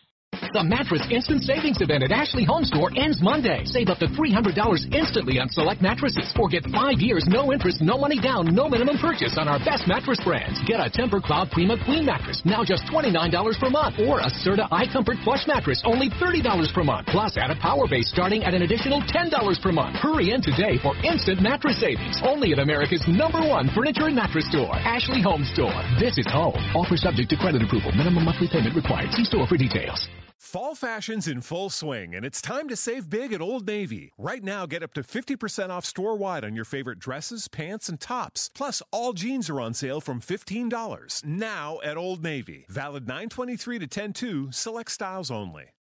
The 0.55 0.65
Mattress 0.65 1.05
Instant 1.11 1.45
Savings 1.45 1.81
Event 1.81 2.03
at 2.03 2.13
Ashley 2.15 2.45
Home 2.45 2.65
Store 2.65 2.89
ends 2.97 3.21
Monday. 3.21 3.67
Save 3.69 3.93
up 3.93 3.99
to 3.99 4.09
$300 4.15 4.55
instantly 4.95 5.37
on 5.37 5.51
select 5.51 5.83
mattresses 5.83 6.33
or 6.39 6.49
get 6.49 6.65
five 6.73 7.03
years, 7.03 7.27
no 7.29 7.53
interest, 7.53 7.83
no 7.85 7.99
money 7.99 8.17
down, 8.17 8.55
no 8.55 8.69
minimum 8.69 8.97
purchase 8.97 9.37
on 9.37 9.49
our 9.51 9.59
best 9.61 9.85
mattress 9.85 10.21
brands. 10.23 10.57
Get 10.65 10.81
a 10.81 10.89
Tempur-Cloud 10.89 11.51
Prima 11.51 11.77
Queen 11.85 12.07
mattress, 12.07 12.41
now 12.47 12.63
just 12.63 12.87
$29 12.87 13.13
per 13.61 13.69
month, 13.69 13.99
or 14.07 14.23
a 14.23 14.31
Serta 14.41 14.71
iComfort 14.71 15.21
Plush 15.27 15.45
mattress, 15.47 15.83
only 15.85 16.09
$30 16.17 16.45
per 16.73 16.85
month. 16.85 17.09
Plus, 17.09 17.37
add 17.37 17.51
a 17.51 17.59
power 17.61 17.85
base 17.91 18.09
starting 18.09 18.45
at 18.45 18.55
an 18.55 18.63
additional 18.63 19.03
$10 19.03 19.35
per 19.61 19.73
month. 19.73 19.97
Hurry 19.97 20.31
in 20.31 20.41
today 20.41 20.79
for 20.81 20.95
instant 21.05 21.43
mattress 21.43 21.81
savings. 21.81 22.21
Only 22.23 22.53
at 22.53 22.59
America's 22.59 23.05
number 23.09 23.43
one 23.43 23.69
furniture 23.75 24.07
and 24.07 24.17
mattress 24.17 24.49
store, 24.49 24.75
Ashley 24.87 25.21
Home 25.21 25.45
Store. 25.53 25.83
This 26.01 26.17
is 26.17 26.27
home. 26.31 26.57
Offer 26.79 26.97
subject 26.97 27.29
to 27.31 27.37
credit 27.37 27.63
approval. 27.63 27.93
Minimum 27.93 28.25
monthly 28.25 28.49
payment 28.49 28.75
required. 28.75 29.13
See 29.13 29.25
store 29.25 29.47
for 29.47 29.57
details. 29.57 30.09
Fall 30.39 30.77
fashion's 30.77 31.27
in 31.27 31.41
full 31.41 31.69
swing, 31.69 32.15
and 32.15 32.25
it's 32.25 32.41
time 32.41 32.69
to 32.69 32.77
save 32.77 33.11
big 33.11 33.33
at 33.33 33.41
Old 33.41 33.67
Navy. 33.67 34.13
Right 34.17 34.43
now, 34.43 34.67
get 34.67 34.85
up 34.85 34.95
to 34.95 35.03
50% 35.03 35.71
off 35.71 35.85
store 35.85 36.17
wide 36.17 36.45
on 36.45 36.55
your 36.55 36.65
favorite 36.65 37.01
dresses, 37.01 37.49
pants, 37.49 37.89
and 37.89 38.01
tops. 38.01 38.49
Plus, 38.55 38.81
all 38.93 39.13
jeans 39.13 39.51
are 39.51 39.61
on 39.61 39.75
sale 39.75 40.01
from 40.01 40.21
$15 40.21 41.25
now 41.25 41.79
at 41.83 41.97
Old 41.97 42.23
Navy. 42.23 42.67
Valid 42.69 43.07
923 43.09 43.81
to 43.81 43.87
10 43.87 44.13
2, 44.13 44.53
select 44.53 44.93
styles 44.93 45.31
only. 45.31 45.67